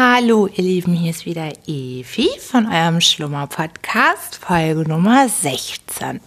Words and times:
Hallo, 0.00 0.46
ihr 0.46 0.62
Lieben, 0.62 0.94
hier 0.94 1.10
ist 1.10 1.26
wieder 1.26 1.50
Evi 1.66 2.28
von 2.38 2.72
eurem 2.72 3.00
Schlummer-Podcast, 3.00 4.36
Folge 4.36 4.88
Nummer 4.88 5.28
16. 5.28 6.20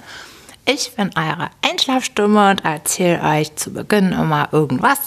Ich 0.66 0.92
bin 0.98 1.10
eure 1.16 1.52
Einschlafstimme 1.66 2.50
und 2.50 2.66
erzähle 2.66 3.24
euch 3.24 3.56
zu 3.56 3.72
Beginn 3.72 4.12
immer 4.12 4.50
irgendwas, 4.52 5.00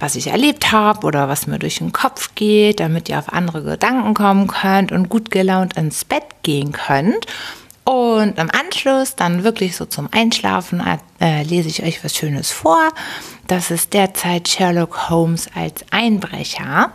was 0.00 0.16
ich 0.16 0.28
erlebt 0.28 0.72
habe 0.72 1.06
oder 1.06 1.28
was 1.28 1.46
mir 1.46 1.58
durch 1.58 1.80
den 1.80 1.92
Kopf 1.92 2.34
geht, 2.34 2.80
damit 2.80 3.10
ihr 3.10 3.18
auf 3.18 3.30
andere 3.30 3.62
Gedanken 3.62 4.14
kommen 4.14 4.46
könnt 4.46 4.90
und 4.90 5.10
gut 5.10 5.30
gelaunt 5.30 5.76
ins 5.76 6.06
Bett 6.06 6.24
gehen 6.42 6.72
könnt. 6.72 7.26
Und 7.84 8.38
im 8.38 8.50
Anschluss, 8.50 9.16
dann 9.16 9.44
wirklich 9.44 9.76
so 9.76 9.84
zum 9.84 10.08
Einschlafen, 10.12 10.82
äh, 11.20 11.42
lese 11.42 11.68
ich 11.68 11.82
euch 11.82 12.02
was 12.02 12.16
Schönes 12.16 12.52
vor. 12.52 12.88
Das 13.48 13.70
ist 13.70 13.92
derzeit 13.92 14.48
Sherlock 14.48 15.10
Holmes 15.10 15.50
als 15.54 15.84
Einbrecher. 15.90 16.90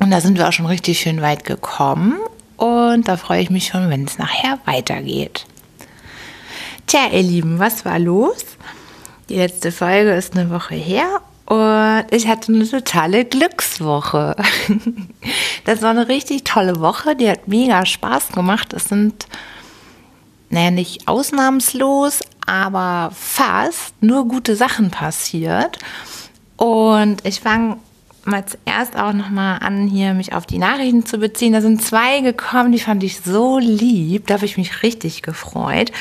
Und 0.00 0.10
da 0.10 0.20
sind 0.20 0.36
wir 0.36 0.48
auch 0.48 0.52
schon 0.52 0.66
richtig 0.66 1.00
schön 1.00 1.22
weit 1.22 1.44
gekommen. 1.44 2.18
Und 2.56 3.08
da 3.08 3.16
freue 3.16 3.42
ich 3.42 3.50
mich 3.50 3.66
schon, 3.66 3.90
wenn 3.90 4.04
es 4.04 4.18
nachher 4.18 4.58
weitergeht. 4.64 5.46
Tja, 6.86 7.08
ihr 7.12 7.22
Lieben, 7.22 7.58
was 7.58 7.84
war 7.84 7.98
los? 7.98 8.44
Die 9.28 9.36
letzte 9.36 9.72
Folge 9.72 10.12
ist 10.12 10.36
eine 10.36 10.50
Woche 10.50 10.74
her 10.74 11.20
und 11.46 12.04
ich 12.10 12.26
hatte 12.26 12.52
eine 12.52 12.68
totale 12.68 13.24
Glückswoche. 13.24 14.36
Das 15.64 15.80
war 15.80 15.90
eine 15.90 16.08
richtig 16.08 16.44
tolle 16.44 16.78
Woche, 16.80 17.16
die 17.16 17.26
hat 17.26 17.48
mega 17.48 17.86
Spaß 17.86 18.32
gemacht. 18.32 18.74
Es 18.74 18.84
sind, 18.84 19.26
naja, 20.50 20.70
nicht 20.70 21.08
ausnahmslos, 21.08 22.20
aber 22.44 23.10
fast 23.14 23.94
nur 24.02 24.28
gute 24.28 24.56
Sachen 24.56 24.90
passiert. 24.90 25.78
Und 26.58 27.24
ich 27.26 27.40
fange 27.40 27.78
mal 28.26 28.44
zuerst 28.46 28.96
auch 28.96 29.12
nochmal 29.12 29.58
an, 29.60 29.86
hier 29.86 30.14
mich 30.14 30.32
auf 30.32 30.46
die 30.46 30.58
Nachrichten 30.58 31.04
zu 31.04 31.18
beziehen. 31.18 31.52
Da 31.52 31.60
sind 31.60 31.82
zwei 31.82 32.20
gekommen, 32.20 32.72
die 32.72 32.78
fand 32.78 33.02
ich 33.02 33.20
so 33.20 33.58
lieb. 33.58 34.26
Da 34.26 34.34
habe 34.34 34.46
ich 34.46 34.56
mich 34.56 34.82
richtig 34.82 35.22
gefreut. 35.22 35.92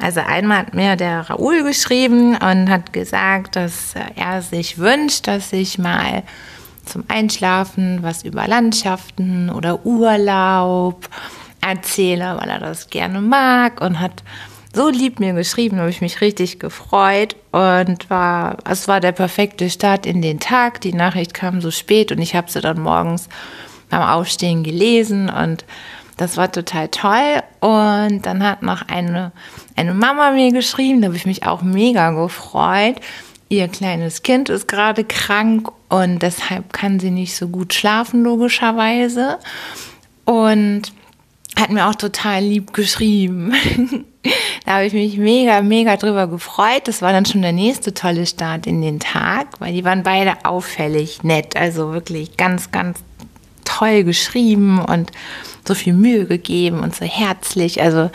Also 0.00 0.20
einmal 0.20 0.58
hat 0.58 0.74
mir 0.74 0.96
der 0.96 1.30
Raoul 1.30 1.62
geschrieben 1.64 2.36
und 2.36 2.70
hat 2.70 2.92
gesagt, 2.92 3.56
dass 3.56 3.94
er 4.16 4.42
sich 4.42 4.78
wünscht, 4.78 5.26
dass 5.26 5.52
ich 5.52 5.78
mal 5.78 6.22
zum 6.84 7.04
Einschlafen 7.08 8.02
was 8.02 8.24
über 8.24 8.46
Landschaften 8.46 9.50
oder 9.50 9.86
Urlaub 9.86 11.08
erzähle, 11.60 12.36
weil 12.40 12.48
er 12.48 12.58
das 12.58 12.90
gerne 12.90 13.20
mag 13.20 13.80
und 13.80 14.00
hat 14.00 14.22
so 14.74 14.88
lieb 14.88 15.20
mir 15.20 15.34
geschrieben, 15.34 15.78
habe 15.78 15.90
ich 15.90 16.00
mich 16.00 16.20
richtig 16.20 16.58
gefreut 16.58 17.36
und 17.50 18.08
war, 18.08 18.56
es 18.64 18.88
war 18.88 19.00
der 19.00 19.12
perfekte 19.12 19.68
Start 19.68 20.06
in 20.06 20.22
den 20.22 20.40
Tag. 20.40 20.80
Die 20.80 20.94
Nachricht 20.94 21.34
kam 21.34 21.60
so 21.60 21.70
spät 21.70 22.10
und 22.10 22.18
ich 22.18 22.34
habe 22.34 22.50
sie 22.50 22.60
dann 22.60 22.80
morgens 22.80 23.28
beim 23.90 24.02
Aufstehen 24.02 24.62
gelesen 24.62 25.28
und 25.28 25.66
das 26.16 26.36
war 26.36 26.50
total 26.50 26.88
toll. 26.88 27.42
Und 27.60 28.22
dann 28.22 28.42
hat 28.42 28.62
noch 28.62 28.88
eine, 28.88 29.32
eine 29.76 29.92
Mama 29.92 30.32
mir 30.32 30.52
geschrieben, 30.52 31.02
da 31.02 31.08
habe 31.08 31.16
ich 31.16 31.26
mich 31.26 31.46
auch 31.46 31.62
mega 31.62 32.10
gefreut. 32.10 32.96
Ihr 33.50 33.68
kleines 33.68 34.22
Kind 34.22 34.48
ist 34.48 34.66
gerade 34.68 35.04
krank 35.04 35.70
und 35.90 36.22
deshalb 36.22 36.72
kann 36.72 36.98
sie 36.98 37.10
nicht 37.10 37.36
so 37.36 37.48
gut 37.48 37.74
schlafen, 37.74 38.22
logischerweise. 38.22 39.38
Und 40.24 40.92
hat 41.56 41.70
mir 41.70 41.86
auch 41.86 41.94
total 41.94 42.42
lieb 42.42 42.72
geschrieben. 42.72 43.52
da 44.64 44.74
habe 44.74 44.86
ich 44.86 44.92
mich 44.92 45.18
mega, 45.18 45.60
mega 45.62 45.96
drüber 45.96 46.26
gefreut. 46.26 46.82
Das 46.86 47.02
war 47.02 47.12
dann 47.12 47.26
schon 47.26 47.42
der 47.42 47.52
nächste 47.52 47.92
tolle 47.94 48.26
Start 48.26 48.66
in 48.66 48.80
den 48.80 49.00
Tag, 49.00 49.60
weil 49.60 49.72
die 49.72 49.84
waren 49.84 50.02
beide 50.02 50.44
auffällig 50.44 51.22
nett. 51.22 51.56
Also 51.56 51.92
wirklich 51.92 52.36
ganz, 52.36 52.70
ganz 52.70 53.00
toll 53.64 54.04
geschrieben 54.04 54.84
und 54.84 55.10
so 55.66 55.74
viel 55.74 55.92
Mühe 55.92 56.26
gegeben 56.26 56.80
und 56.80 56.94
so 56.94 57.04
herzlich. 57.04 57.80
Also 57.82 58.10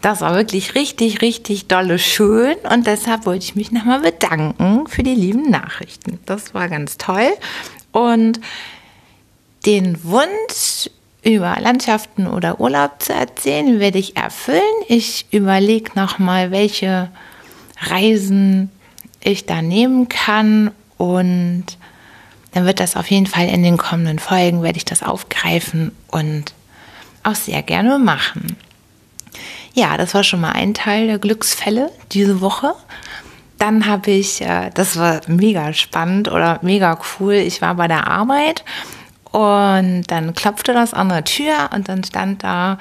das 0.00 0.20
war 0.22 0.34
wirklich 0.34 0.74
richtig, 0.74 1.22
richtig 1.22 1.68
dolle 1.68 1.98
schön. 1.98 2.56
Und 2.70 2.86
deshalb 2.86 3.26
wollte 3.26 3.44
ich 3.44 3.54
mich 3.54 3.70
nochmal 3.70 4.00
bedanken 4.00 4.86
für 4.88 5.02
die 5.02 5.14
lieben 5.14 5.50
Nachrichten. 5.50 6.18
Das 6.26 6.54
war 6.54 6.68
ganz 6.68 6.98
toll. 6.98 7.30
Und 7.92 8.40
den 9.66 10.02
Wunsch 10.04 10.88
über 11.22 11.56
Landschaften 11.60 12.26
oder 12.26 12.60
Urlaub 12.60 13.02
zu 13.02 13.12
erzählen, 13.12 13.78
werde 13.78 13.98
ich 13.98 14.16
erfüllen. 14.16 14.60
Ich 14.88 15.26
überlege 15.30 15.90
nochmal, 15.94 16.50
welche 16.50 17.10
Reisen 17.80 18.70
ich 19.22 19.46
da 19.46 19.62
nehmen 19.62 20.08
kann 20.08 20.70
und 20.96 21.64
dann 22.52 22.66
wird 22.66 22.80
das 22.80 22.96
auf 22.96 23.10
jeden 23.10 23.26
Fall 23.26 23.48
in 23.48 23.62
den 23.62 23.76
kommenden 23.76 24.18
Folgen, 24.18 24.62
werde 24.62 24.78
ich 24.78 24.84
das 24.84 25.02
aufgreifen 25.02 25.92
und 26.08 26.52
auch 27.22 27.34
sehr 27.34 27.62
gerne 27.62 27.98
machen. 27.98 28.56
Ja, 29.74 29.96
das 29.96 30.14
war 30.14 30.24
schon 30.24 30.40
mal 30.40 30.52
ein 30.52 30.74
Teil 30.74 31.06
der 31.06 31.18
Glücksfälle 31.18 31.92
diese 32.12 32.40
Woche. 32.40 32.74
Dann 33.58 33.86
habe 33.86 34.10
ich, 34.10 34.40
äh, 34.40 34.70
das 34.74 34.98
war 34.98 35.20
mega 35.26 35.72
spannend 35.74 36.28
oder 36.28 36.58
mega 36.62 36.98
cool, 37.20 37.34
ich 37.34 37.62
war 37.62 37.74
bei 37.74 37.86
der 37.86 38.08
Arbeit 38.08 38.64
und 39.32 40.04
dann 40.08 40.34
klopfte 40.34 40.72
das 40.72 40.94
an 40.94 41.08
der 41.08 41.24
Tür 41.24 41.70
und 41.74 41.88
dann 41.88 42.02
stand 42.04 42.42
da 42.42 42.78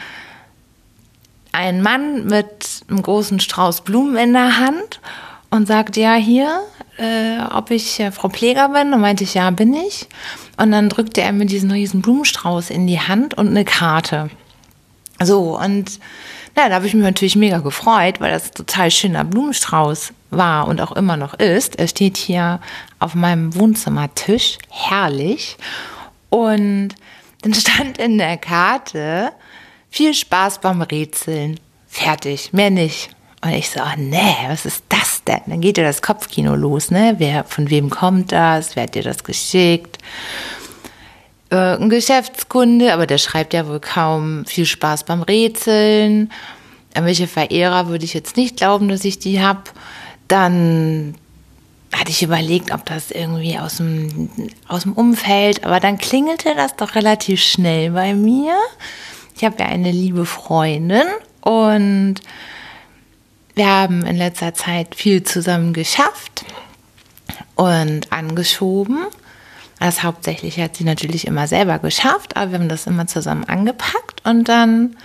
ein 1.51 1.81
Mann 1.81 2.25
mit 2.25 2.83
einem 2.89 3.01
großen 3.01 3.39
Strauß 3.39 3.81
Blumen 3.81 4.15
in 4.17 4.33
der 4.33 4.59
Hand 4.59 4.99
und 5.49 5.67
sagte, 5.67 5.99
ja, 5.99 6.15
hier, 6.15 6.61
äh, 6.97 7.39
ob 7.53 7.71
ich 7.71 7.99
äh, 7.99 8.11
Frau 8.11 8.29
Pfleger 8.29 8.69
bin. 8.69 8.93
Und 8.93 9.01
meinte 9.01 9.23
ich, 9.23 9.33
ja, 9.33 9.49
bin 9.49 9.73
ich. 9.73 10.07
Und 10.57 10.71
dann 10.71 10.89
drückte 10.89 11.21
er 11.21 11.31
mir 11.31 11.45
diesen 11.45 11.71
riesen 11.71 12.01
Blumenstrauß 12.01 12.69
in 12.69 12.87
die 12.87 12.99
Hand 12.99 13.35
und 13.35 13.47
eine 13.47 13.65
Karte. 13.65 14.29
So, 15.21 15.57
und 15.57 15.99
na, 16.55 16.69
da 16.69 16.75
habe 16.75 16.87
ich 16.87 16.93
mich 16.93 17.03
natürlich 17.03 17.35
mega 17.35 17.59
gefreut, 17.59 18.19
weil 18.19 18.31
das 18.31 18.47
ein 18.47 18.55
total 18.55 18.91
schöner 18.91 19.23
Blumenstrauß 19.23 20.13
war 20.31 20.67
und 20.67 20.81
auch 20.81 20.91
immer 20.91 21.17
noch 21.17 21.33
ist. 21.33 21.77
Er 21.77 21.87
steht 21.87 22.17
hier 22.17 22.59
auf 22.99 23.15
meinem 23.15 23.55
Wohnzimmertisch, 23.55 24.57
herrlich. 24.69 25.57
Und 26.29 26.89
dann 27.41 27.53
stand 27.55 27.97
in 27.97 28.17
der 28.17 28.37
Karte, 28.37 29.31
viel 29.89 30.13
Spaß 30.13 30.59
beim 30.61 30.81
Rätseln. 30.81 31.59
Fertig, 31.87 32.53
mehr 32.53 32.69
nicht. 32.69 33.09
Und 33.41 33.53
ich 33.53 33.69
so, 33.69 33.79
oh, 33.79 33.97
nee, 33.97 34.35
was 34.47 34.65
ist 34.65 34.83
das 34.89 35.23
denn? 35.23 35.39
Dann 35.47 35.61
geht 35.61 35.77
ja 35.77 35.83
das 35.83 36.01
Kopfkino 36.01 36.55
los, 36.55 36.91
ne? 36.91 37.15
Wer, 37.19 37.45
von 37.45 37.69
wem 37.69 37.89
kommt 37.89 38.31
das? 38.31 38.75
Wer 38.75 38.83
hat 38.83 38.95
dir 38.95 39.03
das 39.03 39.23
geschickt? 39.23 39.97
Äh, 41.49 41.77
ein 41.77 41.89
Geschäftskunde, 41.89 42.93
aber 42.93 43.07
der 43.07 43.17
schreibt 43.17 43.53
ja 43.53 43.65
wohl 43.67 43.79
kaum 43.79 44.45
viel 44.45 44.65
Spaß 44.65 45.05
beim 45.05 45.21
Rätseln. 45.21 46.31
Welche 46.93 47.27
Verehrer 47.27 47.87
würde 47.87 48.03
ich 48.03 48.13
jetzt 48.13 48.35
nicht 48.35 48.57
glauben, 48.57 48.89
dass 48.89 49.05
ich 49.05 49.19
die 49.19 49.41
habe. 49.41 49.63
Dann 50.27 51.15
hatte 51.93 52.11
ich 52.11 52.21
überlegt, 52.21 52.71
ob 52.71 52.85
das 52.85 53.11
irgendwie 53.11 53.57
aus 53.57 53.77
dem, 53.77 54.29
aus 54.67 54.83
dem 54.83 54.93
Umfeld, 54.93 55.63
aber 55.63 55.79
dann 55.79 55.97
klingelte 55.97 56.53
das 56.55 56.75
doch 56.75 56.95
relativ 56.95 57.41
schnell 57.41 57.91
bei 57.91 58.13
mir. 58.13 58.55
Ich 59.35 59.43
habe 59.43 59.55
ja 59.59 59.65
eine 59.65 59.91
liebe 59.91 60.25
Freundin 60.25 61.07
und 61.41 62.15
wir 63.55 63.67
haben 63.67 64.05
in 64.05 64.15
letzter 64.15 64.53
Zeit 64.53 64.95
viel 64.95 65.23
zusammen 65.23 65.73
geschafft 65.73 66.45
und 67.55 68.11
angeschoben. 68.11 69.05
Das 69.79 70.03
hauptsächlich 70.03 70.59
hat 70.59 70.75
sie 70.75 70.83
natürlich 70.83 71.25
immer 71.25 71.47
selber 71.47 71.79
geschafft, 71.79 72.35
aber 72.35 72.51
wir 72.51 72.59
haben 72.59 72.69
das 72.69 72.85
immer 72.85 73.07
zusammen 73.07 73.45
angepackt 73.45 74.25
und 74.25 74.47
dann 74.47 74.95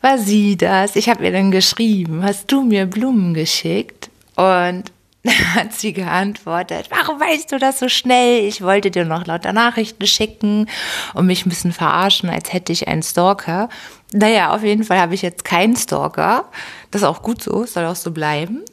war 0.00 0.18
sie 0.18 0.56
das. 0.56 0.96
Ich 0.96 1.08
habe 1.08 1.24
ihr 1.24 1.32
dann 1.32 1.50
geschrieben, 1.50 2.22
hast 2.22 2.50
du 2.50 2.62
mir 2.62 2.86
Blumen 2.86 3.34
geschickt? 3.34 4.10
Und 4.36 4.84
hat 5.54 5.74
sie 5.74 5.92
geantwortet, 5.92 6.88
warum 6.90 7.20
weißt 7.20 7.52
du 7.52 7.58
das 7.58 7.78
so 7.78 7.88
schnell? 7.88 8.44
Ich 8.44 8.62
wollte 8.62 8.90
dir 8.90 9.04
noch 9.04 9.26
lauter 9.26 9.52
Nachrichten 9.52 10.06
schicken 10.06 10.66
und 11.14 11.26
mich 11.26 11.44
ein 11.44 11.50
bisschen 11.50 11.72
verarschen, 11.72 12.30
als 12.30 12.52
hätte 12.52 12.72
ich 12.72 12.88
einen 12.88 13.02
Stalker. 13.02 13.68
Naja, 14.12 14.54
auf 14.54 14.62
jeden 14.62 14.84
Fall 14.84 14.98
habe 14.98 15.14
ich 15.14 15.22
jetzt 15.22 15.44
keinen 15.44 15.76
Stalker. 15.76 16.46
Das 16.90 17.02
ist 17.02 17.08
auch 17.08 17.22
gut 17.22 17.42
so, 17.42 17.64
soll 17.66 17.84
auch 17.84 17.96
so 17.96 18.12
bleiben. 18.12 18.64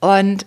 Und 0.00 0.44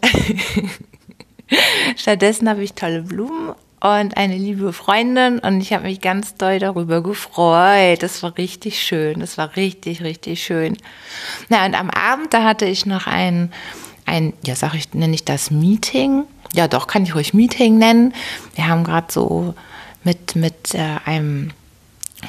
stattdessen 1.96 2.48
habe 2.48 2.64
ich 2.64 2.74
tolle 2.74 3.02
Blumen 3.02 3.56
und 3.80 4.18
eine 4.18 4.36
liebe 4.38 4.74
Freundin 4.74 5.40
und 5.40 5.62
ich 5.62 5.74
habe 5.74 5.84
mich 5.84 6.02
ganz 6.02 6.36
doll 6.36 6.60
darüber 6.60 7.02
gefreut. 7.02 8.04
Das 8.04 8.22
war 8.22 8.38
richtig 8.38 8.80
schön. 8.80 9.20
Das 9.20 9.38
war 9.38 9.56
richtig, 9.56 10.04
richtig 10.04 10.44
schön. 10.44 10.78
Na, 11.50 11.66
und 11.66 11.74
am 11.74 11.90
Abend, 11.90 12.34
da 12.34 12.44
hatte 12.44 12.66
ich 12.66 12.86
noch 12.86 13.08
einen 13.08 13.52
ein, 14.08 14.34
ja, 14.46 14.56
sag 14.56 14.74
ich, 14.74 14.94
nenne 14.94 15.14
ich 15.14 15.26
das 15.26 15.52
Meeting? 15.52 16.24
Ja, 16.54 16.68
doch, 16.68 16.88
kann 16.88 17.04
ich 17.04 17.14
ruhig 17.14 17.34
Meeting 17.34 17.78
nennen. 17.78 18.14
Wir 18.56 18.68
haben 18.68 18.84
gerade 18.84 19.08
so 19.12 19.54
mit, 20.04 20.36
mit 20.36 20.74
äh, 20.74 20.96
einem 21.06 21.52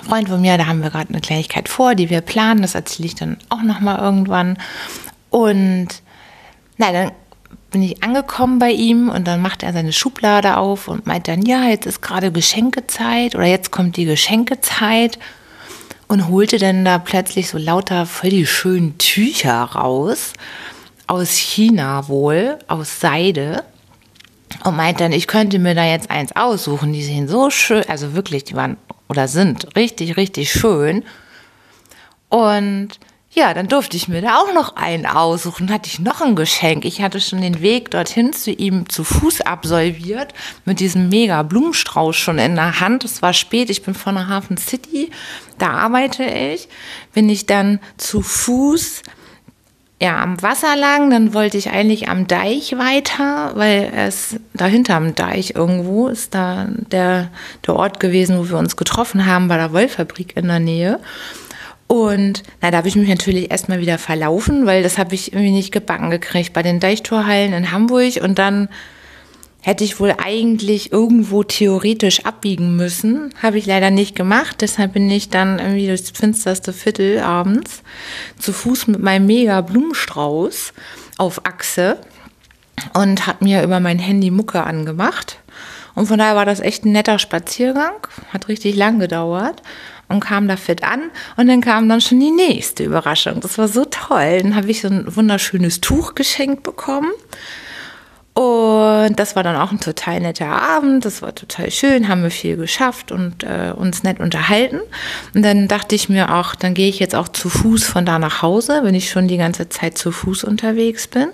Freund 0.06 0.28
von 0.28 0.40
mir, 0.40 0.58
da 0.58 0.66
haben 0.66 0.82
wir 0.82 0.90
gerade 0.90 1.10
eine 1.10 1.20
Kleinigkeit 1.20 1.69
vor, 1.69 1.94
die 1.94 2.10
wir 2.10 2.20
planen. 2.20 2.62
Das 2.62 2.75
erzähle 2.75 3.06
ich 3.06 3.14
dann 3.14 3.38
auch 3.48 3.62
nochmal 3.62 3.98
irgendwann. 4.00 4.58
Und 5.30 5.88
na, 6.76 6.92
dann 6.92 7.12
bin 7.70 7.82
ich 7.82 8.02
angekommen 8.02 8.58
bei 8.58 8.70
ihm 8.70 9.08
und 9.08 9.26
dann 9.26 9.42
macht 9.42 9.62
er 9.62 9.72
seine 9.72 9.92
Schublade 9.92 10.56
auf 10.56 10.88
und 10.88 11.06
meint 11.06 11.28
dann, 11.28 11.42
ja, 11.42 11.69
jetzt 11.69 11.86
ist 11.86 12.02
gerade 12.02 12.32
Geschenkezeit 12.32 13.34
oder 13.34 13.46
jetzt 13.46 13.70
kommt 13.70 13.96
die 13.96 14.04
Geschenkezeit 14.04 15.19
und 16.06 16.28
holte 16.28 16.58
dann 16.58 16.84
da 16.84 16.98
plötzlich 16.98 17.48
so 17.48 17.58
lauter 17.58 18.06
voll 18.06 18.30
die 18.30 18.46
schönen 18.46 18.96
Tücher 18.98 19.62
raus, 19.62 20.32
aus 21.08 21.31
China 21.32 22.06
wohl, 22.06 22.58
aus 22.69 23.00
Seide 23.00 23.64
und 24.64 24.76
meint 24.76 25.00
dann, 25.00 25.10
ich 25.10 25.26
könnte 25.26 25.58
mir 25.58 25.75
da 25.75 25.84
jetzt 25.84 26.10
eins 26.10 26.37
aussuchen, 26.37 26.93
die 26.93 27.02
sehen 27.02 27.26
so 27.26 27.50
schön, 27.50 27.84
also 27.88 28.14
wirklich, 28.14 28.44
die 28.44 28.55
waren 28.55 28.76
oder 29.08 29.26
sind 29.26 29.75
richtig, 29.75 30.16
richtig 30.16 30.52
schön 30.52 31.02
und 32.28 32.90
ja, 33.31 33.52
dann 33.55 33.69
durfte 33.69 33.96
ich 33.96 34.08
mir 34.08 34.22
da 34.22 34.38
auch 34.38 34.52
noch 34.55 34.76
einen 34.76 35.06
aussuchen, 35.06 35.70
hatte 35.70 35.88
ich 35.88 35.99
noch 35.99 36.22
ein 36.22 36.34
Geschenk. 36.34 36.87
Ich 36.87 37.02
hatte 37.02 37.20
schon 37.20 37.43
den 37.43 37.61
Weg 37.61 37.90
dorthin 37.90 38.32
zu 38.32 38.50
ihm 38.50 38.88
zu 38.88 39.04
Fuß 39.04 39.43
absolviert, 39.43 40.32
mit 40.64 40.81
diesem 40.81 41.11
mega 41.11 41.43
Blumenstrauß 41.43 42.16
schon 42.16 42.38
in 42.38 42.54
der 42.54 42.81
Hand. 42.81 43.04
Es 43.04 43.20
war 43.20 43.34
spät, 43.34 43.69
ich 43.69 43.82
bin 43.82 43.94
von 43.94 44.14
der 44.14 44.28
Hafen 44.28 44.56
City, 44.56 45.11
da 45.58 45.72
arbeite 45.72 46.25
ich. 46.25 46.69
Bin 47.12 47.28
ich 47.28 47.44
dann 47.44 47.81
zu 47.99 48.22
Fuß 48.22 49.02
ja, 50.00 50.23
am 50.23 50.41
Wasser 50.43 50.77
lang, 50.77 51.11
dann 51.11 51.35
wollte 51.35 51.59
ich 51.59 51.71
eigentlich 51.71 52.09
am 52.09 52.29
Deich 52.29 52.79
weiter, 52.79 53.53
weil 53.55 53.93
es 53.95 54.37
dahinter 54.55 54.95
am 54.95 55.17
Deich 55.17 55.55
irgendwo 55.56 56.06
ist 56.06 56.35
da 56.35 56.69
der, 56.71 57.31
der 57.67 57.75
Ort 57.75 57.99
gewesen, 57.99 58.39
wo 58.39 58.49
wir 58.49 58.59
uns 58.59 58.77
getroffen 58.77 59.27
haben, 59.27 59.49
bei 59.49 59.56
der 59.56 59.73
Wollfabrik 59.73 60.37
in 60.37 60.47
der 60.47 60.61
Nähe. 60.61 61.00
Und 61.89 62.45
na, 62.61 62.71
da 62.71 62.77
habe 62.77 62.89
ich 62.89 62.97
mich 62.97 63.09
natürlich 63.09 63.50
erstmal 63.50 63.81
wieder 63.81 63.99
verlaufen, 63.99 64.67
weil 64.67 64.83
das 64.83 64.99
habe 64.99 65.15
ich 65.15 65.33
irgendwie 65.33 65.50
nicht 65.50 65.73
gebacken 65.73 66.11
gekriegt 66.11 66.53
bei 66.53 66.62
den 66.62 66.79
Deichtorhallen 66.79 67.53
in 67.53 67.73
Hamburg. 67.73 68.21
Und 68.23 68.39
dann 68.39 68.69
hätte 69.60 69.84
ich 69.84 69.99
wohl 70.00 70.14
eigentlich 70.22 70.93
irgendwo 70.93 71.43
theoretisch 71.43 72.25
abbiegen 72.25 72.76
müssen. 72.76 73.34
Habe 73.43 73.58
ich 73.58 73.66
leider 73.66 73.90
nicht 73.90 74.14
gemacht. 74.14 74.60
Deshalb 74.60 74.93
bin 74.93 75.10
ich 75.10 75.31
dann 75.31 75.58
irgendwie 75.58 75.88
durchs 75.88 76.10
finsterste 76.10 76.72
Viertel 76.72 77.20
abends 77.20 77.82
zu 78.38 78.52
Fuß 78.52 78.87
mit 78.87 79.02
meinem 79.02 79.26
mega 79.26 79.60
Blumenstrauß 79.60 80.72
auf 81.19 81.44
Achse 81.44 81.99
und 82.94 83.26
hat 83.26 83.43
mir 83.43 83.62
über 83.62 83.81
mein 83.81 83.99
Handy 83.99 84.31
Mucke 84.31 84.62
angemacht. 84.62 85.38
Und 85.94 86.06
von 86.06 86.19
daher 86.19 86.37
war 86.37 86.46
das 86.46 86.61
echt 86.61 86.84
ein 86.84 86.93
netter 86.93 87.19
Spaziergang. 87.19 87.94
Hat 88.32 88.46
richtig 88.46 88.76
lang 88.76 89.00
gedauert 89.00 89.62
und 90.08 90.20
kam 90.20 90.46
da 90.46 90.56
fit 90.56 90.84
an. 90.84 91.11
Und 91.37 91.49
dann 91.49 91.61
kam 91.61 91.88
dann 91.88 92.00
schon 92.00 92.20
die 92.20 92.31
nächste 92.31 92.84
Überraschung. 92.84 93.40
Das 93.40 93.58
war 93.58 93.66
so 93.66 93.84
toll. 93.84 94.38
Dann 94.43 94.54
habe 94.54 94.70
ich 94.70 94.81
so 94.81 94.88
ein 94.88 95.16
wunderschönes 95.16 95.81
Tuch 95.81 96.14
geschenkt 96.14 96.62
bekommen. 96.62 97.11
Und 98.38 99.19
das 99.19 99.35
war 99.35 99.43
dann 99.43 99.56
auch 99.56 99.73
ein 99.73 99.81
total 99.81 100.20
netter 100.20 100.46
Abend. 100.46 101.05
Das 101.05 101.23
war 101.23 101.35
total 101.35 101.73
schön, 101.73 102.06
haben 102.06 102.23
wir 102.23 102.31
viel 102.31 102.56
geschafft 102.56 103.11
und 103.11 103.43
äh, 103.43 103.73
uns 103.75 104.05
nett 104.05 104.20
unterhalten. 104.20 104.79
Und 105.35 105.43
dann 105.43 105.67
dachte 105.67 105.96
ich 105.96 106.08
mir 106.08 106.32
auch, 106.32 106.55
dann 106.55 106.73
gehe 106.73 106.88
ich 106.88 107.00
jetzt 107.00 107.17
auch 107.17 107.26
zu 107.26 107.49
Fuß 107.49 107.82
von 107.82 108.06
da 108.06 108.20
nach 108.20 108.40
Hause, 108.40 108.82
wenn 108.85 108.94
ich 108.94 109.11
schon 109.11 109.26
die 109.26 109.38
ganze 109.38 109.69
Zeit 109.70 109.99
zu 109.99 110.12
Fuß 110.12 110.44
unterwegs 110.44 111.08
bin. 111.08 111.31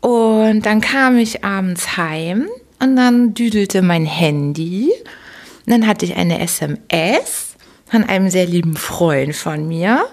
Und 0.00 0.66
dann 0.66 0.80
kam 0.80 1.18
ich 1.18 1.44
abends 1.44 1.96
heim 1.96 2.48
und 2.80 2.96
dann 2.96 3.34
düdelte 3.34 3.80
mein 3.80 4.06
Handy. 4.06 4.90
Und 5.66 5.72
dann 5.72 5.86
hatte 5.86 6.04
ich 6.04 6.16
eine 6.16 6.40
SMS 6.40 7.54
von 7.88 8.02
einem 8.02 8.28
sehr 8.28 8.46
lieben 8.46 8.74
Freund 8.74 9.36
von 9.36 9.68
mir, 9.68 10.04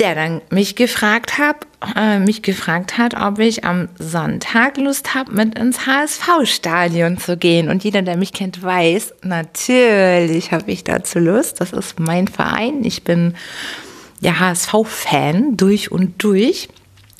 der 0.00 0.14
dann 0.14 0.40
mich 0.50 0.76
gefragt 0.76 1.38
hat, 1.38 1.56
äh, 1.96 2.18
mich 2.18 2.42
gefragt 2.42 2.98
hat, 2.98 3.14
ob 3.14 3.38
ich 3.38 3.64
am 3.64 3.88
Sonntag 3.98 4.76
Lust 4.76 5.14
habe, 5.14 5.32
mit 5.32 5.58
ins 5.58 5.86
HSV-Stadion 5.86 7.18
zu 7.18 7.36
gehen. 7.36 7.68
Und 7.68 7.84
jeder, 7.84 8.02
der 8.02 8.16
mich 8.16 8.32
kennt, 8.32 8.62
weiß, 8.62 9.14
natürlich 9.22 10.52
habe 10.52 10.70
ich 10.70 10.84
dazu 10.84 11.18
Lust. 11.18 11.60
Das 11.60 11.72
ist 11.72 11.98
mein 11.98 12.28
Verein. 12.28 12.84
Ich 12.84 13.04
bin 13.04 13.34
der 14.20 14.40
HSV-Fan 14.40 15.56
durch 15.56 15.90
und 15.90 16.22
durch. 16.22 16.68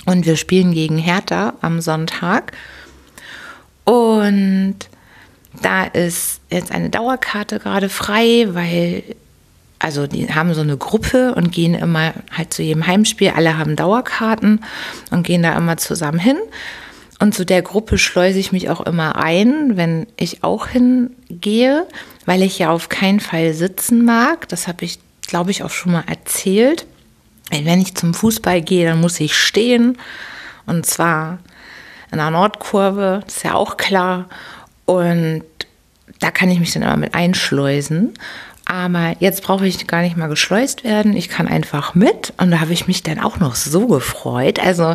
Und 0.06 0.26
wir 0.26 0.36
spielen 0.36 0.72
gegen 0.72 0.98
Hertha 0.98 1.54
am 1.60 1.80
Sonntag. 1.80 2.52
Und 3.84 4.76
da 5.62 5.84
ist 5.84 6.40
jetzt 6.50 6.72
eine 6.72 6.90
Dauerkarte 6.90 7.58
gerade 7.58 7.88
frei, 7.88 8.46
weil 8.50 9.02
also 9.78 10.06
die 10.06 10.32
haben 10.34 10.54
so 10.54 10.60
eine 10.60 10.76
Gruppe 10.76 11.34
und 11.34 11.52
gehen 11.52 11.74
immer 11.74 12.12
halt 12.36 12.52
zu 12.52 12.62
jedem 12.62 12.86
Heimspiel. 12.86 13.30
Alle 13.30 13.58
haben 13.58 13.76
Dauerkarten 13.76 14.64
und 15.10 15.24
gehen 15.24 15.42
da 15.42 15.56
immer 15.56 15.76
zusammen 15.76 16.18
hin. 16.18 16.36
Und 17.20 17.34
zu 17.34 17.44
der 17.44 17.62
Gruppe 17.62 17.98
schleuse 17.98 18.38
ich 18.38 18.52
mich 18.52 18.70
auch 18.70 18.80
immer 18.80 19.16
ein, 19.16 19.76
wenn 19.76 20.06
ich 20.16 20.44
auch 20.44 20.68
hingehe, 20.68 21.86
weil 22.26 22.42
ich 22.42 22.58
ja 22.58 22.70
auf 22.70 22.88
keinen 22.88 23.20
Fall 23.20 23.54
sitzen 23.54 24.04
mag. 24.04 24.48
Das 24.48 24.68
habe 24.68 24.84
ich, 24.84 24.98
glaube 25.22 25.50
ich, 25.50 25.62
auch 25.62 25.70
schon 25.70 25.92
mal 25.92 26.04
erzählt. 26.06 26.86
Wenn 27.50 27.80
ich 27.80 27.94
zum 27.94 28.14
Fußball 28.14 28.60
gehe, 28.62 28.86
dann 28.86 29.00
muss 29.00 29.18
ich 29.20 29.36
stehen. 29.36 29.98
Und 30.66 30.86
zwar 30.86 31.38
in 32.12 32.18
der 32.18 32.30
Nordkurve, 32.30 33.22
das 33.24 33.38
ist 33.38 33.44
ja 33.44 33.54
auch 33.54 33.76
klar. 33.76 34.26
Und 34.84 35.42
da 36.20 36.30
kann 36.30 36.50
ich 36.50 36.60
mich 36.60 36.72
dann 36.72 36.82
immer 36.82 36.96
mit 36.96 37.14
einschleusen. 37.14 38.14
Aber 38.70 39.16
jetzt 39.18 39.42
brauche 39.42 39.66
ich 39.66 39.86
gar 39.86 40.02
nicht 40.02 40.18
mal 40.18 40.28
geschleust 40.28 40.84
werden. 40.84 41.16
Ich 41.16 41.30
kann 41.30 41.48
einfach 41.48 41.94
mit. 41.94 42.34
Und 42.36 42.50
da 42.50 42.60
habe 42.60 42.74
ich 42.74 42.86
mich 42.86 43.02
dann 43.02 43.18
auch 43.18 43.38
noch 43.38 43.54
so 43.54 43.86
gefreut. 43.86 44.60
Also, 44.60 44.94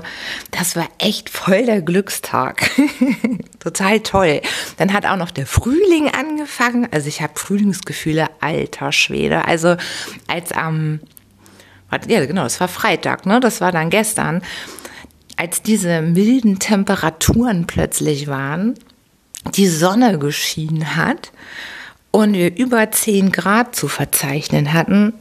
das 0.51 0.75
war 0.75 0.87
echt 0.99 1.31
voll 1.31 1.65
der 1.65 1.81
Glückstag. 1.81 2.69
Total 3.59 3.99
toll. 4.01 4.41
Dann 4.77 4.93
hat 4.93 5.07
auch 5.07 5.15
noch 5.15 5.31
der 5.31 5.47
Frühling 5.47 6.07
angefangen. 6.07 6.87
Also, 6.91 7.07
ich 7.07 7.23
habe 7.23 7.33
Frühlingsgefühle, 7.35 8.27
alter 8.41 8.91
Schwede. 8.91 9.45
Also, 9.45 9.75
als 10.27 10.51
am, 10.51 10.99
ähm, 11.91 12.01
ja, 12.07 12.23
genau, 12.27 12.45
es 12.45 12.59
war 12.59 12.67
Freitag, 12.67 13.25
ne? 13.25 13.39
Das 13.39 13.59
war 13.59 13.71
dann 13.71 13.89
gestern. 13.89 14.43
Als 15.35 15.63
diese 15.63 16.03
milden 16.03 16.59
Temperaturen 16.59 17.65
plötzlich 17.65 18.27
waren, 18.27 18.75
die 19.55 19.67
Sonne 19.67 20.19
geschienen 20.19 20.95
hat 20.95 21.31
und 22.13 22.33
wir 22.33 22.55
über 22.57 22.91
10 22.91 23.31
Grad 23.31 23.75
zu 23.75 23.87
verzeichnen 23.87 24.71
hatten. 24.71 25.13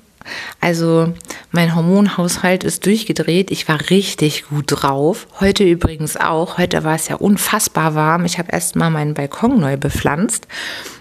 Also 0.61 1.15
mein 1.51 1.75
Hormonhaushalt 1.75 2.65
ist 2.65 2.85
durchgedreht. 2.85 3.51
Ich 3.51 3.67
war 3.67 3.81
richtig 3.89 4.45
gut 4.51 4.67
drauf. 4.69 5.27
Heute 5.41 5.65
übrigens 5.65 6.19
auch. 6.19 6.59
Heute 6.59 6.85
war 6.85 6.95
es 6.95 7.09
ja 7.09 7.17
unfassbar 7.17 7.95
warm. 7.95 8.27
Ich 8.27 8.39
habe 8.39 8.53
erst 8.53 8.77
mal 8.77 8.91
meinen 8.91 9.15
Balkon 9.15 9.59
neu 9.59 9.79
bepflanzt. 9.79 10.47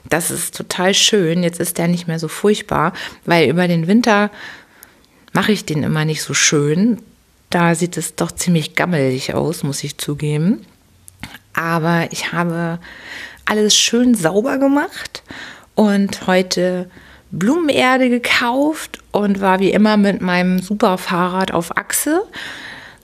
Das 0.08 0.32
ist 0.32 0.56
total 0.56 0.94
schön. 0.94 1.44
Jetzt 1.44 1.60
ist 1.60 1.78
der 1.78 1.90
nicht 1.90 2.08
mehr 2.08 2.20
so 2.20 2.30
furchtbar, 2.30 2.94
weil 3.26 3.50
über 3.50 3.68
den 3.68 3.86
Winter 3.88 4.32
mache 5.34 5.52
ich 5.52 5.66
den 5.66 5.84
immer 5.84 6.06
nicht 6.06 6.24
so 6.24 6.34
schön. 6.34 7.02
Da 7.50 7.76
sieht 7.76 7.98
es 7.98 8.16
doch 8.16 8.32
ziemlich 8.32 8.76
gammelig 8.76 9.36
aus, 9.36 9.64
muss 9.64 9.84
ich 9.84 9.98
zugeben. 9.98 10.66
Aber 11.54 12.08
ich 12.12 12.32
habe 12.32 12.80
alles 13.46 13.76
schön 13.76 14.16
sauber 14.16 14.58
gemacht 14.58 15.22
und 15.76 16.28
heute 16.28 16.90
Blumenerde 17.32 18.10
gekauft 18.10 19.00
und 19.12 19.40
war 19.40 19.60
wie 19.60 19.72
immer 19.72 19.98
mit 19.98 20.22
meinem 20.22 20.60
Superfahrrad 20.60 21.54
auf 21.54 21.78
Achse. 21.78 22.24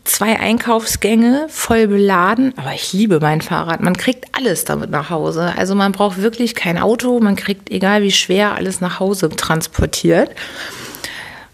Zwei 0.04 0.40
Einkaufsgänge 0.40 1.48
voll 1.50 1.88
beladen, 1.88 2.54
aber 2.58 2.74
ich 2.74 2.94
liebe 2.94 3.20
mein 3.20 3.42
Fahrrad. 3.42 3.82
Man 3.82 3.98
kriegt 3.98 4.26
alles 4.38 4.64
damit 4.64 4.90
nach 4.90 5.10
Hause. 5.10 5.54
Also 5.58 5.76
man 5.76 5.92
braucht 5.92 6.22
wirklich 6.22 6.56
kein 6.56 6.78
Auto, 6.78 7.20
man 7.20 7.36
kriegt 7.36 7.70
egal 7.70 8.04
wie 8.04 8.12
schwer 8.12 8.56
alles 8.56 8.80
nach 8.80 9.00
Hause 9.00 9.30
transportiert. 9.30 10.30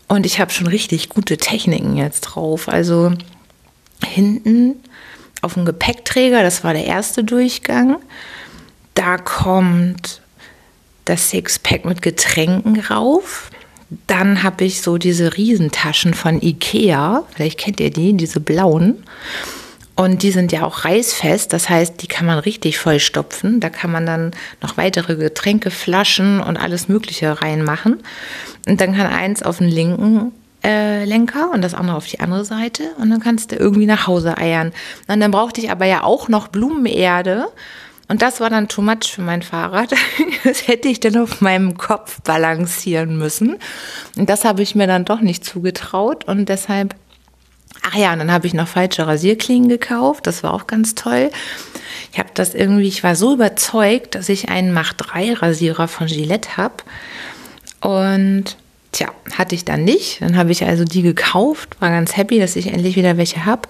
Und 0.07 0.25
ich 0.25 0.39
habe 0.39 0.51
schon 0.51 0.67
richtig 0.67 1.09
gute 1.09 1.37
Techniken 1.37 1.95
jetzt 1.95 2.21
drauf. 2.21 2.69
Also 2.69 3.13
hinten 4.05 4.75
auf 5.41 5.55
dem 5.55 5.65
Gepäckträger, 5.65 6.43
das 6.43 6.63
war 6.63 6.73
der 6.73 6.85
erste 6.85 7.23
Durchgang. 7.23 7.97
Da 8.93 9.17
kommt 9.17 10.22
das 11.05 11.29
Sixpack 11.29 11.85
mit 11.85 12.01
Getränken 12.01 12.79
rauf. 12.79 13.49
Dann 14.07 14.43
habe 14.43 14.63
ich 14.63 14.81
so 14.81 14.97
diese 14.97 15.37
Riesentaschen 15.37 16.13
von 16.13 16.41
Ikea. 16.41 17.23
Vielleicht 17.33 17.59
kennt 17.59 17.79
ihr 17.79 17.91
die, 17.91 18.13
diese 18.13 18.39
blauen. 18.39 19.03
Und 19.95 20.23
die 20.23 20.31
sind 20.31 20.51
ja 20.51 20.63
auch 20.63 20.85
reißfest, 20.85 21.53
das 21.53 21.69
heißt, 21.69 22.01
die 22.01 22.07
kann 22.07 22.25
man 22.25 22.39
richtig 22.39 22.79
vollstopfen. 22.79 23.59
Da 23.59 23.69
kann 23.69 23.91
man 23.91 24.07
dann 24.07 24.31
noch 24.59 24.75
weitere 24.75 25.15
Getränke, 25.15 25.69
Flaschen 25.69 26.39
und 26.39 26.57
alles 26.57 26.87
Mögliche 26.87 27.41
reinmachen. 27.41 28.01
Und 28.67 28.81
dann 28.81 28.95
kann 28.95 29.05
eins 29.05 29.43
auf 29.43 29.59
den 29.59 29.67
linken 29.67 30.31
äh, 30.63 31.05
Lenker 31.05 31.51
und 31.51 31.61
das 31.61 31.75
andere 31.75 31.95
auf 31.95 32.07
die 32.07 32.19
andere 32.21 32.43
Seite. 32.43 32.83
Und 32.99 33.11
dann 33.11 33.19
kannst 33.19 33.51
du 33.51 33.55
irgendwie 33.55 33.85
nach 33.85 34.07
Hause 34.07 34.35
eiern. 34.37 34.71
Und 35.07 35.19
dann 35.19 35.29
brauchte 35.29 35.61
ich 35.61 35.69
aber 35.69 35.85
ja 35.85 36.03
auch 36.03 36.27
noch 36.27 36.47
Blumenerde. 36.47 37.47
Und 38.07 38.21
das 38.21 38.39
war 38.39 38.49
dann 38.49 38.67
too 38.67 38.81
much 38.81 39.11
für 39.13 39.21
mein 39.21 39.41
Fahrrad. 39.41 39.93
Das 40.43 40.67
hätte 40.67 40.89
ich 40.89 40.99
dann 40.99 41.15
auf 41.15 41.39
meinem 41.39 41.77
Kopf 41.77 42.21
balancieren 42.21 43.17
müssen. 43.17 43.57
Und 44.17 44.29
das 44.29 44.43
habe 44.43 44.61
ich 44.61 44.75
mir 44.75 44.87
dann 44.87 45.05
doch 45.05 45.21
nicht 45.21 45.45
zugetraut. 45.45 46.25
Und 46.25 46.49
deshalb 46.49 46.95
Ach 47.81 47.95
ja, 47.95 48.13
und 48.13 48.19
dann 48.19 48.31
habe 48.31 48.47
ich 48.47 48.53
noch 48.53 48.67
falsche 48.67 49.05
Rasierklingen 49.05 49.67
gekauft. 49.67 50.25
Das 50.27 50.43
war 50.43 50.53
auch 50.53 50.67
ganz 50.67 50.95
toll. 50.95 51.31
Ich 52.11 52.19
habe 52.19 52.29
das 52.33 52.53
irgendwie, 52.53 52.87
ich 52.87 53.03
war 53.03 53.15
so 53.15 53.33
überzeugt, 53.33 54.15
dass 54.15 54.29
ich 54.29 54.49
einen 54.49 54.73
Mach 54.73 54.93
3 54.93 55.33
Rasierer 55.33 55.87
von 55.87 56.07
Gillette 56.07 56.55
habe. 56.57 56.75
Und 57.81 58.57
tja, 58.93 59.09
hatte 59.37 59.55
ich 59.55 59.65
dann 59.65 59.83
nicht. 59.83 60.21
Dann 60.21 60.37
habe 60.37 60.51
ich 60.51 60.63
also 60.63 60.85
die 60.85 61.01
gekauft, 61.01 61.75
war 61.79 61.89
ganz 61.89 62.15
happy, 62.15 62.39
dass 62.39 62.55
ich 62.55 62.67
endlich 62.67 62.95
wieder 62.95 63.17
welche 63.17 63.45
habe. 63.45 63.67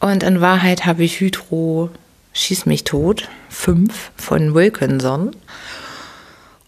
Und 0.00 0.22
in 0.22 0.40
Wahrheit 0.40 0.86
habe 0.86 1.04
ich 1.04 1.20
Hydro 1.20 1.90
Schieß 2.32 2.66
mich 2.66 2.84
tot 2.84 3.28
5 3.50 4.12
von 4.16 4.54
Wilkinson. 4.54 5.34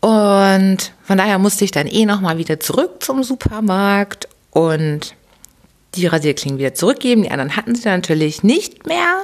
Und 0.00 0.93
von 1.02 1.19
daher 1.19 1.38
musste 1.38 1.64
ich 1.64 1.71
dann 1.71 1.87
eh 1.87 2.07
nochmal 2.07 2.38
wieder 2.38 2.59
zurück 2.59 3.02
zum 3.02 3.23
Supermarkt 3.23 4.29
und 4.50 5.14
die 5.95 6.07
Rasierklingen 6.07 6.59
wieder 6.59 6.75
zurückgeben. 6.75 7.23
Die 7.23 7.31
anderen 7.31 7.57
hatten 7.57 7.75
sie 7.75 7.88
natürlich 7.88 8.43
nicht 8.43 8.87
mehr. 8.87 9.23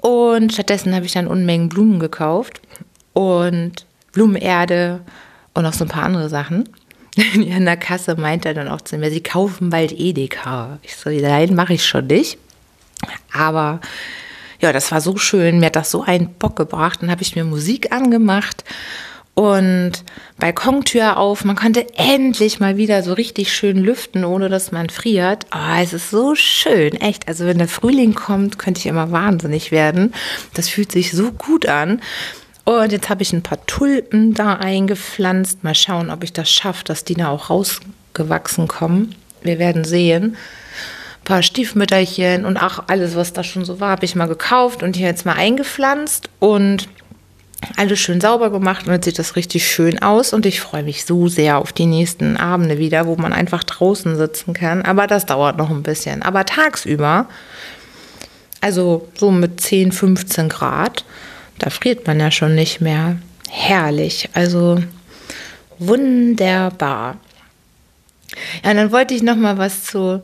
Und 0.00 0.52
stattdessen 0.52 0.94
habe 0.94 1.06
ich 1.06 1.12
dann 1.12 1.28
Unmengen 1.28 1.68
Blumen 1.68 2.00
gekauft 2.00 2.60
und 3.12 3.86
Blumenerde 4.12 5.00
und 5.54 5.62
noch 5.62 5.72
so 5.72 5.84
ein 5.84 5.88
paar 5.88 6.04
andere 6.04 6.28
Sachen. 6.28 6.68
Die 7.16 7.52
an 7.52 7.66
der 7.66 7.76
Kasse 7.76 8.16
meinte 8.16 8.52
dann 8.54 8.68
auch 8.68 8.80
zu 8.80 8.96
mir, 8.98 9.10
sie 9.10 9.22
kaufen 9.22 9.70
bald 9.70 9.92
Edeka. 9.92 10.78
Ich 10.82 10.96
so, 10.96 11.10
nein, 11.10 11.54
mache 11.54 11.74
ich 11.74 11.84
schon 11.84 12.06
nicht. 12.06 12.38
Aber 13.32 13.80
ja, 14.62 14.72
das 14.72 14.92
war 14.92 15.00
so 15.00 15.16
schön. 15.16 15.58
Mir 15.58 15.66
hat 15.66 15.76
das 15.76 15.90
so 15.90 16.02
einen 16.02 16.32
Bock 16.34 16.56
gebracht. 16.56 17.02
Dann 17.02 17.10
habe 17.10 17.22
ich 17.22 17.34
mir 17.34 17.44
Musik 17.44 17.92
angemacht 17.92 18.64
und 19.34 19.92
Balkontür 20.38 21.16
auf. 21.16 21.44
Man 21.44 21.56
konnte 21.56 21.86
endlich 21.96 22.60
mal 22.60 22.76
wieder 22.76 23.02
so 23.02 23.12
richtig 23.12 23.52
schön 23.52 23.78
lüften, 23.78 24.24
ohne 24.24 24.48
dass 24.48 24.70
man 24.70 24.88
friert. 24.88 25.46
Oh, 25.52 25.80
es 25.80 25.92
ist 25.92 26.10
so 26.10 26.36
schön, 26.36 26.92
echt. 27.00 27.26
Also 27.26 27.44
wenn 27.44 27.58
der 27.58 27.68
Frühling 27.68 28.14
kommt, 28.14 28.58
könnte 28.58 28.78
ich 28.78 28.86
immer 28.86 29.10
wahnsinnig 29.10 29.72
werden. 29.72 30.14
Das 30.54 30.68
fühlt 30.68 30.92
sich 30.92 31.10
so 31.10 31.32
gut 31.32 31.66
an. 31.66 32.00
Und 32.64 32.92
jetzt 32.92 33.10
habe 33.10 33.22
ich 33.22 33.32
ein 33.32 33.42
paar 33.42 33.66
Tulpen 33.66 34.34
da 34.34 34.54
eingepflanzt. 34.54 35.64
Mal 35.64 35.74
schauen, 35.74 36.08
ob 36.08 36.22
ich 36.22 36.32
das 36.32 36.48
schaffe, 36.48 36.84
dass 36.84 37.02
die 37.02 37.14
da 37.14 37.30
auch 37.30 37.50
rausgewachsen 37.50 38.68
kommen. 38.68 39.16
Wir 39.42 39.58
werden 39.58 39.82
sehen. 39.82 40.36
Paar 41.24 41.42
Stiefmütterchen 41.42 42.44
und 42.44 42.56
auch 42.56 42.84
alles, 42.88 43.14
was 43.14 43.32
da 43.32 43.44
schon 43.44 43.64
so 43.64 43.80
war, 43.80 43.90
habe 43.90 44.04
ich 44.04 44.14
mal 44.14 44.26
gekauft 44.26 44.82
und 44.82 44.96
hier 44.96 45.06
jetzt 45.06 45.24
mal 45.24 45.34
eingepflanzt. 45.34 46.28
Und 46.40 46.88
alles 47.76 48.00
schön 48.00 48.20
sauber 48.20 48.50
gemacht 48.50 48.86
und 48.86 48.92
jetzt 48.92 49.04
sieht 49.04 49.18
das 49.18 49.36
richtig 49.36 49.66
schön 49.66 50.02
aus 50.02 50.32
und 50.32 50.46
ich 50.46 50.60
freue 50.60 50.82
mich 50.82 51.04
so 51.04 51.28
sehr 51.28 51.58
auf 51.58 51.72
die 51.72 51.86
nächsten 51.86 52.36
Abende 52.36 52.78
wieder, 52.78 53.06
wo 53.06 53.16
man 53.16 53.32
einfach 53.32 53.64
draußen 53.64 54.16
sitzen 54.16 54.54
kann. 54.54 54.82
Aber 54.82 55.06
das 55.06 55.26
dauert 55.26 55.58
noch 55.58 55.70
ein 55.70 55.82
bisschen. 55.82 56.22
Aber 56.22 56.44
tagsüber, 56.44 57.26
also 58.60 59.08
so 59.14 59.30
mit 59.30 59.60
10, 59.60 59.92
15 59.92 60.48
Grad, 60.48 61.04
da 61.58 61.70
friert 61.70 62.06
man 62.06 62.20
ja 62.20 62.30
schon 62.30 62.54
nicht 62.54 62.80
mehr. 62.80 63.16
Herrlich, 63.48 64.28
also 64.34 64.82
wunderbar. 65.78 67.16
Ja, 68.64 68.70
und 68.70 68.76
dann 68.76 68.92
wollte 68.92 69.14
ich 69.14 69.22
noch 69.22 69.36
mal 69.36 69.58
was 69.58 69.84
zu 69.84 70.22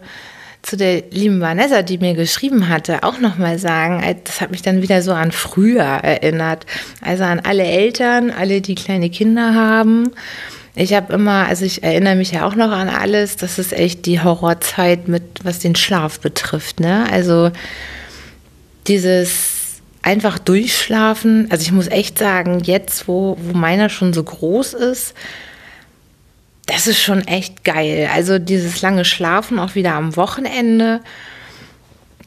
zu 0.63 0.77
der 0.77 1.05
lieben 1.11 1.41
Vanessa, 1.41 1.83
die 1.83 1.99
mir 1.99 2.15
geschrieben 2.15 2.69
hatte, 2.69 3.03
auch 3.03 3.19
nochmal 3.21 3.59
sagen, 3.59 4.03
äh, 4.03 4.17
das 4.23 4.41
hat 4.41 4.51
mich 4.51 4.63
dann 4.63 4.83
wieder 4.83 5.03
so 5.03 5.13
an 5.13 5.33
früher 5.33 5.85
erinnert. 5.85 6.67
Also 7.01 7.25
an 7.25 7.41
alle 7.41 7.65
Eltern, 7.65 8.31
alle, 8.31 8.61
die 8.61 8.75
kleine 8.75 9.11
Kinder 9.11 9.55
haben. 9.55 10.11
Ich 10.75 10.95
habe 10.95 11.13
immer, 11.13 11.47
also 11.47 11.65
ich 11.65 11.83
erinnere 11.83 12.15
mich 12.15 12.33
ja 12.33 12.47
auch 12.47 12.55
noch 12.55 12.71
an 12.71 12.89
alles, 12.89 13.37
das 13.37 13.59
ist 13.59 13.73
echt 13.73 14.07
die 14.07 14.21
Horrorzeit 14.21 15.09
mit, 15.09 15.23
was 15.43 15.59
den 15.59 15.75
Schlaf 15.75 16.21
betrifft. 16.21 16.81
Ne? 16.81 17.07
Also 17.11 17.51
dieses 18.87 19.81
einfach 20.03 20.39
durchschlafen. 20.39 21.49
Also 21.51 21.63
ich 21.63 21.73
muss 21.73 21.89
echt 21.89 22.19
sagen, 22.19 22.61
jetzt, 22.63 23.09
wo, 23.09 23.37
wo 23.41 23.57
meiner 23.57 23.89
schon 23.89 24.13
so 24.13 24.23
groß 24.23 24.75
ist, 24.75 25.15
das 26.69 26.87
ist 26.87 27.01
schon 27.01 27.27
echt 27.27 27.65
geil. 27.65 28.09
Also 28.15 28.39
dieses 28.39 28.83
lange 28.83 29.05
Schlafen 29.05 29.59
auch 29.59 29.75
wieder 29.75 29.95
am 29.95 30.17
Wochenende. 30.17 31.01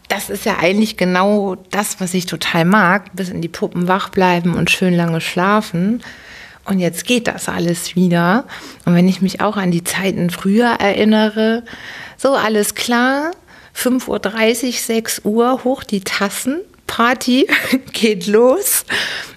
Das 0.10 0.30
ist 0.30 0.46
ja 0.46 0.58
eigentlich 0.60 0.98
genau 0.98 1.56
das, 1.70 2.02
was 2.02 2.14
ich 2.16 2.26
total 2.26 2.66
mag. 2.66 3.16
Bis 3.16 3.30
in 3.30 3.42
die 3.42 3.48
Puppen 3.48 3.88
wach 3.88 4.10
bleiben 4.10 4.56
und 4.56 4.72
schön 4.72 4.96
lange 4.96 5.22
schlafen. 5.22 6.02
Und 6.66 6.80
jetzt 6.80 7.06
geht 7.06 7.28
das 7.28 7.50
alles 7.50 7.96
wieder. 7.96 8.46
Und 8.86 8.96
wenn 8.96 9.08
ich 9.08 9.22
mich 9.22 9.42
auch 9.42 9.58
an 9.58 9.72
die 9.72 9.84
Zeiten 9.84 10.32
früher 10.32 10.72
erinnere, 10.80 11.64
so 12.18 12.34
alles 12.34 12.74
klar, 12.74 13.32
5.30 13.76 14.08
Uhr, 14.66 14.72
6 14.74 15.22
Uhr, 15.24 15.64
hoch 15.64 15.84
die 15.84 16.02
Tassen, 16.02 16.62
Party 16.92 17.48
geht 17.94 18.28
los. 18.28 18.84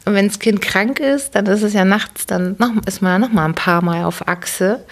Und 0.05 0.15
wenn 0.15 0.27
das 0.27 0.41
Kind 0.41 0.61
krank 0.61 0.99
ist, 0.99 1.37
dann 1.37 1.47
ist 1.47 1.63
es 1.63 1.73
ja 1.73 1.85
nachts, 1.85 2.27
dann 2.27 2.57
noch, 2.59 2.71
ist 2.85 3.01
man 3.01 3.13
ja 3.13 3.19
noch 3.21 3.33
mal 3.33 3.45
ein 3.45 3.55
paar 3.55 3.81
Mal 3.81 4.05
auf 4.05 4.27
Achse. 4.27 4.85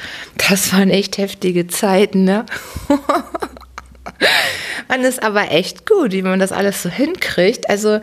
Das 0.48 0.72
waren 0.72 0.88
echt 0.88 1.18
heftige 1.18 1.66
Zeiten, 1.66 2.22
ne? 2.22 2.46
man 4.88 5.00
ist 5.00 5.24
aber 5.24 5.50
echt 5.50 5.86
gut, 5.86 6.12
wie 6.12 6.22
man 6.22 6.38
das 6.38 6.52
alles 6.52 6.84
so 6.84 6.88
hinkriegt. 6.88 7.68
Also, 7.68 8.00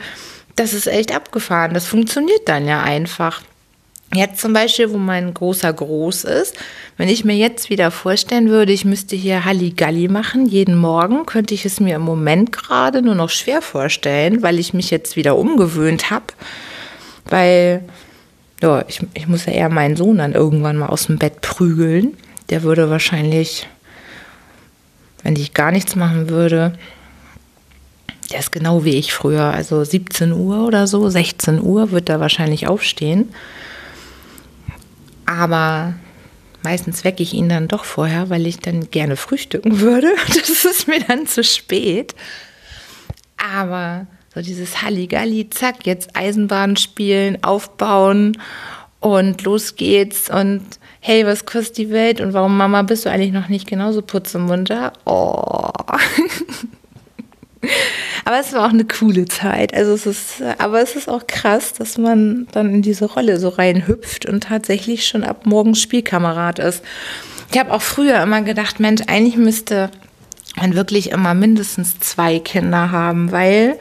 das 0.58 0.74
ist 0.74 0.88
echt 0.88 1.16
abgefahren. 1.16 1.74
Das 1.74 1.88
funktioniert 1.88 2.50
dann 2.50 2.68
ja 2.68 2.84
einfach. 2.84 3.42
Jetzt 4.14 4.42
zum 4.42 4.54
Beispiel, 4.54 4.92
wo 4.92 4.98
mein 4.98 5.36
großer 5.36 5.72
groß 5.72 6.24
ist, 6.24 6.56
wenn 6.98 7.10
ich 7.10 7.26
mir 7.26 7.36
jetzt 7.36 7.70
wieder 7.70 7.92
vorstellen 7.92 8.50
würde, 8.50 8.74
ich 8.74 8.84
müsste 8.84 9.16
hier 9.16 9.46
Halligalli 9.46 10.08
machen, 10.08 10.48
jeden 10.48 10.76
Morgen, 10.76 11.28
könnte 11.28 11.54
ich 11.54 11.64
es 11.64 11.80
mir 11.80 11.98
im 11.98 12.02
Moment 12.02 12.52
gerade 12.52 13.04
nur 13.04 13.14
noch 13.14 13.30
schwer 13.30 13.62
vorstellen, 13.62 14.42
weil 14.42 14.58
ich 14.58 14.74
mich 14.74 14.90
jetzt 14.90 15.16
wieder 15.16 15.38
umgewöhnt 15.38 16.10
habe. 16.10 16.26
Weil, 17.26 17.84
ja, 18.64 18.84
ich, 18.88 19.00
ich 19.14 19.28
muss 19.28 19.46
ja 19.46 19.54
eher 19.54 19.70
meinen 19.70 19.96
Sohn 19.96 20.18
dann 20.18 20.34
irgendwann 20.34 20.78
mal 20.78 20.88
aus 20.88 21.06
dem 21.06 21.20
Bett 21.20 21.42
prügeln. 21.42 22.18
Der 22.50 22.64
würde 22.64 22.90
wahrscheinlich, 22.90 23.68
wenn 25.22 25.36
ich 25.36 25.54
gar 25.54 25.72
nichts 25.72 25.96
machen 25.96 26.30
würde, 26.30 26.74
der 28.32 28.40
ist 28.40 28.52
genau 28.52 28.84
wie 28.84 28.96
ich 28.96 29.14
früher, 29.14 29.54
also 29.54 29.84
17 29.84 30.32
Uhr 30.32 30.66
oder 30.66 30.88
so, 30.88 31.10
16 31.10 31.62
Uhr 31.62 31.92
wird 31.92 32.10
er 32.10 32.20
wahrscheinlich 32.20 32.68
aufstehen. 32.68 33.30
Aber 35.30 35.94
meistens 36.64 37.04
wecke 37.04 37.22
ich 37.22 37.36
ihn 37.36 37.50
dann 37.50 37.68
doch 37.68 37.84
vorher, 37.84 38.32
weil 38.32 38.48
ich 38.48 38.58
dann 38.58 38.90
gerne 38.90 39.16
frühstücken 39.16 39.80
würde. 39.80 40.08
Das 40.28 40.66
ist 40.66 40.88
mir 40.88 41.02
dann 41.02 41.28
zu 41.28 41.44
spät. 41.44 42.16
Aber 43.38 44.08
so 44.34 44.42
dieses 44.42 44.82
Halligalli, 44.82 45.48
zack, 45.52 45.86
jetzt 45.86 46.16
Eisenbahn 46.16 46.78
spielen, 46.78 47.44
aufbauen 47.44 48.40
und 49.00 49.44
los 49.44 49.76
geht's 49.76 50.32
und 50.32 50.62
hey, 51.00 51.26
was 51.28 51.46
kostet 51.46 51.78
die 51.78 51.90
Welt 51.92 52.22
und 52.22 52.34
warum 52.34 52.58
Mama 52.58 52.82
bist 52.82 53.06
du 53.06 53.12
eigentlich 53.12 53.32
noch 53.32 53.50
nicht 53.50 53.68
genauso 53.68 54.02
putzemunter? 54.02 54.94
Oh. 55.06 55.70
Aber 58.26 58.40
es 58.40 58.54
war 58.54 58.66
auch 58.66 58.74
eine 58.74 58.86
coole 58.86 59.26
Zeit. 59.26 59.74
Also 59.74 59.94
es 59.94 60.06
ist, 60.06 60.42
aber 60.60 60.82
es 60.82 60.96
ist 60.96 61.10
auch 61.10 61.26
krass, 61.28 61.74
dass 61.74 61.98
man 61.98 62.48
dann 62.52 62.74
in 62.74 62.82
diese 62.82 63.06
Rolle 63.06 63.40
so 63.40 63.50
reinhüpft 63.50 64.26
und 64.26 64.44
tatsächlich 64.44 65.08
schon 65.08 65.24
ab 65.24 65.46
morgens 65.46 65.82
Spielkamerad 65.82 66.60
ist. 66.60 66.84
Ich 67.52 67.60
habe 67.60 67.74
auch 67.74 67.82
früher 67.82 68.22
immer 68.22 68.42
gedacht, 68.42 68.80
Mensch, 68.80 69.02
eigentlich 69.08 69.36
müsste 69.36 69.90
man 70.56 70.76
wirklich 70.76 71.12
immer 71.12 71.34
mindestens 71.34 72.00
zwei 72.00 72.40
Kinder 72.40 72.92
haben, 72.92 73.32
weil, 73.32 73.80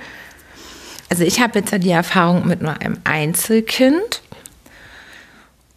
also 1.11 1.25
ich 1.25 1.41
habe 1.41 1.59
jetzt 1.59 1.73
ja 1.73 1.79
die 1.79 1.91
Erfahrung 1.91 2.47
mit 2.47 2.63
nur 2.63 2.81
einem 2.81 2.99
Einzelkind 3.05 4.23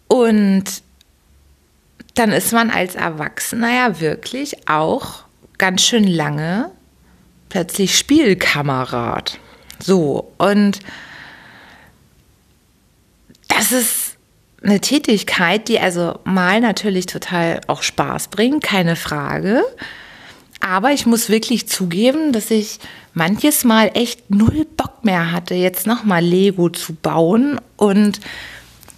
und 0.08 0.64
dann 2.14 2.32
ist 2.32 2.52
man 2.52 2.70
als 2.70 2.94
Erwachsener 2.94 3.72
ja 3.72 4.00
wirklich 4.00 4.68
auch 4.68 5.24
ganz 5.58 5.82
schön 5.82 6.06
lange 6.06 6.70
plötzlich 7.52 7.98
Spielkamerad. 7.98 9.38
So, 9.78 10.32
und 10.38 10.78
das 13.48 13.72
ist 13.72 14.16
eine 14.62 14.80
Tätigkeit, 14.80 15.68
die 15.68 15.78
also 15.78 16.18
mal 16.24 16.60
natürlich 16.60 17.04
total 17.04 17.60
auch 17.66 17.82
Spaß 17.82 18.28
bringt, 18.28 18.64
keine 18.64 18.96
Frage. 18.96 19.64
Aber 20.60 20.92
ich 20.92 21.04
muss 21.04 21.28
wirklich 21.28 21.68
zugeben, 21.68 22.32
dass 22.32 22.50
ich 22.50 22.78
manches 23.12 23.64
Mal 23.64 23.90
echt 23.92 24.30
null 24.30 24.66
Bock 24.74 25.04
mehr 25.04 25.30
hatte, 25.30 25.54
jetzt 25.54 25.86
nochmal 25.86 26.24
Lego 26.24 26.70
zu 26.70 26.94
bauen 26.94 27.60
und 27.76 28.18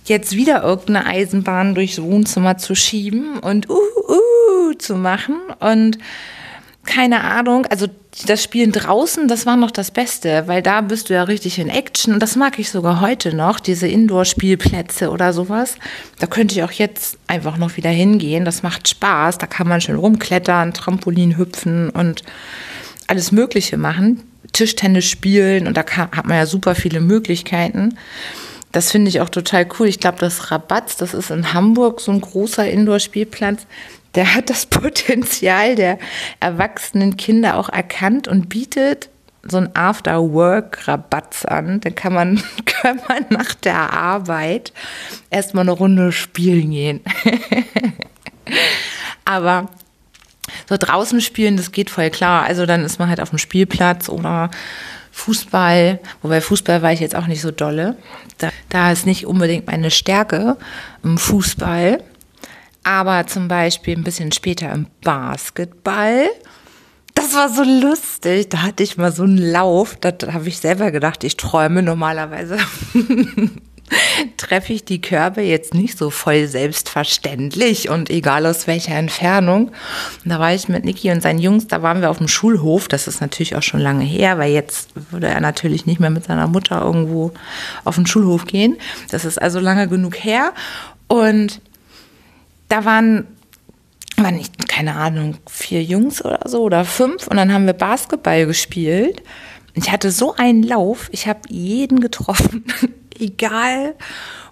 jetzt 0.05 0.37
wieder 0.37 0.63
irgendeine 0.63 1.07
Eisenbahn 1.07 1.75
durchs 1.75 2.01
Wohnzimmer 2.01 2.57
zu 2.57 2.77
schieben 2.77 3.41
und 3.41 3.69
uh, 3.69 3.75
uh 3.75 4.75
zu 4.79 4.95
machen. 4.95 5.41
Und 5.59 5.99
keine 6.85 7.23
Ahnung, 7.23 7.67
also 7.67 7.87
das 8.26 8.43
Spielen 8.43 8.73
draußen, 8.73 9.26
das 9.26 9.47
war 9.47 9.57
noch 9.57 9.71
das 9.71 9.91
Beste, 9.91 10.45
weil 10.47 10.62
da 10.62 10.81
bist 10.81 11.11
du 11.11 11.14
ja 11.14 11.25
richtig 11.25 11.59
in 11.59 11.69
Action 11.69 12.14
und 12.14 12.21
das 12.21 12.37
mag 12.37 12.59
ich 12.59 12.71
sogar 12.71 13.00
heute 13.00 13.35
noch, 13.35 13.59
diese 13.59 13.88
Indoor-Spielplätze 13.88 15.11
oder 15.11 15.33
sowas. 15.33 15.75
Da 16.19 16.26
könnte 16.26 16.55
ich 16.55 16.62
auch 16.62 16.71
jetzt 16.71 17.19
einfach 17.26 17.57
noch 17.57 17.76
wieder 17.76 17.91
hingehen, 17.91 18.45
das 18.45 18.62
macht 18.62 18.88
Spaß, 18.88 19.38
da 19.38 19.47
kann 19.47 19.69
man 19.69 19.81
schön 19.81 19.97
rumklettern, 19.97 20.75
Trampolin 20.75 21.37
hüpfen 21.37 21.91
und 21.91 22.23
alles 23.07 23.33
Mögliche 23.33 23.76
machen. 23.76 24.23
Tischtennis 24.53 25.07
spielen 25.07 25.67
und 25.67 25.76
da 25.76 25.83
kann, 25.83 26.11
hat 26.12 26.26
man 26.26 26.37
ja 26.37 26.47
super 26.47 26.75
viele 26.75 27.00
Möglichkeiten. 27.00 27.99
Das 28.73 28.91
finde 28.91 29.09
ich 29.09 29.21
auch 29.21 29.29
total 29.29 29.67
cool. 29.79 29.87
Ich 29.87 30.00
glaube, 30.00 30.19
das 30.19 30.50
Rabatz, 30.50 30.97
das 30.97 31.14
ist 31.14 31.31
in 31.31 31.53
Hamburg 31.53 32.00
so 32.00 32.12
ein 32.12 32.21
großer 32.21 32.69
Indoor-Spielplatz. 32.69 33.67
Der 34.14 34.35
hat 34.35 34.50
das 34.50 34.66
Potenzial 34.66 35.75
der 35.75 35.99
erwachsenen 36.40 37.16
Kinder 37.16 37.56
auch 37.56 37.68
erkannt 37.68 38.28
und 38.28 38.49
bietet 38.49 39.09
so 39.47 39.59
ein 39.59 39.75
After-Work-Rabatz 39.75 41.44
an. 41.44 41.80
Dann 41.80 41.94
kann 41.94 42.14
man, 42.14 42.42
kann 42.64 43.00
man 43.09 43.26
nach 43.30 43.54
der 43.54 43.92
Arbeit 43.92 44.73
erstmal 45.30 45.62
eine 45.62 45.73
Runde 45.73 46.12
spielen 46.12 46.71
gehen. 46.71 47.00
Aber 49.25 49.68
so 50.68 50.76
draußen 50.78 51.21
spielen, 51.21 51.56
das 51.56 51.73
geht 51.73 51.90
voll 51.90 52.11
klar. 52.11 52.44
Also 52.44 52.66
dann 52.66 52.85
ist 52.85 52.99
man 52.99 53.09
halt 53.09 53.21
auf 53.21 53.30
dem 53.30 53.38
Spielplatz 53.38 54.09
oder 54.09 54.50
Fußball, 55.12 56.00
wobei 56.23 56.40
Fußball 56.40 56.83
war 56.83 56.92
ich 56.92 57.00
jetzt 57.00 57.14
auch 57.14 57.26
nicht 57.26 57.40
so 57.40 57.50
dolle. 57.50 57.97
Da, 58.38 58.50
da 58.68 58.90
ist 58.90 59.06
nicht 59.06 59.26
unbedingt 59.26 59.66
meine 59.66 59.90
Stärke 59.90 60.56
im 61.04 61.18
Fußball. 61.18 62.02
Aber 62.85 63.26
zum 63.26 63.49
Beispiel 63.49 63.97
ein 63.97 64.05
bisschen 64.05 64.33
später 64.33 64.71
im 64.73 64.87
Basketball. 65.03 66.29
Das 67.14 67.35
war 67.35 67.49
so 67.49 67.62
lustig. 67.62 68.49
Da 68.50 68.62
hatte 68.62 68.83
ich 68.83 68.97
mal 68.97 69.12
so 69.12 69.23
einen 69.23 69.38
Lauf. 69.38 69.97
Da 70.00 70.12
habe 70.33 70.49
ich 70.49 70.59
selber 70.59 70.91
gedacht, 70.91 71.25
ich 71.25 71.37
träume 71.37 71.83
normalerweise. 71.83 72.59
treffe 74.37 74.73
ich 74.73 74.85
die 74.85 75.00
Körbe 75.00 75.43
jetzt 75.43 75.75
nicht 75.75 75.99
so 75.99 76.11
voll 76.11 76.47
selbstverständlich 76.47 77.88
und 77.88 78.11
egal 78.11 78.47
aus 78.47 78.67
welcher 78.67 78.95
Entfernung. 78.95 79.69
Und 79.69 80.31
da 80.31 80.38
war 80.38 80.55
ich 80.55 80.69
mit 80.69 80.85
Niki 80.85 81.11
und 81.11 81.23
seinen 81.23 81.38
Jungs, 81.38 81.67
da 81.67 81.83
waren 81.83 82.00
wir 82.00 82.11
auf 82.11 82.19
dem 82.19 82.29
Schulhof. 82.29 82.88
Das 82.88 83.07
ist 83.07 83.21
natürlich 83.21 83.57
auch 83.57 83.62
schon 83.62 83.81
lange 83.81 84.05
her, 84.05 84.38
weil 84.38 84.53
jetzt 84.53 84.91
würde 85.11 85.29
er 85.29 85.41
natürlich 85.41 85.87
nicht 85.87 86.00
mehr 86.00 86.11
mit 86.11 86.25
seiner 86.25 86.47
Mutter 86.47 86.81
irgendwo 86.81 87.33
auf 87.85 87.97
den 87.97 88.07
Schulhof 88.07 88.47
gehen. 88.47 88.76
Das 89.11 89.25
ist 89.25 89.41
also 89.41 89.61
lange 89.61 89.88
genug 89.88 90.17
her. 90.17 90.53
Und 91.07 91.61
da 92.75 92.85
waren 92.85 93.28
waren 94.16 94.37
nicht, 94.37 94.69
keine 94.69 94.95
Ahnung, 94.95 95.37
vier 95.49 95.83
Jungs 95.83 96.25
oder 96.25 96.40
so 96.45 96.62
oder 96.62 96.85
fünf 96.85 97.26
und 97.26 97.37
dann 97.37 97.52
haben 97.52 97.66
wir 97.66 97.73
Basketball 97.73 98.47
gespielt. 98.47 99.23
Ich 99.75 99.90
hatte 99.90 100.11
so 100.12 100.35
einen 100.35 100.62
Lauf, 100.62 101.09
ich 101.12 101.26
habe 101.26 101.40
jeden 101.49 102.00
getroffen. 102.00 102.64
egal 103.19 103.95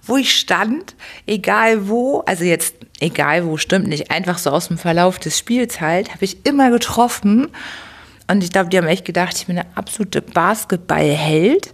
wo 0.04 0.16
ich 0.16 0.34
stand, 0.34 0.96
egal 1.26 1.88
wo, 1.88 2.20
also 2.26 2.44
jetzt 2.44 2.74
egal 3.00 3.46
wo, 3.46 3.56
stimmt 3.56 3.88
nicht, 3.88 4.10
einfach 4.10 4.38
so 4.38 4.50
aus 4.50 4.68
dem 4.68 4.78
Verlauf 4.78 5.18
des 5.18 5.38
Spiels 5.38 5.80
halt, 5.80 6.12
habe 6.12 6.24
ich 6.24 6.44
immer 6.44 6.70
getroffen. 6.70 7.48
Und 8.28 8.42
ich 8.42 8.50
glaube, 8.50 8.70
die 8.70 8.78
haben 8.78 8.86
echt 8.86 9.04
gedacht, 9.04 9.36
ich 9.36 9.46
bin 9.46 9.58
eine 9.58 9.76
absolute 9.76 10.22
Basketballheld. 10.22 11.72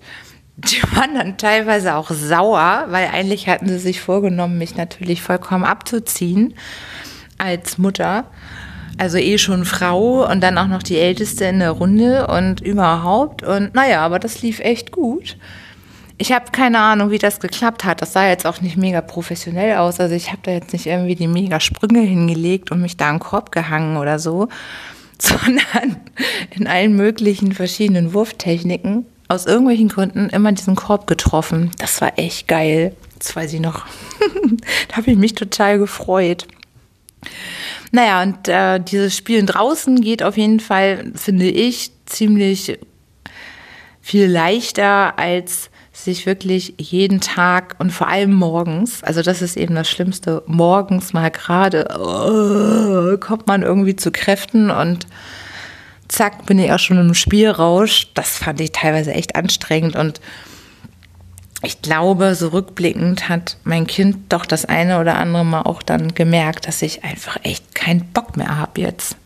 Die 0.58 0.82
waren 0.96 1.14
dann 1.14 1.38
teilweise 1.38 1.94
auch 1.94 2.10
sauer, 2.10 2.86
weil 2.88 3.08
eigentlich 3.08 3.48
hatten 3.48 3.68
sie 3.68 3.78
sich 3.78 4.00
vorgenommen, 4.00 4.58
mich 4.58 4.76
natürlich 4.76 5.22
vollkommen 5.22 5.62
abzuziehen 5.62 6.54
als 7.38 7.78
Mutter. 7.78 8.24
Also 8.98 9.18
eh 9.18 9.38
schon 9.38 9.64
Frau 9.64 10.28
und 10.28 10.40
dann 10.40 10.58
auch 10.58 10.66
noch 10.66 10.82
die 10.82 10.98
Älteste 10.98 11.44
in 11.44 11.60
der 11.60 11.70
Runde 11.70 12.26
und 12.26 12.60
überhaupt. 12.60 13.44
Und 13.44 13.72
naja, 13.76 14.04
aber 14.04 14.18
das 14.18 14.42
lief 14.42 14.58
echt 14.58 14.90
gut. 14.90 15.36
Ich 16.20 16.32
habe 16.32 16.46
keine 16.50 16.80
Ahnung, 16.80 17.12
wie 17.12 17.18
das 17.18 17.38
geklappt 17.38 17.84
hat. 17.84 18.02
Das 18.02 18.12
sah 18.12 18.26
jetzt 18.26 18.44
auch 18.44 18.60
nicht 18.60 18.76
mega 18.76 19.00
professionell 19.00 19.76
aus. 19.76 20.00
Also 20.00 20.16
ich 20.16 20.30
habe 20.30 20.40
da 20.42 20.50
jetzt 20.50 20.72
nicht 20.72 20.86
irgendwie 20.86 21.14
die 21.14 21.28
mega 21.28 21.60
Sprünge 21.60 22.00
hingelegt 22.00 22.72
und 22.72 22.82
mich 22.82 22.96
da 22.96 23.10
am 23.10 23.20
Korb 23.20 23.52
gehangen 23.52 23.96
oder 23.96 24.18
so, 24.18 24.48
sondern 25.20 25.98
in 26.50 26.66
allen 26.66 26.96
möglichen 26.96 27.52
verschiedenen 27.52 28.12
Wurftechniken 28.12 29.06
aus 29.28 29.46
irgendwelchen 29.46 29.88
Gründen 29.88 30.30
immer 30.30 30.52
diesen 30.52 30.74
Korb 30.74 31.06
getroffen. 31.06 31.70
Das 31.78 32.00
war 32.00 32.18
echt 32.18 32.48
geil. 32.48 32.96
Das 33.18 33.36
weiß 33.36 33.52
ich 33.52 33.60
noch. 33.60 33.84
da 34.88 34.96
habe 34.96 35.10
ich 35.10 35.16
mich 35.16 35.34
total 35.34 35.78
gefreut. 35.78 36.46
Naja, 37.90 38.22
und 38.22 38.48
äh, 38.48 38.78
dieses 38.80 39.16
Spielen 39.16 39.46
draußen 39.46 40.00
geht 40.00 40.22
auf 40.22 40.36
jeden 40.36 40.60
Fall, 40.60 41.12
finde 41.14 41.46
ich, 41.46 41.90
ziemlich 42.06 42.78
viel 44.00 44.26
leichter 44.26 45.18
als 45.18 45.70
sich 45.92 46.26
wirklich 46.26 46.74
jeden 46.78 47.20
Tag 47.20 47.74
und 47.78 47.90
vor 47.90 48.08
allem 48.08 48.32
morgens, 48.32 49.02
also 49.02 49.20
das 49.20 49.42
ist 49.42 49.56
eben 49.56 49.74
das 49.74 49.90
Schlimmste, 49.90 50.42
morgens 50.46 51.12
mal 51.12 51.30
gerade 51.30 51.88
oh, 51.98 53.18
kommt 53.18 53.48
man 53.48 53.62
irgendwie 53.62 53.96
zu 53.96 54.12
Kräften 54.12 54.70
und 54.70 55.06
zack, 56.08 56.46
bin 56.46 56.58
ich 56.58 56.72
auch 56.72 56.78
schon 56.78 56.98
im 56.98 57.14
Spielrausch. 57.14 58.08
Das 58.14 58.38
fand 58.38 58.60
ich 58.60 58.72
teilweise 58.72 59.12
echt 59.12 59.36
anstrengend 59.36 59.96
und 59.96 60.20
ich 61.62 61.82
glaube, 61.82 62.34
so 62.36 62.48
rückblickend 62.48 63.28
hat 63.28 63.56
mein 63.64 63.86
Kind 63.86 64.32
doch 64.32 64.46
das 64.46 64.64
eine 64.64 65.00
oder 65.00 65.16
andere 65.16 65.44
Mal 65.44 65.62
auch 65.62 65.82
dann 65.82 66.14
gemerkt, 66.14 66.68
dass 66.68 66.82
ich 66.82 67.02
einfach 67.02 67.36
echt 67.42 67.74
keinen 67.74 68.04
Bock 68.12 68.36
mehr 68.36 68.56
habe 68.56 68.80
jetzt. 68.80 69.16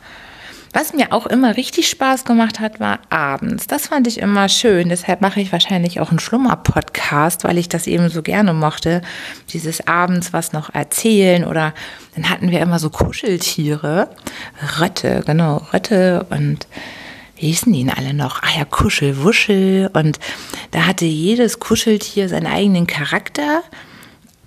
Was 0.72 0.94
mir 0.94 1.12
auch 1.12 1.26
immer 1.26 1.58
richtig 1.58 1.90
Spaß 1.90 2.24
gemacht 2.24 2.58
hat, 2.58 2.80
war 2.80 3.00
abends. 3.10 3.66
Das 3.66 3.88
fand 3.88 4.06
ich 4.06 4.18
immer 4.18 4.48
schön. 4.48 4.88
Deshalb 4.88 5.20
mache 5.20 5.40
ich 5.40 5.52
wahrscheinlich 5.52 6.00
auch 6.00 6.08
einen 6.08 6.18
Schlummer-Podcast, 6.18 7.44
weil 7.44 7.58
ich 7.58 7.68
das 7.68 7.86
eben 7.86 8.08
so 8.08 8.22
gerne 8.22 8.54
mochte. 8.54 9.02
Dieses 9.50 9.86
abends 9.86 10.32
was 10.32 10.54
noch 10.54 10.74
erzählen 10.74 11.44
oder 11.44 11.74
dann 12.14 12.30
hatten 12.30 12.50
wir 12.50 12.60
immer 12.60 12.78
so 12.78 12.88
Kuscheltiere. 12.88 14.08
Rötte, 14.80 15.22
genau, 15.26 15.58
Rötte 15.74 16.26
und 16.30 16.66
wie 17.36 17.48
hießen 17.48 17.72
die 17.72 17.84
denn 17.84 17.92
alle 17.92 18.14
noch? 18.14 18.42
Ah 18.42 18.56
ja, 18.56 18.64
Kuschelwuschel. 18.64 19.90
Und 19.92 20.20
da 20.70 20.86
hatte 20.86 21.04
jedes 21.04 21.58
Kuscheltier 21.60 22.28
seinen 22.28 22.46
eigenen 22.46 22.86
Charakter. 22.86 23.62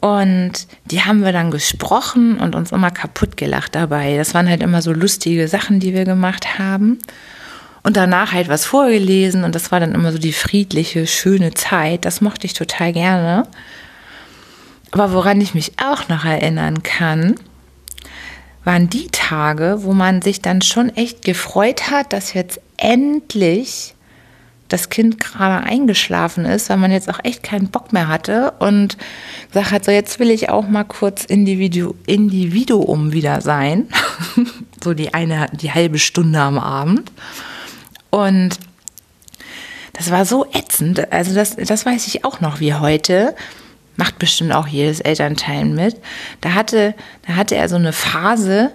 Und 0.06 0.68
die 0.92 1.02
haben 1.02 1.24
wir 1.24 1.32
dann 1.32 1.50
gesprochen 1.50 2.38
und 2.38 2.54
uns 2.54 2.72
immer 2.72 2.92
kaputt 2.92 3.38
gelacht 3.38 3.74
dabei. 3.74 4.18
Das 4.18 4.36
waren 4.36 4.48
halt 4.48 4.62
immer 4.62 4.84
so 4.84 4.94
lustige 4.94 5.48
Sachen, 5.48 5.80
die 5.80 5.96
wir 5.96 6.06
gemacht 6.06 6.60
haben. 6.60 7.00
Und 7.82 7.98
danach 7.98 8.32
halt 8.32 8.48
was 8.48 8.66
vorgelesen 8.66 9.44
und 9.44 9.56
das 9.56 9.72
war 9.72 9.80
dann 9.80 9.96
immer 9.96 10.12
so 10.12 10.20
die 10.20 10.32
friedliche, 10.32 11.08
schöne 11.08 11.56
Zeit. 11.56 12.06
Das 12.06 12.22
mochte 12.22 12.46
ich 12.46 12.54
total 12.54 12.94
gerne. 12.94 13.48
Aber 14.92 15.12
woran 15.12 15.42
ich 15.42 15.56
mich 15.56 15.72
auch 15.84 16.08
noch 16.08 16.24
erinnern 16.24 16.84
kann, 16.84 17.34
waren 18.64 18.92
die 18.92 19.08
Tage, 19.08 19.78
wo 19.80 19.94
man 19.94 20.22
sich 20.22 20.40
dann 20.40 20.62
schon 20.62 20.90
echt 20.96 21.26
gefreut 21.26 21.90
hat, 21.90 22.14
dass 22.14 22.34
jetzt 22.34 22.62
endlich 22.78 23.95
das 24.68 24.90
Kind 24.90 25.20
gerade 25.20 25.64
eingeschlafen 25.66 26.46
ist, 26.46 26.70
weil 26.70 26.78
man 26.78 26.92
jetzt 26.92 27.10
auch 27.10 27.20
echt 27.24 27.44
keinen 27.44 27.68
Bock 27.68 27.94
mehr 27.94 28.08
hatte 28.08 28.54
und 28.60 28.98
gesagt 29.52 29.72
hat, 29.72 29.86
so 29.86 29.92
jetzt 29.92 30.20
will 30.20 30.32
ich 30.32 30.50
auch 30.50 30.68
mal 30.68 30.84
kurz 30.84 31.24
Individu 31.24 31.94
Individuum 32.08 33.12
wieder 33.12 33.42
sein. 33.42 33.88
so 34.84 34.94
die 34.94 35.14
eine, 35.14 35.48
die 35.54 35.72
halbe 35.72 36.00
Stunde 36.00 36.40
am 36.40 36.58
Abend. 36.58 37.12
Und 38.10 38.58
das 39.94 40.12
war 40.12 40.26
so 40.26 40.46
ätzend. 40.52 41.12
Also 41.12 41.34
das, 41.36 41.56
das 41.56 41.86
weiß 41.86 42.08
ich 42.08 42.26
auch 42.26 42.42
noch 42.42 42.60
wie 42.60 42.74
heute. 42.74 43.36
Macht 43.98 44.20
bestimmt 44.20 44.52
auch 44.52 44.68
jedes 44.68 45.00
Elternteil 45.00 45.66
mit. 45.66 45.96
Da 46.42 46.54
hatte, 46.54 46.96
da 47.28 47.36
hatte 47.36 47.56
er 47.56 47.70
so 47.70 47.76
eine 47.76 47.94
Phase, 47.94 48.72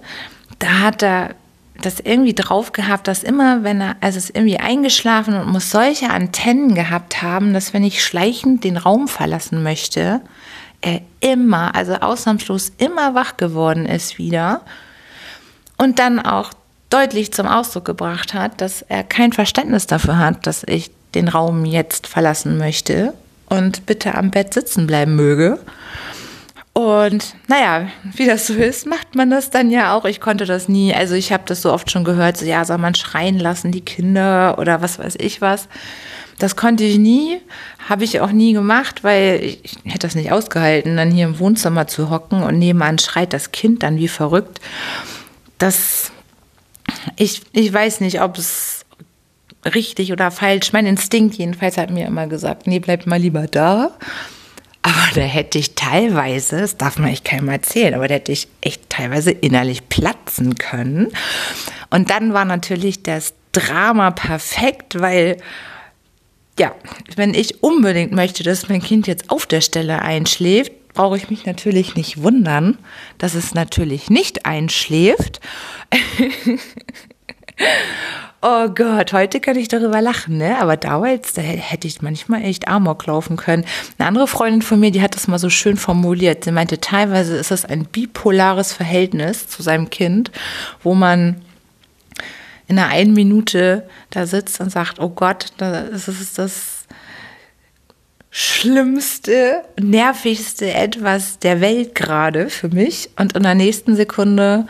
da 0.59 0.81
hat 0.81 1.03
er 1.03 1.35
das 1.85 2.01
irgendwie 2.01 2.35
drauf 2.35 2.73
gehabt, 2.73 3.09
dass 3.09 3.23
immer, 3.23 3.65
wenn 3.65 3.81
er, 3.81 3.97
also 4.01 4.19
ist 4.19 4.35
irgendwie 4.35 4.59
eingeschlafen 4.59 5.35
und 5.35 5.49
muss 5.49 5.71
solche 5.71 6.11
Antennen 6.11 6.75
gehabt 6.75 7.23
haben, 7.23 7.55
dass 7.55 7.73
wenn 7.73 7.85
ich 7.85 8.05
schleichend 8.05 8.65
den 8.65 8.77
Raum 8.77 9.09
verlassen 9.09 9.63
möchte, 9.63 10.21
er 10.81 11.01
immer, 11.21 11.75
also 11.75 11.95
ausnahmslos 11.95 12.73
immer 12.79 13.15
wach 13.15 13.37
geworden 13.37 13.87
ist 13.87 14.19
wieder 14.19 14.63
und 15.77 15.99
dann 15.99 16.19
auch 16.19 16.53
deutlich 16.89 17.33
zum 17.33 17.47
Ausdruck 17.47 17.85
gebracht 17.85 18.35
hat, 18.35 18.61
dass 18.61 18.83
er 18.83 19.05
kein 19.05 19.33
Verständnis 19.33 19.87
dafür 19.87 20.19
hat, 20.19 20.47
dass 20.47 20.65
ich 20.67 20.91
den 21.15 21.29
Raum 21.29 21.65
jetzt 21.65 22.07
verlassen 22.07 22.59
möchte 22.59 23.15
und 23.49 23.87
bitte 23.87 24.15
am 24.15 24.31
Bett 24.31 24.55
sitzen 24.55 24.87
bleiben 24.87 25.17
möge. 25.17 25.59
Und 26.81 27.35
naja, 27.47 27.89
wie 28.15 28.25
das 28.25 28.47
so 28.47 28.55
ist, 28.55 28.87
macht 28.87 29.15
man 29.15 29.29
das 29.29 29.51
dann 29.51 29.71
ja 29.71 29.95
auch. 29.95 30.07
Ich 30.07 30.19
konnte 30.19 30.47
das 30.47 30.67
nie. 30.67 30.95
Also 30.95 31.15
ich 31.15 31.31
habe 31.31 31.43
das 31.45 31.61
so 31.61 31.71
oft 31.71 31.91
schon 31.91 32.05
gehört, 32.05 32.39
so 32.39 32.47
ja, 32.47 32.65
soll 32.65 32.79
man 32.79 32.95
schreien 32.95 33.39
lassen, 33.39 33.71
die 33.71 33.83
Kinder 33.83 34.57
oder 34.59 34.81
was 34.81 34.99
weiß 34.99 35.17
ich 35.19 35.43
was. 35.43 35.69
Das 36.39 36.57
konnte 36.57 36.85
ich 36.85 36.97
nie, 36.97 37.39
habe 37.87 38.05
ich 38.05 38.21
auch 38.21 38.33
nie 38.33 38.55
gemacht, 38.55 39.05
weil 39.05 39.45
ich, 39.45 39.63
ich 39.63 39.93
hätte 39.93 40.07
das 40.07 40.15
nicht 40.15 40.33
ausgehalten, 40.33 40.97
dann 40.97 41.11
hier 41.11 41.27
im 41.27 41.39
Wohnzimmer 41.39 41.87
zu 41.87 42.09
hocken 42.09 42.43
und 42.43 42.59
nebenan 42.59 42.99
schreit 42.99 43.35
das 43.35 43.53
Kind 43.53 43.83
dann 43.83 43.99
wie 43.99 44.09
verrückt. 44.09 44.59
Das, 45.59 46.13
ich, 47.17 47.43
ich 47.53 47.71
weiß 47.71 48.01
nicht, 48.01 48.23
ob 48.23 48.39
es 48.39 48.87
richtig 49.67 50.13
oder 50.13 50.31
falsch. 50.31 50.73
Mein 50.73 50.87
Instinkt 50.87 51.35
jedenfalls 51.35 51.77
hat 51.77 51.91
mir 51.91 52.07
immer 52.07 52.27
gesagt, 52.27 52.67
nee, 52.67 52.79
bleib 52.79 53.07
mal 53.07 53.21
lieber 53.21 53.47
da. 53.49 53.91
Da 55.15 55.23
hätte 55.23 55.59
ich 55.59 55.75
teilweise, 55.75 56.61
das 56.61 56.77
darf 56.77 56.99
man 56.99 57.11
echt 57.11 57.25
keinem 57.25 57.49
erzählen, 57.49 57.95
aber 57.95 58.09
da 58.09 58.15
hätte 58.15 58.33
ich 58.33 58.49
echt 58.61 58.89
teilweise 58.91 59.31
innerlich 59.31 59.89
platzen 59.89 60.57
können. 60.57 61.13
Und 61.91 62.11
dann 62.11 62.33
war 62.33 62.45
natürlich 62.45 63.03
das 63.03 63.35
Drama 63.53 64.11
perfekt, 64.13 65.01
weil 65.01 65.37
ja, 66.59 66.75
wenn 67.17 67.35
ich 67.35 67.63
unbedingt 67.63 68.13
möchte, 68.13 68.43
dass 68.43 68.69
mein 68.69 68.83
Kind 68.83 69.07
jetzt 69.07 69.31
auf 69.31 69.47
der 69.47 69.63
Stelle 69.63 70.03
einschläft, 70.03 70.73
brauche 70.93 71.17
ich 71.17 71.31
mich 71.31 71.47
natürlich 71.47 71.95
nicht 71.95 72.23
wundern, 72.23 72.77
dass 73.19 73.35
es 73.35 73.55
natürlich 73.55 74.11
nicht 74.11 74.45
einschläft. 74.45 75.41
oh 78.43 78.69
Gott, 78.69 79.13
heute 79.13 79.41
kann 79.41 79.57
ich 79.57 79.69
darüber 79.69 80.01
lachen, 80.01 80.39
ne? 80.39 80.59
Aber 80.61 80.77
damals, 80.77 81.35
da 81.35 81.43
hätte 81.43 81.87
ich 81.87 82.01
manchmal 82.01 82.43
echt 82.43 82.69
Amok 82.69 83.07
laufen 83.07 83.37
können. 83.37 83.65
Eine 83.99 84.09
andere 84.09 84.27
Freundin 84.27 84.63
von 84.63 84.81
mir, 84.81 84.91
die 84.91 85.03
hat 85.03 85.15
das 85.15 85.29
mal 85.29 85.39
so 85.39 85.51
schön 85.51 85.77
formuliert. 85.77 86.45
Sie 86.45 86.53
meinte, 86.53 86.81
teilweise 86.81 87.37
ist 87.37 87.51
es 87.51 87.65
ein 87.65 87.85
bipolares 87.85 88.73
Verhältnis 88.73 89.47
zu 89.47 89.63
seinem 89.63 89.91
Kind, 89.91 90.31
wo 90.83 90.95
man 90.95 91.43
in 92.67 92.79
einer 92.79 92.89
einen 92.89 93.15
Minute 93.15 93.89
da 94.11 94.27
sitzt 94.27 94.61
und 94.61 94.71
sagt, 94.71 95.01
oh 95.01 95.11
Gott, 95.11 95.53
das 95.59 96.09
ist 96.09 96.39
das 96.39 96.87
schlimmste, 98.31 99.65
nervigste 99.79 100.73
etwas 100.73 101.41
der 101.41 101.61
Welt 101.61 101.95
gerade 101.95 102.49
für 102.49 102.69
mich. 102.69 103.11
Und 103.19 103.35
in 103.35 103.43
der 103.43 103.57
nächsten 103.57 103.97
Sekunde 103.97 104.67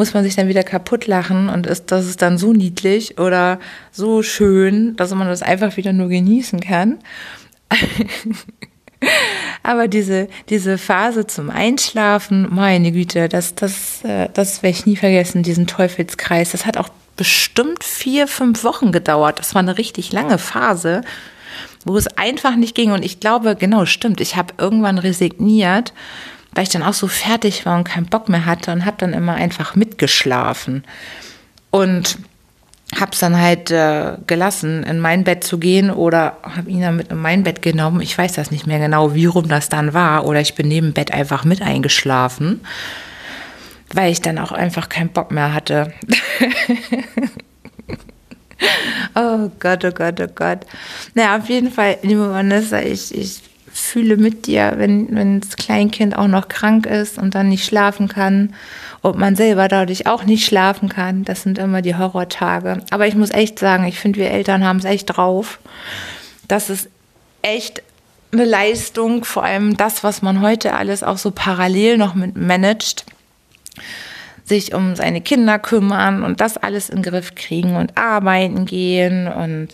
muss 0.00 0.14
man 0.14 0.24
sich 0.24 0.34
dann 0.34 0.48
wieder 0.48 0.62
kaputt 0.62 1.06
lachen 1.06 1.50
und 1.50 1.66
ist, 1.66 1.92
das 1.92 2.06
ist 2.06 2.22
dann 2.22 2.38
so 2.38 2.54
niedlich 2.54 3.18
oder 3.18 3.60
so 3.92 4.22
schön, 4.22 4.96
dass 4.96 5.14
man 5.14 5.28
das 5.28 5.42
einfach 5.42 5.76
wieder 5.76 5.92
nur 5.92 6.08
genießen 6.08 6.60
kann. 6.60 7.00
Aber 9.62 9.88
diese, 9.88 10.28
diese 10.48 10.78
Phase 10.78 11.26
zum 11.26 11.50
Einschlafen, 11.50 12.48
meine 12.50 12.92
Güte, 12.92 13.28
das, 13.28 13.54
das, 13.54 14.02
äh, 14.02 14.30
das 14.32 14.62
werde 14.62 14.74
ich 14.78 14.86
nie 14.86 14.96
vergessen, 14.96 15.42
diesen 15.42 15.66
Teufelskreis. 15.66 16.52
Das 16.52 16.64
hat 16.64 16.78
auch 16.78 16.88
bestimmt 17.16 17.84
vier, 17.84 18.26
fünf 18.26 18.64
Wochen 18.64 18.92
gedauert. 18.92 19.38
Das 19.38 19.54
war 19.54 19.60
eine 19.60 19.76
richtig 19.76 20.12
lange 20.12 20.38
Phase, 20.38 21.02
wo 21.84 21.98
es 21.98 22.06
einfach 22.16 22.56
nicht 22.56 22.74
ging. 22.74 22.92
Und 22.92 23.04
ich 23.04 23.20
glaube, 23.20 23.54
genau, 23.54 23.84
stimmt, 23.84 24.22
ich 24.22 24.36
habe 24.36 24.54
irgendwann 24.56 24.96
resigniert, 24.96 25.92
weil 26.52 26.64
ich 26.64 26.70
dann 26.70 26.82
auch 26.82 26.94
so 26.94 27.06
fertig 27.06 27.66
war 27.66 27.76
und 27.76 27.84
keinen 27.84 28.06
Bock 28.06 28.28
mehr 28.28 28.44
hatte 28.44 28.72
und 28.72 28.84
habe 28.84 28.96
dann 28.98 29.12
immer 29.12 29.34
einfach 29.34 29.76
mitgeschlafen. 29.76 30.84
Und 31.70 32.18
habe 32.98 33.12
es 33.12 33.20
dann 33.20 33.40
halt 33.40 33.70
äh, 33.70 34.16
gelassen, 34.26 34.82
in 34.82 34.98
mein 34.98 35.22
Bett 35.22 35.44
zu 35.44 35.58
gehen 35.58 35.90
oder 35.90 36.38
habe 36.42 36.70
ihn 36.70 36.80
dann 36.80 36.96
mit 36.96 37.08
in 37.08 37.18
mein 37.18 37.44
Bett 37.44 37.62
genommen. 37.62 38.00
Ich 38.00 38.16
weiß 38.16 38.32
das 38.32 38.50
nicht 38.50 38.66
mehr 38.66 38.80
genau, 38.80 39.14
wie 39.14 39.26
rum 39.26 39.48
das 39.48 39.68
dann 39.68 39.94
war. 39.94 40.26
Oder 40.26 40.40
ich 40.40 40.54
bin 40.54 40.66
neben 40.66 40.92
Bett 40.92 41.12
einfach 41.12 41.44
mit 41.44 41.62
eingeschlafen, 41.62 42.60
weil 43.92 44.10
ich 44.10 44.20
dann 44.20 44.38
auch 44.38 44.50
einfach 44.50 44.88
keinen 44.88 45.10
Bock 45.10 45.30
mehr 45.30 45.54
hatte. 45.54 45.92
oh 49.14 49.50
Gott, 49.60 49.84
oh 49.84 49.92
Gott, 49.92 50.20
oh 50.20 50.32
Gott. 50.34 50.66
Naja, 51.14 51.38
auf 51.38 51.48
jeden 51.48 51.70
Fall, 51.70 51.98
liebe 52.02 52.28
Vanessa, 52.28 52.80
ich, 52.80 53.14
ich 53.14 53.40
fühle 53.72 54.16
mit 54.16 54.46
dir, 54.46 54.74
wenn, 54.76 55.14
wenn 55.14 55.40
das 55.40 55.56
Kleinkind 55.56 56.16
auch 56.16 56.28
noch 56.28 56.48
krank 56.48 56.86
ist 56.86 57.18
und 57.18 57.34
dann 57.34 57.48
nicht 57.48 57.64
schlafen 57.64 58.08
kann 58.08 58.54
ob 59.02 59.16
man 59.16 59.34
selber 59.34 59.68
dadurch 59.68 60.06
auch 60.06 60.24
nicht 60.24 60.44
schlafen 60.44 60.88
kann. 60.88 61.24
Das 61.24 61.42
sind 61.42 61.58
immer 61.58 61.82
die 61.82 61.96
Horrortage. 61.96 62.82
Aber 62.90 63.06
ich 63.06 63.14
muss 63.14 63.30
echt 63.30 63.58
sagen, 63.58 63.84
ich 63.84 63.98
finde, 63.98 64.20
wir 64.20 64.30
Eltern 64.30 64.64
haben 64.64 64.78
es 64.78 64.84
echt 64.84 65.16
drauf. 65.16 65.58
Das 66.48 66.68
ist 66.68 66.88
echt 67.42 67.82
eine 68.32 68.44
Leistung, 68.44 69.24
vor 69.24 69.42
allem 69.42 69.76
das, 69.76 70.04
was 70.04 70.22
man 70.22 70.40
heute 70.40 70.74
alles 70.74 71.02
auch 71.02 71.18
so 71.18 71.30
parallel 71.30 71.96
noch 71.96 72.14
mit 72.14 72.36
managt 72.36 73.06
sich 74.44 74.74
um 74.74 74.96
seine 74.96 75.20
Kinder 75.20 75.58
kümmern 75.58 76.22
und 76.24 76.40
das 76.40 76.56
alles 76.56 76.90
in 76.90 77.02
den 77.02 77.10
Griff 77.10 77.34
kriegen 77.36 77.76
und 77.76 77.96
arbeiten 77.96 78.66
gehen 78.66 79.28
und 79.28 79.68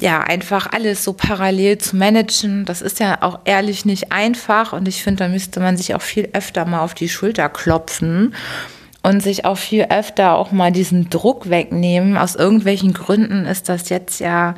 ja, 0.00 0.20
einfach 0.20 0.72
alles 0.72 1.04
so 1.04 1.14
parallel 1.14 1.78
zu 1.78 1.96
managen, 1.96 2.64
das 2.64 2.82
ist 2.82 3.00
ja 3.00 3.22
auch 3.22 3.40
ehrlich 3.44 3.84
nicht 3.84 4.12
einfach 4.12 4.72
und 4.72 4.86
ich 4.88 5.02
finde, 5.02 5.24
da 5.24 5.28
müsste 5.28 5.60
man 5.60 5.76
sich 5.76 5.94
auch 5.94 6.02
viel 6.02 6.28
öfter 6.32 6.66
mal 6.66 6.80
auf 6.80 6.94
die 6.94 7.08
Schulter 7.08 7.48
klopfen 7.48 8.34
und 9.02 9.22
sich 9.22 9.44
auch 9.44 9.56
viel 9.56 9.84
öfter 9.84 10.36
auch 10.36 10.52
mal 10.52 10.72
diesen 10.72 11.08
Druck 11.08 11.48
wegnehmen. 11.48 12.16
Aus 12.18 12.34
irgendwelchen 12.34 12.92
Gründen 12.92 13.46
ist 13.46 13.68
das 13.68 13.88
jetzt 13.88 14.20
ja 14.20 14.54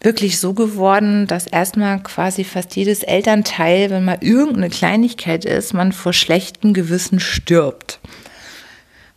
wirklich 0.00 0.40
so 0.40 0.52
geworden, 0.52 1.26
dass 1.28 1.46
erstmal 1.46 2.02
quasi 2.02 2.44
fast 2.44 2.74
jedes 2.74 3.04
Elternteil, 3.04 3.88
wenn 3.90 4.04
mal 4.04 4.18
irgendeine 4.20 4.68
Kleinigkeit 4.68 5.44
ist, 5.44 5.74
man 5.74 5.92
vor 5.92 6.12
schlechtem 6.12 6.74
Gewissen 6.74 7.20
stirbt 7.20 8.00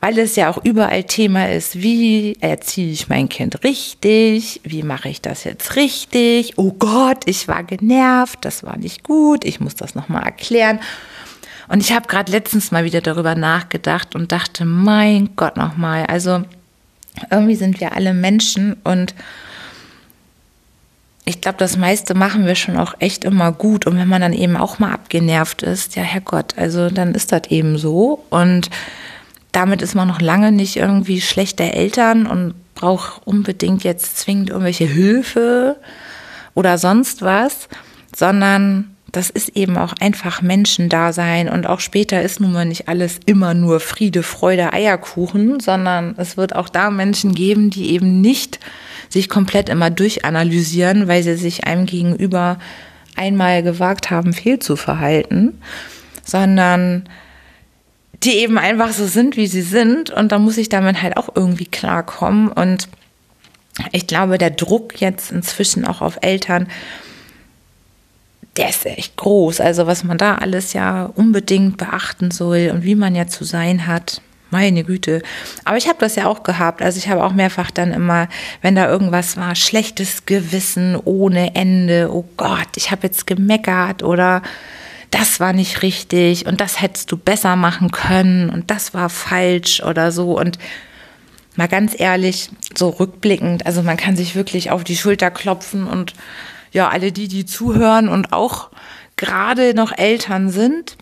weil 0.05 0.19
es 0.19 0.35
ja 0.35 0.51
auch 0.51 0.63
überall 0.63 1.03
Thema 1.05 1.49
ist, 1.49 1.81
wie 1.81 2.37
erziehe 2.39 2.91
ich 2.91 3.09
mein 3.09 3.27
Kind 3.27 3.63
richtig, 3.63 4.61
wie 4.63 4.83
mache 4.83 5.09
ich 5.09 5.19
das 5.19 5.45
jetzt 5.45 5.77
richtig, 5.77 6.59
oh 6.59 6.73
Gott, 6.73 7.23
ich 7.25 7.47
war 7.47 7.63
genervt, 7.63 8.37
das 8.45 8.63
war 8.63 8.77
nicht 8.77 9.01
gut, 9.01 9.43
ich 9.43 9.59
muss 9.59 9.73
das 9.73 9.95
nochmal 9.95 10.21
erklären. 10.21 10.79
Und 11.69 11.81
ich 11.81 11.91
habe 11.91 12.07
gerade 12.07 12.31
letztens 12.31 12.69
mal 12.69 12.83
wieder 12.83 13.01
darüber 13.01 13.33
nachgedacht 13.33 14.13
und 14.13 14.31
dachte, 14.31 14.63
mein 14.63 15.29
Gott 15.35 15.57
nochmal, 15.57 16.05
also 16.05 16.43
irgendwie 17.31 17.55
sind 17.55 17.79
wir 17.79 17.93
alle 17.93 18.13
Menschen 18.13 18.77
und 18.83 19.15
ich 21.27 21.41
glaube, 21.41 21.57
das 21.57 21.77
meiste 21.77 22.13
machen 22.13 22.45
wir 22.45 22.53
schon 22.53 22.77
auch 22.77 22.93
echt 22.99 23.25
immer 23.25 23.51
gut. 23.51 23.87
Und 23.87 23.97
wenn 23.97 24.07
man 24.07 24.21
dann 24.21 24.33
eben 24.33 24.55
auch 24.55 24.77
mal 24.77 24.93
abgenervt 24.93 25.63
ist, 25.63 25.95
ja, 25.95 26.03
Herrgott, 26.03 26.55
also 26.55 26.91
dann 26.91 27.15
ist 27.15 27.31
das 27.31 27.47
eben 27.49 27.79
so. 27.79 28.23
Und 28.29 28.69
damit 29.55 29.81
ist 29.81 29.95
man 29.95 30.07
noch 30.07 30.19
lange 30.19 30.51
nicht 30.51 30.75
irgendwie 30.75 31.21
schlechter 31.21 31.73
Eltern 31.73 32.27
und 32.27 32.55
braucht 32.75 33.25
unbedingt 33.25 33.85
jetzt 33.85 34.17
zwingend 34.17 34.49
irgendwelche 34.49 34.85
Hilfe 34.85 35.77
oder 36.53 36.77
sonst 36.77 37.21
was, 37.21 37.69
sondern 38.13 38.95
das 39.13 39.29
ist 39.29 39.55
eben 39.55 39.77
auch 39.77 39.93
einfach 40.01 40.41
Menschendasein 40.41 41.47
und 41.47 41.67
auch 41.67 41.79
später 41.79 42.21
ist 42.21 42.41
nun 42.41 42.51
mal 42.51 42.65
nicht 42.65 42.89
alles 42.89 43.21
immer 43.25 43.53
nur 43.53 43.79
Friede, 43.79 44.23
Freude, 44.23 44.73
Eierkuchen, 44.73 45.61
sondern 45.61 46.15
es 46.17 46.35
wird 46.35 46.53
auch 46.53 46.67
da 46.67 46.91
Menschen 46.91 47.33
geben, 47.33 47.69
die 47.69 47.91
eben 47.91 48.19
nicht 48.19 48.59
sich 49.07 49.29
komplett 49.29 49.69
immer 49.69 49.89
durchanalysieren, 49.89 51.07
weil 51.07 51.23
sie 51.23 51.37
sich 51.37 51.65
einem 51.65 51.85
gegenüber 51.85 52.59
einmal 53.15 53.63
gewagt 53.63 54.11
haben, 54.11 54.33
fehl 54.33 54.59
zu 54.59 54.75
verhalten, 54.75 55.61
sondern 56.25 57.07
die 58.25 58.37
eben 58.37 58.57
einfach 58.57 58.91
so 58.91 59.05
sind, 59.05 59.37
wie 59.37 59.47
sie 59.47 59.61
sind. 59.61 60.09
Und 60.09 60.31
da 60.31 60.39
muss 60.39 60.57
ich 60.57 60.69
damit 60.69 61.01
halt 61.01 61.17
auch 61.17 61.29
irgendwie 61.35 61.65
klarkommen. 61.65 62.49
Und 62.49 62.89
ich 63.91 64.07
glaube, 64.07 64.37
der 64.37 64.49
Druck 64.49 64.99
jetzt 64.99 65.31
inzwischen 65.31 65.85
auch 65.85 66.01
auf 66.01 66.17
Eltern, 66.21 66.67
der 68.57 68.69
ist 68.69 68.85
echt 68.85 69.15
groß. 69.17 69.59
Also 69.59 69.85
was 69.85 70.03
man 70.03 70.17
da 70.17 70.35
alles 70.35 70.73
ja 70.73 71.05
unbedingt 71.05 71.77
beachten 71.77 72.31
soll 72.31 72.71
und 72.73 72.83
wie 72.83 72.95
man 72.95 73.15
ja 73.15 73.27
zu 73.27 73.43
sein 73.43 73.85
hat. 73.87 74.21
Meine 74.51 74.83
Güte. 74.83 75.21
Aber 75.65 75.75
ich 75.75 75.87
habe 75.87 75.97
das 75.99 76.15
ja 76.15 76.27
auch 76.27 76.43
gehabt. 76.43 76.81
Also 76.81 76.97
ich 76.97 77.09
habe 77.09 77.23
auch 77.23 77.33
mehrfach 77.33 77.71
dann 77.71 77.91
immer, 77.91 78.29
wenn 78.61 78.75
da 78.75 78.87
irgendwas 78.87 79.37
war, 79.37 79.55
schlechtes 79.55 80.25
Gewissen 80.25 80.95
ohne 81.03 81.55
Ende. 81.55 82.09
Oh 82.13 82.25
Gott, 82.37 82.69
ich 82.75 82.91
habe 82.91 83.07
jetzt 83.07 83.27
gemeckert 83.27 84.03
oder 84.03 84.43
das 85.17 85.39
war 85.39 85.53
nicht 85.53 85.81
richtig 85.81 86.45
und 86.45 86.59
das 86.59 86.81
hättest 86.81 87.09
du 87.09 87.15
besser 87.15 87.55
machen 87.55 87.89
können 87.89 88.49
und 88.49 88.69
das 88.69 88.93
war 88.93 89.09
falsch 89.09 89.81
oder 89.81 90.11
so. 90.11 90.37
Und 90.37 90.59
mal 91.55 91.69
ganz 91.69 91.97
ehrlich, 91.97 92.49
so 92.75 92.89
rückblickend, 92.89 93.65
also 93.65 93.81
man 93.81 93.95
kann 93.95 94.17
sich 94.17 94.35
wirklich 94.35 94.71
auf 94.71 94.83
die 94.83 94.97
Schulter 94.97 95.31
klopfen 95.31 95.87
und 95.87 96.13
ja, 96.73 96.89
alle 96.89 97.13
die, 97.13 97.29
die 97.29 97.45
zuhören 97.45 98.09
und 98.09 98.33
auch 98.33 98.71
gerade 99.15 99.73
noch 99.73 99.97
Eltern 99.97 100.49
sind 100.49 100.97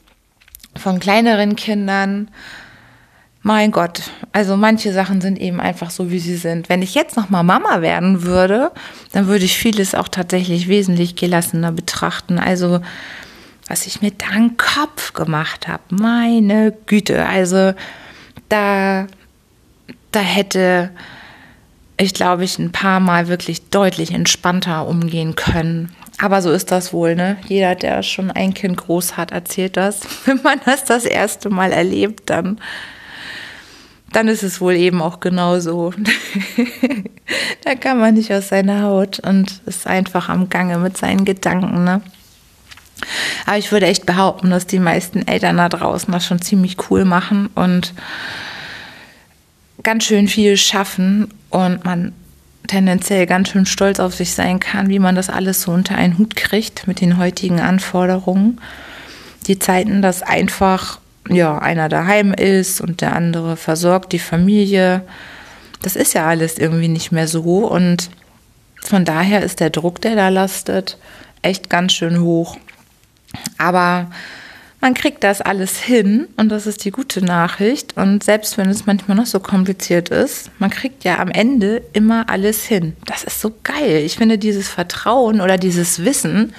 von 0.76 1.00
kleineren 1.00 1.56
Kindern, 1.56 2.30
mein 3.42 3.72
Gott, 3.72 4.04
also 4.32 4.56
manche 4.56 4.94
Sachen 4.94 5.22
sind 5.22 5.40
eben 5.40 5.60
einfach 5.60 5.90
so, 5.90 6.12
wie 6.12 6.20
sie 6.20 6.38
sind. 6.38 6.70
Wenn 6.70 6.84
ich 6.84 6.94
jetzt 6.94 7.18
noch 7.18 7.32
mal 7.32 7.44
Mama 7.44 7.82
werden 7.82 8.22
würde, 8.22 8.72
dann 9.12 9.26
würde 9.26 9.44
ich 9.44 9.58
vieles 9.58 9.96
auch 9.96 10.08
tatsächlich 10.08 10.68
wesentlich 10.68 11.16
gelassener 11.16 11.72
betrachten. 11.72 12.38
Also 12.38 12.80
was 13.68 13.88
ich 13.88 14.02
mir 14.02 14.12
da 14.12 14.28
einen 14.28 14.58
Kopf 14.58 15.14
gemacht 15.14 15.68
habe. 15.68 15.84
Meine 15.90 16.74
Güte, 16.86 17.26
also 17.26 17.74
da, 18.50 19.08
da 20.12 20.20
hätte 20.20 20.92
ich, 21.98 22.14
glaube 22.14 22.44
ich, 22.44 22.60
ein 22.60 22.72
paar 22.72 23.00
Mal 23.00 23.28
wirklich 23.28 23.70
deutlich 23.70 24.12
entspannter 24.12 24.88
umgehen 24.88 25.36
können. 25.36 25.94
Aber 26.20 26.42
so 26.42 26.52
ist 26.52 26.72
das 26.72 26.94
wohl, 26.94 27.16
ne? 27.16 27.38
Jeder, 27.48 27.76
der 27.76 28.04
schon 28.04 28.32
ein 28.32 28.54
Kind 28.54 28.78
groß 28.78 29.18
hat, 29.18 29.32
erzählt 29.32 29.78
das. 29.78 30.02
Wenn 30.26 30.42
man 30.44 30.60
das 30.66 30.86
das 30.86 31.06
erste 31.06 31.50
Mal 31.50 31.72
erlebt, 31.72 32.30
dann, 32.30 32.60
dann 34.12 34.28
ist 34.28 34.44
es 34.44 34.62
wohl 34.62 34.74
eben 34.74 35.02
auch 35.02 35.20
genauso. 35.20 35.94
da 37.64 37.76
kann 37.76 38.00
man 38.00 38.14
nicht 38.14 38.32
aus 38.32 38.50
seiner 38.50 38.84
Haut 38.84 39.20
und 39.20 39.62
ist 39.66 39.88
einfach 39.88 40.30
am 40.30 40.50
Gange 40.50 40.78
mit 40.78 40.98
seinen 40.98 41.26
Gedanken, 41.26 41.84
ne? 41.84 42.02
Aber 43.46 43.58
ich 43.58 43.72
würde 43.72 43.88
echt 43.88 44.06
behaupten, 44.06 44.50
dass 44.50 44.68
die 44.68 44.80
meisten 44.80 45.28
Eltern 45.28 45.58
da 45.58 45.70
draußen 45.70 46.12
das 46.12 46.26
schon 46.26 46.42
ziemlich 46.42 46.78
cool 46.90 47.06
machen 47.06 47.50
und 47.56 47.94
ganz 49.84 50.06
schön 50.06 50.28
viel 50.28 50.58
schaffen 50.58 51.30
und 51.50 51.84
man 51.86 52.14
tendenziell 52.68 53.26
ganz 53.26 53.50
schön 53.50 53.66
stolz 53.66 54.00
auf 54.00 54.16
sich 54.16 54.34
sein 54.34 54.60
kann, 54.60 54.90
wie 54.90 55.00
man 55.00 55.16
das 55.16 55.30
alles 55.30 55.62
so 55.62 55.72
unter 55.72 55.96
einen 55.96 56.18
Hut 56.18 56.36
kriegt 56.36 56.88
mit 56.88 57.02
den 57.02 57.18
heutigen 57.18 57.60
Anforderungen. 57.60 58.60
Die 59.48 59.60
Zeiten, 59.60 60.02
dass 60.02 60.22
einfach 60.22 61.00
ja, 61.30 61.58
einer 61.58 61.90
daheim 61.90 62.34
ist 62.34 62.82
und 62.82 63.02
der 63.02 63.16
andere 63.16 63.58
versorgt 63.58 64.12
die 64.14 64.20
Familie. 64.20 65.04
Das 65.82 65.96
ist 65.96 66.14
ja 66.14 66.26
alles 66.28 66.58
irgendwie 66.58 66.88
nicht 66.88 67.12
mehr 67.12 67.28
so 67.28 67.68
und 67.68 68.10
von 68.82 69.06
daher 69.06 69.42
ist 69.42 69.60
der 69.60 69.70
Druck, 69.70 70.02
der 70.02 70.16
da 70.16 70.30
lastet, 70.30 70.98
echt 71.42 71.70
ganz 71.70 71.94
schön 71.94 72.22
hoch. 72.22 72.58
Aber 73.58 74.10
man 74.84 74.94
kriegt 74.94 75.24
das 75.24 75.40
alles 75.40 75.80
hin 75.80 76.28
und 76.36 76.50
das 76.50 76.68
ist 76.68 76.84
die 76.84 76.92
gute 76.92 77.24
Nachricht. 77.24 77.96
Und 77.96 78.22
selbst 78.22 78.58
wenn 78.58 78.70
es 78.70 78.86
manchmal 78.86 79.16
noch 79.16 79.26
so 79.26 79.40
kompliziert 79.40 80.10
ist, 80.10 80.52
man 80.60 80.70
kriegt 80.70 81.06
ja 81.06 81.20
am 81.20 81.30
Ende 81.30 81.82
immer 81.94 82.30
alles 82.30 82.66
hin. 82.66 82.98
Das 83.06 83.24
ist 83.24 83.40
so 83.40 83.54
geil. 83.64 84.04
Ich 84.06 84.18
finde 84.18 84.38
dieses 84.38 84.68
Vertrauen 84.68 85.40
oder 85.40 85.58
dieses 85.58 86.04
Wissen, 86.04 86.54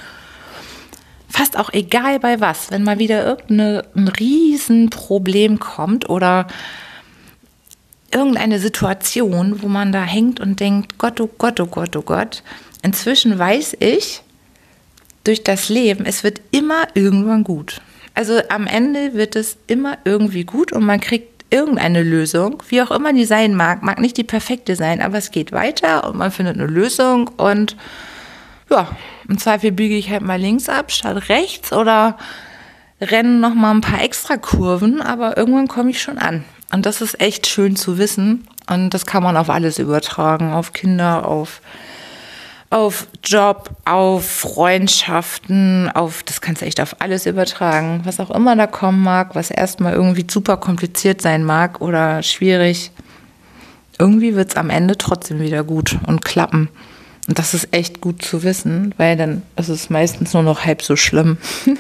fast 1.29 1.59
auch 1.59 1.71
egal 1.75 2.19
bei 2.19 2.41
was, 2.41 2.71
wenn 2.71 2.83
mal 2.83 2.99
wieder 2.99 3.27
irgendein 3.27 4.09
Riesenproblem 4.09 5.59
kommt 5.59 6.09
oder 6.09 6.47
irgendeine 8.11 8.59
Situation, 8.59 9.61
wo 9.61 9.69
man 9.69 9.93
da 9.93 10.03
hängt 10.03 10.41
und 10.41 10.61
denkt, 10.61 10.97
Gott, 10.97 11.21
oh 11.21 11.29
Gott, 11.37 11.61
oh 11.61 11.67
Gott, 11.67 11.95
oh 11.95 12.03
Gott. 12.03 12.43
Inzwischen 12.83 13.39
weiß 13.39 13.77
ich 13.81 14.24
durch 15.25 15.43
das 15.43 15.69
Leben, 15.69 16.05
es 16.07 16.23
wird 16.23 16.41
immer 16.51 16.85
irgendwann 16.95 17.45
gut. 17.45 17.81
Also 18.15 18.41
am 18.49 18.67
Ende 18.67 19.15
wird 19.15 19.35
es 19.35 19.57
immer 19.67 19.99
irgendwie 20.05 20.45
gut 20.45 20.73
und 20.73 20.85
man 20.85 21.01
kriegt 21.01 21.45
irgendeine 21.51 22.03
Lösung, 22.03 22.63
wie 22.69 22.83
auch 22.83 22.91
immer 22.91 23.13
die 23.13 23.25
sein 23.25 23.55
mag, 23.55 23.83
mag 23.83 23.99
nicht 24.01 24.17
die 24.17 24.25
perfekte 24.25 24.77
sein, 24.77 25.01
aber 25.01 25.19
es 25.19 25.31
geht 25.31 25.53
weiter 25.53 26.09
und 26.09 26.17
man 26.17 26.31
findet 26.31 26.57
eine 26.57 26.67
Lösung 26.67 27.29
und 27.37 27.77
ja, 28.71 28.89
im 29.29 29.39
Zweifel 29.39 29.73
biege 29.73 29.97
ich 29.97 30.11
halt 30.11 30.23
mal 30.23 30.41
links 30.41 30.69
ab 30.69 30.91
statt 30.91 31.29
rechts 31.29 31.73
oder 31.73 32.17
renne 33.01 33.39
noch 33.39 33.55
mal 33.55 33.73
ein 33.73 33.81
paar 33.81 34.03
extra 34.03 34.37
Kurven, 34.37 35.01
aber 35.03 35.37
irgendwann 35.37 35.69
komme 35.69 35.91
ich 35.91 36.01
schon 36.01 36.19
an. 36.19 36.45
Und 36.73 36.87
das 36.87 37.01
ist 37.01 37.21
echt 37.21 37.47
schön 37.47 37.77
zu 37.77 37.99
wissen 37.99 38.49
und 38.69 38.91
das 38.91 39.07
kann 39.07 39.23
man 39.23 39.37
auf 39.37 39.51
alles 39.51 39.79
übertragen, 39.79 40.53
auf 40.53 40.73
Kinder, 40.73 41.27
auf 41.27 41.61
auf 42.71 43.07
Job, 43.23 43.71
auf 43.85 44.29
Freundschaften, 44.29 45.91
auf, 45.91 46.23
das 46.23 46.41
kannst 46.41 46.63
du 46.63 46.67
echt 46.67 46.81
auf 46.81 47.01
alles 47.01 47.27
übertragen, 47.27 48.01
was 48.05 48.21
auch 48.21 48.31
immer 48.31 48.57
da 48.57 48.67
kommen 48.67 49.03
mag, 49.03 49.35
was 49.35 49.51
erstmal 49.51 49.93
irgendwie 49.95 50.27
super 50.29 50.57
kompliziert 50.57 51.23
sein 51.23 51.45
mag 51.45 51.81
oder 51.81 52.23
schwierig. 52.23 52.91
Irgendwie 53.99 54.35
wird 54.35 54.51
es 54.51 54.57
am 54.57 54.71
Ende 54.71 54.99
trotzdem 54.99 55.41
wieder 55.41 55.63
gut 55.63 55.99
und 56.07 56.25
klappen. 56.25 56.69
Und 57.29 57.39
das 57.39 57.55
ist 57.55 57.69
echt 57.73 58.01
gut 58.01 58.23
zu 58.23 58.43
wissen, 58.43 58.95
weil 58.97 59.17
dann 59.17 59.43
ist 59.57 59.69
es 59.69 59.89
meistens 59.89 60.35
nur 60.35 60.43
noch 60.43 60.65
halb 60.65 60.83
so 60.83 60.97
schlimm. 60.97 61.39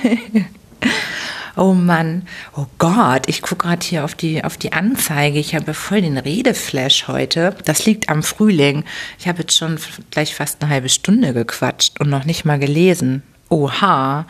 oh 1.56 1.72
Mann, 1.72 2.26
oh 2.56 2.66
Gott, 2.78 3.28
ich 3.28 3.42
gucke 3.42 3.66
gerade 3.66 3.84
hier 3.84 4.04
auf 4.04 4.14
die, 4.14 4.42
auf 4.44 4.56
die 4.56 4.72
Anzeige. 4.72 5.38
Ich 5.38 5.54
habe 5.54 5.74
voll 5.74 6.02
den 6.02 6.18
Redeflash 6.18 7.08
heute. 7.08 7.56
Das 7.64 7.86
liegt 7.86 8.08
am 8.08 8.22
Frühling. 8.22 8.84
Ich 9.18 9.28
habe 9.28 9.40
jetzt 9.40 9.56
schon 9.56 9.78
gleich 10.10 10.34
fast 10.34 10.62
eine 10.62 10.70
halbe 10.70 10.88
Stunde 10.88 11.32
gequatscht 11.32 12.00
und 12.00 12.10
noch 12.10 12.24
nicht 12.24 12.44
mal 12.44 12.58
gelesen. 12.58 13.22
Oha. 13.48 14.26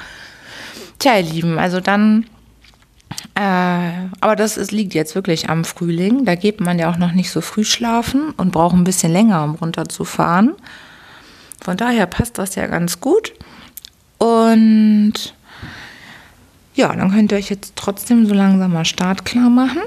Tja, 0.99 1.17
ihr 1.19 1.23
Lieben, 1.23 1.59
also 1.59 1.81
dann 1.81 2.27
äh, 3.35 4.09
aber 4.21 4.37
das 4.37 4.57
ist, 4.57 4.73
liegt 4.73 4.95
jetzt 4.95 5.15
wirklich 5.15 5.49
am 5.49 5.65
Frühling. 5.65 6.25
Da 6.25 6.35
geht 6.35 6.61
man 6.61 6.79
ja 6.79 6.91
auch 6.91 6.99
noch 6.99 7.13
nicht 7.13 7.31
so 7.31 7.41
früh 7.41 7.65
schlafen 7.65 8.31
und 8.37 8.53
braucht 8.53 8.75
ein 8.75 8.85
bisschen 8.85 9.13
länger, 9.13 9.43
um 9.45 9.55
runterzufahren. 9.55 10.55
Von 11.61 11.77
daher 11.77 12.07
passt 12.07 12.39
das 12.39 12.55
ja 12.55 12.67
ganz 12.67 13.01
gut. 13.01 13.33
Und 14.19 15.35
ja, 16.75 16.95
dann 16.95 17.11
könnt 17.11 17.33
ihr 17.33 17.39
euch 17.39 17.51
jetzt 17.51 17.75
trotzdem 17.77 18.27
so 18.27 18.35
langsam 18.35 18.73
mal 18.73 18.85
startklar 18.85 19.49
machen. 19.49 19.83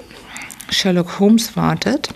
Sherlock 0.70 1.20
Holmes 1.20 1.56
wartet. 1.56 2.10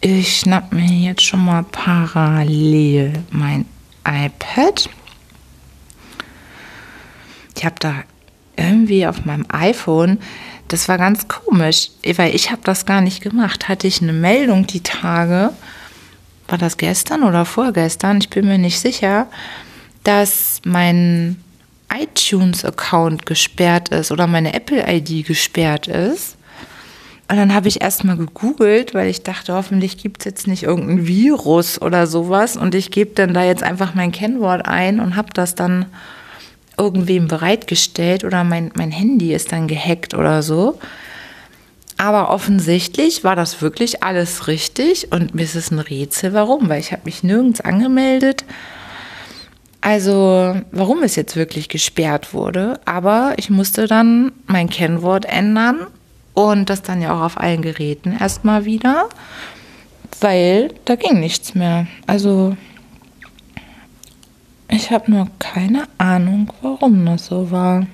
Ich 0.00 0.40
schnapp 0.40 0.72
mir 0.72 0.86
jetzt 0.86 1.22
schon 1.22 1.44
mal 1.44 1.64
parallel 1.64 3.12
mein 3.30 3.66
iPad. 4.06 4.88
Ich 7.56 7.64
habe 7.64 7.76
da 7.78 7.94
irgendwie 8.56 9.06
auf 9.06 9.24
meinem 9.24 9.46
iPhone, 9.50 10.18
das 10.68 10.88
war 10.88 10.98
ganz 10.98 11.28
komisch, 11.28 11.90
weil 12.16 12.34
ich 12.34 12.50
habe 12.50 12.62
das 12.64 12.86
gar 12.86 13.00
nicht 13.00 13.22
gemacht. 13.22 13.68
Hatte 13.68 13.86
ich 13.86 14.02
eine 14.02 14.12
Meldung 14.12 14.66
die 14.66 14.82
Tage, 14.82 15.52
war 16.48 16.58
das 16.58 16.76
gestern 16.76 17.22
oder 17.22 17.44
vorgestern, 17.44 18.18
ich 18.18 18.30
bin 18.30 18.46
mir 18.46 18.58
nicht 18.58 18.80
sicher, 18.80 19.26
dass 20.02 20.60
mein 20.64 21.43
iTunes-Account 22.00 23.26
gesperrt 23.26 23.90
ist 23.90 24.10
oder 24.10 24.26
meine 24.26 24.54
Apple-ID 24.54 25.26
gesperrt 25.26 25.88
ist. 25.88 26.36
Und 27.28 27.36
dann 27.38 27.54
habe 27.54 27.68
ich 27.68 27.80
erstmal 27.80 28.16
gegoogelt, 28.16 28.92
weil 28.92 29.08
ich 29.08 29.22
dachte, 29.22 29.54
hoffentlich 29.54 29.96
gibt 29.96 30.20
es 30.20 30.24
jetzt 30.26 30.46
nicht 30.46 30.64
irgendein 30.64 31.06
Virus 31.06 31.80
oder 31.80 32.06
sowas. 32.06 32.56
Und 32.56 32.74
ich 32.74 32.90
gebe 32.90 33.12
dann 33.14 33.32
da 33.32 33.42
jetzt 33.42 33.62
einfach 33.62 33.94
mein 33.94 34.12
Kennwort 34.12 34.66
ein 34.66 35.00
und 35.00 35.16
habe 35.16 35.30
das 35.32 35.54
dann 35.54 35.86
irgendwem 36.76 37.28
bereitgestellt 37.28 38.24
oder 38.24 38.44
mein, 38.44 38.72
mein 38.74 38.90
Handy 38.90 39.32
ist 39.32 39.52
dann 39.52 39.68
gehackt 39.68 40.12
oder 40.12 40.42
so. 40.42 40.78
Aber 41.96 42.30
offensichtlich 42.30 43.24
war 43.24 43.36
das 43.36 43.62
wirklich 43.62 44.02
alles 44.02 44.46
richtig 44.48 45.12
und 45.12 45.34
mir 45.34 45.44
ist 45.44 45.54
es 45.54 45.70
ein 45.70 45.78
Rätsel, 45.78 46.34
warum, 46.34 46.68
weil 46.68 46.80
ich 46.80 46.92
habe 46.92 47.02
mich 47.04 47.22
nirgends 47.22 47.60
angemeldet 47.60 48.44
also, 49.84 50.56
warum 50.72 51.02
es 51.02 51.14
jetzt 51.14 51.36
wirklich 51.36 51.68
gesperrt 51.68 52.32
wurde. 52.32 52.80
Aber 52.86 53.34
ich 53.36 53.50
musste 53.50 53.86
dann 53.86 54.32
mein 54.46 54.70
Kennwort 54.70 55.26
ändern 55.26 55.86
und 56.32 56.70
das 56.70 56.80
dann 56.80 57.02
ja 57.02 57.14
auch 57.14 57.20
auf 57.20 57.38
allen 57.38 57.60
Geräten 57.60 58.16
erstmal 58.18 58.64
wieder, 58.64 59.10
weil 60.22 60.72
da 60.86 60.94
ging 60.96 61.20
nichts 61.20 61.54
mehr. 61.54 61.86
Also, 62.06 62.56
ich 64.68 64.90
habe 64.90 65.10
nur 65.10 65.28
keine 65.38 65.86
Ahnung, 65.98 66.50
warum 66.62 67.04
das 67.04 67.26
so 67.26 67.50
war. 67.50 67.86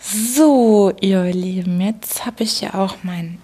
So, 0.00 0.92
ihr 1.00 1.22
Lieben, 1.26 1.80
jetzt 1.80 2.26
habe 2.26 2.42
ich 2.42 2.60
ja 2.60 2.74
auch 2.74 2.96
mein, 3.04 3.38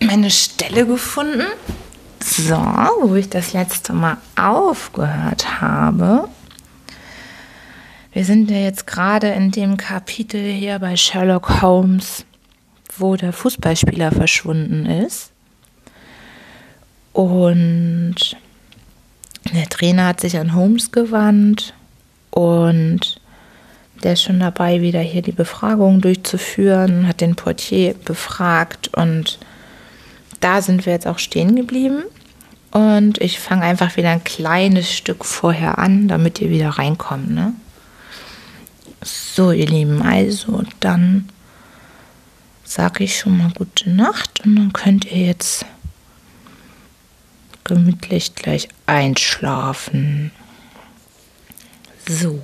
meine 0.00 0.30
Stelle 0.30 0.84
gefunden 0.84 1.46
so, 2.38 2.56
wo 3.02 3.16
ich 3.16 3.28
das 3.28 3.52
letzte 3.52 3.92
Mal 3.92 4.16
aufgehört 4.36 5.60
habe. 5.60 6.28
Wir 8.12 8.24
sind 8.24 8.50
ja 8.50 8.58
jetzt 8.58 8.86
gerade 8.86 9.28
in 9.28 9.50
dem 9.50 9.76
Kapitel 9.76 10.40
hier 10.40 10.78
bei 10.78 10.96
Sherlock 10.96 11.60
Holmes, 11.62 12.24
wo 12.96 13.16
der 13.16 13.32
Fußballspieler 13.32 14.12
verschwunden 14.12 14.86
ist. 14.86 15.32
Und 17.12 18.14
der 19.52 19.68
Trainer 19.68 20.06
hat 20.06 20.20
sich 20.20 20.38
an 20.38 20.54
Holmes 20.54 20.92
gewandt 20.92 21.74
und 22.30 23.20
der 24.04 24.12
ist 24.12 24.22
schon 24.22 24.38
dabei, 24.38 24.80
wieder 24.80 25.00
hier 25.00 25.22
die 25.22 25.32
Befragung 25.32 26.00
durchzuführen, 26.00 27.08
hat 27.08 27.20
den 27.20 27.34
Portier 27.34 27.94
befragt 28.04 28.94
und 28.96 29.40
da 30.38 30.62
sind 30.62 30.86
wir 30.86 30.92
jetzt 30.92 31.08
auch 31.08 31.18
stehen 31.18 31.56
geblieben. 31.56 32.04
Und 32.70 33.18
ich 33.18 33.40
fange 33.40 33.62
einfach 33.62 33.96
wieder 33.96 34.10
ein 34.10 34.24
kleines 34.24 34.92
Stück 34.92 35.24
vorher 35.24 35.78
an, 35.78 36.08
damit 36.08 36.40
ihr 36.40 36.50
wieder 36.50 36.70
reinkommt. 36.70 37.30
Ne? 37.30 37.54
So, 39.02 39.52
ihr 39.52 39.66
Lieben, 39.66 40.02
also 40.02 40.62
dann 40.80 41.28
sage 42.64 43.04
ich 43.04 43.18
schon 43.18 43.38
mal 43.38 43.50
gute 43.56 43.88
Nacht 43.88 44.44
und 44.44 44.56
dann 44.56 44.72
könnt 44.72 45.06
ihr 45.06 45.26
jetzt 45.26 45.64
gemütlich 47.64 48.34
gleich 48.34 48.68
einschlafen. 48.86 50.32
So. 52.06 52.42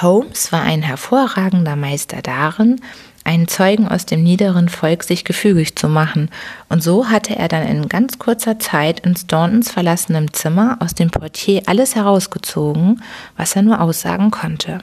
Holmes 0.00 0.52
war 0.52 0.62
ein 0.62 0.82
hervorragender 0.82 1.74
Meister 1.74 2.22
darin, 2.22 2.80
einen 3.28 3.46
Zeugen 3.46 3.86
aus 3.86 4.06
dem 4.06 4.22
niederen 4.22 4.70
Volk 4.70 5.04
sich 5.04 5.22
gefügig 5.22 5.76
zu 5.76 5.86
machen, 5.86 6.30
und 6.70 6.82
so 6.82 7.10
hatte 7.10 7.36
er 7.36 7.48
dann 7.48 7.66
in 7.66 7.86
ganz 7.86 8.18
kurzer 8.18 8.58
Zeit 8.58 9.00
in 9.00 9.14
Stauntons 9.16 9.70
verlassenem 9.70 10.32
Zimmer 10.32 10.78
aus 10.80 10.94
dem 10.94 11.10
Portier 11.10 11.60
alles 11.66 11.94
herausgezogen, 11.94 13.02
was 13.36 13.54
er 13.54 13.60
nur 13.60 13.82
aussagen 13.82 14.30
konnte. 14.30 14.78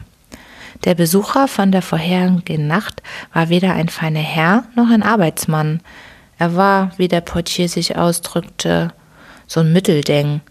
Der 0.84 0.93
Besucher 0.93 1.47
von 1.47 1.71
der 1.71 1.81
vorherigen 1.81 2.67
Nacht 2.67 3.01
war 3.34 3.49
weder 3.49 3.73
ein 3.73 3.89
feiner 3.89 4.19
Herr 4.19 4.65
noch 4.75 4.91
ein 4.91 5.01
Arbeitsmann. 5.01 5.81
Er 6.38 6.55
war, 6.55 6.91
wie 6.97 7.08
der 7.08 7.21
Portier 7.21 7.67
sich 7.67 7.97
ausdrückte, 7.97 8.93
so 9.47 9.62
ein 9.62 9.73
Mittelding, 9.73 10.41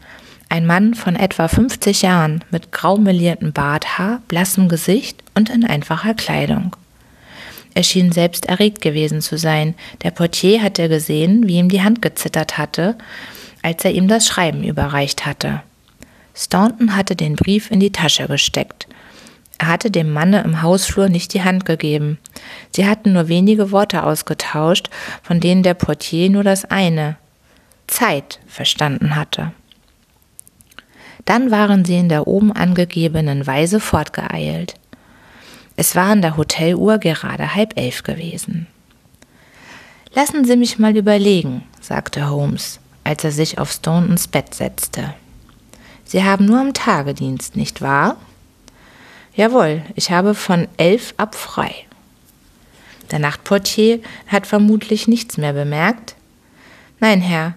ein 0.48 0.66
Mann 0.66 0.94
von 0.94 1.14
etwa 1.14 1.46
50 1.46 2.02
Jahren 2.02 2.42
mit 2.50 2.72
grau 2.72 2.96
meliertem 2.96 3.52
Barthaar, 3.52 4.20
blassem 4.26 4.68
Gesicht 4.68 5.22
und 5.36 5.48
in 5.48 5.64
einfacher 5.64 6.14
Kleidung. 6.14 6.74
Er 7.74 7.82
schien 7.82 8.12
selbst 8.12 8.46
erregt 8.46 8.80
gewesen 8.80 9.20
zu 9.20 9.36
sein. 9.36 9.74
Der 10.02 10.12
Portier 10.12 10.62
hatte 10.62 10.88
gesehen, 10.88 11.48
wie 11.48 11.58
ihm 11.58 11.68
die 11.68 11.82
Hand 11.82 12.00
gezittert 12.02 12.56
hatte, 12.56 12.96
als 13.62 13.84
er 13.84 13.92
ihm 13.92 14.08
das 14.08 14.26
Schreiben 14.26 14.62
überreicht 14.62 15.26
hatte. 15.26 15.62
Staunton 16.34 16.96
hatte 16.96 17.16
den 17.16 17.36
Brief 17.36 17.70
in 17.70 17.80
die 17.80 17.92
Tasche 17.92 18.26
gesteckt. 18.26 18.86
Er 19.58 19.68
hatte 19.68 19.90
dem 19.90 20.12
Manne 20.12 20.42
im 20.42 20.62
Hausflur 20.62 21.08
nicht 21.08 21.32
die 21.32 21.42
Hand 21.42 21.64
gegeben. 21.64 22.18
Sie 22.72 22.86
hatten 22.86 23.12
nur 23.12 23.28
wenige 23.28 23.70
Worte 23.70 24.02
ausgetauscht, 24.02 24.90
von 25.22 25.40
denen 25.40 25.62
der 25.62 25.74
Portier 25.74 26.28
nur 26.30 26.42
das 26.42 26.64
eine 26.64 27.16
Zeit 27.86 28.40
verstanden 28.46 29.16
hatte. 29.16 29.52
Dann 31.24 31.50
waren 31.50 31.84
sie 31.84 31.96
in 31.96 32.08
der 32.08 32.26
oben 32.26 32.52
angegebenen 32.52 33.46
Weise 33.46 33.80
fortgeeilt. 33.80 34.74
Es 35.76 35.96
war 35.96 36.06
an 36.06 36.22
der 36.22 36.36
Hoteluhr 36.36 36.98
gerade 36.98 37.54
halb 37.54 37.76
elf 37.76 38.02
gewesen. 38.02 38.66
Lassen 40.14 40.44
Sie 40.44 40.56
mich 40.56 40.78
mal 40.78 40.96
überlegen, 40.96 41.64
sagte 41.80 42.30
Holmes, 42.30 42.78
als 43.02 43.24
er 43.24 43.32
sich 43.32 43.58
auf 43.58 43.72
Stonens 43.72 44.28
Bett 44.28 44.54
setzte. 44.54 45.14
Sie 46.04 46.22
haben 46.22 46.44
nur 46.44 46.60
am 46.60 46.74
Tagedienst, 46.74 47.56
nicht 47.56 47.82
wahr? 47.82 48.16
Jawohl, 49.34 49.82
ich 49.96 50.12
habe 50.12 50.34
von 50.34 50.68
elf 50.76 51.14
ab 51.16 51.34
frei. 51.34 51.74
Der 53.10 53.18
Nachtportier 53.18 54.00
hat 54.28 54.46
vermutlich 54.46 55.08
nichts 55.08 55.36
mehr 55.36 55.52
bemerkt. 55.52 56.14
Nein, 57.00 57.20
Herr, 57.20 57.54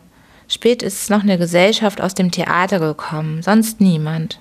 spät 0.47 0.81
ist 0.81 1.11
noch 1.11 1.21
eine 1.21 1.37
Gesellschaft 1.37 2.01
aus 2.01 2.15
dem 2.15 2.31
Theater 2.31 2.79
gekommen, 2.79 3.43
sonst 3.43 3.79
niemand. 3.79 4.39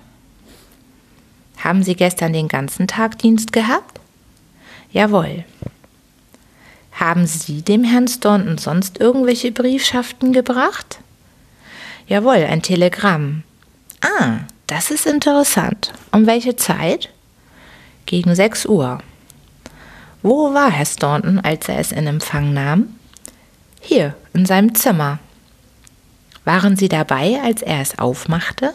Haben 1.63 1.83
Sie 1.83 1.95
gestern 1.95 2.33
den 2.33 2.47
ganzen 2.47 2.87
Tag 2.87 3.17
Dienst 3.19 3.51
gehabt? 3.51 3.99
Jawohl. 4.91 5.43
Haben 6.93 7.27
Sie 7.27 7.61
dem 7.61 7.83
Herrn 7.83 8.07
Staunton 8.07 8.57
sonst 8.57 8.99
irgendwelche 8.99 9.51
Briefschaften 9.51 10.33
gebracht? 10.33 10.99
Jawohl, 12.07 12.45
ein 12.49 12.61
Telegramm. 12.61 13.43
Ah, 14.01 14.39
das 14.67 14.91
ist 14.91 15.05
interessant. 15.05 15.93
Um 16.11 16.25
welche 16.25 16.55
Zeit? 16.55 17.09
Gegen 18.05 18.33
sechs 18.35 18.65
Uhr. 18.65 18.99
Wo 20.23 20.53
war 20.53 20.71
Herr 20.71 20.85
Staunton, 20.85 21.39
als 21.39 21.67
er 21.69 21.79
es 21.79 21.91
in 21.91 22.07
Empfang 22.07 22.53
nahm? 22.53 22.95
Hier, 23.81 24.15
in 24.33 24.45
seinem 24.45 24.73
Zimmer. 24.73 25.19
Waren 26.45 26.77
Sie 26.77 26.89
dabei, 26.89 27.39
als 27.43 27.61
er 27.61 27.81
es 27.81 27.99
aufmachte? 27.99 28.73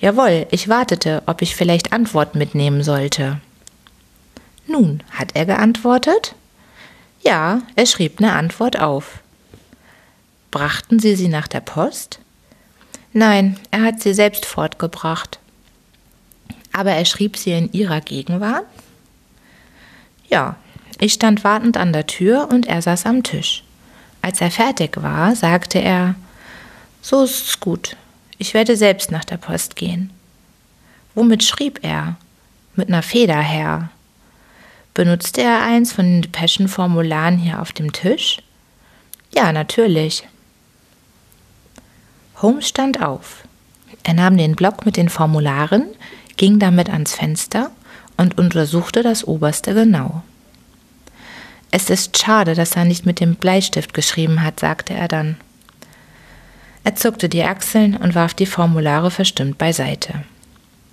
Jawohl, 0.00 0.46
ich 0.50 0.68
wartete, 0.68 1.22
ob 1.26 1.42
ich 1.42 1.56
vielleicht 1.56 1.92
Antwort 1.92 2.34
mitnehmen 2.34 2.82
sollte. 2.82 3.40
Nun, 4.66 5.02
hat 5.10 5.34
er 5.34 5.46
geantwortet? 5.46 6.34
Ja, 7.22 7.62
er 7.76 7.86
schrieb 7.86 8.18
eine 8.18 8.32
Antwort 8.32 8.78
auf. 8.78 9.20
Brachten 10.50 10.98
Sie 10.98 11.16
sie 11.16 11.28
nach 11.28 11.48
der 11.48 11.60
Post? 11.60 12.20
Nein, 13.12 13.56
er 13.70 13.82
hat 13.82 14.00
sie 14.00 14.12
selbst 14.12 14.44
fortgebracht. 14.44 15.38
Aber 16.72 16.90
er 16.90 17.04
schrieb 17.04 17.36
sie 17.36 17.52
in 17.52 17.72
Ihrer 17.72 18.00
Gegenwart? 18.00 18.66
Ja, 20.28 20.56
ich 20.98 21.12
stand 21.12 21.44
wartend 21.44 21.76
an 21.76 21.92
der 21.92 22.06
Tür 22.06 22.48
und 22.50 22.66
er 22.66 22.82
saß 22.82 23.06
am 23.06 23.22
Tisch. 23.22 23.62
Als 24.20 24.40
er 24.40 24.50
fertig 24.50 25.00
war, 25.00 25.36
sagte 25.36 25.78
er, 25.78 26.16
so 27.02 27.22
ist's 27.22 27.60
gut, 27.60 27.96
ich 28.44 28.52
werde 28.52 28.76
selbst 28.76 29.10
nach 29.10 29.24
der 29.24 29.38
Post 29.38 29.74
gehen. 29.74 30.10
Womit 31.14 31.42
schrieb 31.42 31.78
er? 31.82 32.16
Mit 32.76 32.88
einer 32.88 33.02
Feder 33.02 33.40
her. 33.40 33.88
Benutzte 34.92 35.40
er 35.40 35.62
eins 35.62 35.94
von 35.94 36.04
den 36.04 36.20
Depeschen-Formularen 36.20 37.38
hier 37.38 37.62
auf 37.62 37.72
dem 37.72 37.90
Tisch? 37.94 38.42
Ja, 39.34 39.50
natürlich. 39.50 40.28
Holmes 42.42 42.68
stand 42.68 43.02
auf. 43.02 43.44
Er 44.02 44.12
nahm 44.12 44.36
den 44.36 44.56
Block 44.56 44.84
mit 44.84 44.98
den 44.98 45.08
Formularen, 45.08 45.86
ging 46.36 46.58
damit 46.58 46.90
ans 46.90 47.14
Fenster 47.14 47.70
und 48.18 48.36
untersuchte 48.36 49.02
das 49.02 49.26
oberste 49.26 49.72
genau. 49.72 50.22
Es 51.70 51.88
ist 51.88 52.18
schade, 52.18 52.54
dass 52.54 52.76
er 52.76 52.84
nicht 52.84 53.06
mit 53.06 53.20
dem 53.20 53.36
Bleistift 53.36 53.94
geschrieben 53.94 54.42
hat, 54.42 54.60
sagte 54.60 54.92
er 54.92 55.08
dann. 55.08 55.38
Er 56.84 56.94
zuckte 56.94 57.28
die 57.28 57.42
Achseln 57.42 57.96
und 57.96 58.14
warf 58.14 58.34
die 58.34 58.46
Formulare 58.46 59.10
verstimmt 59.10 59.58
beiseite. 59.58 60.22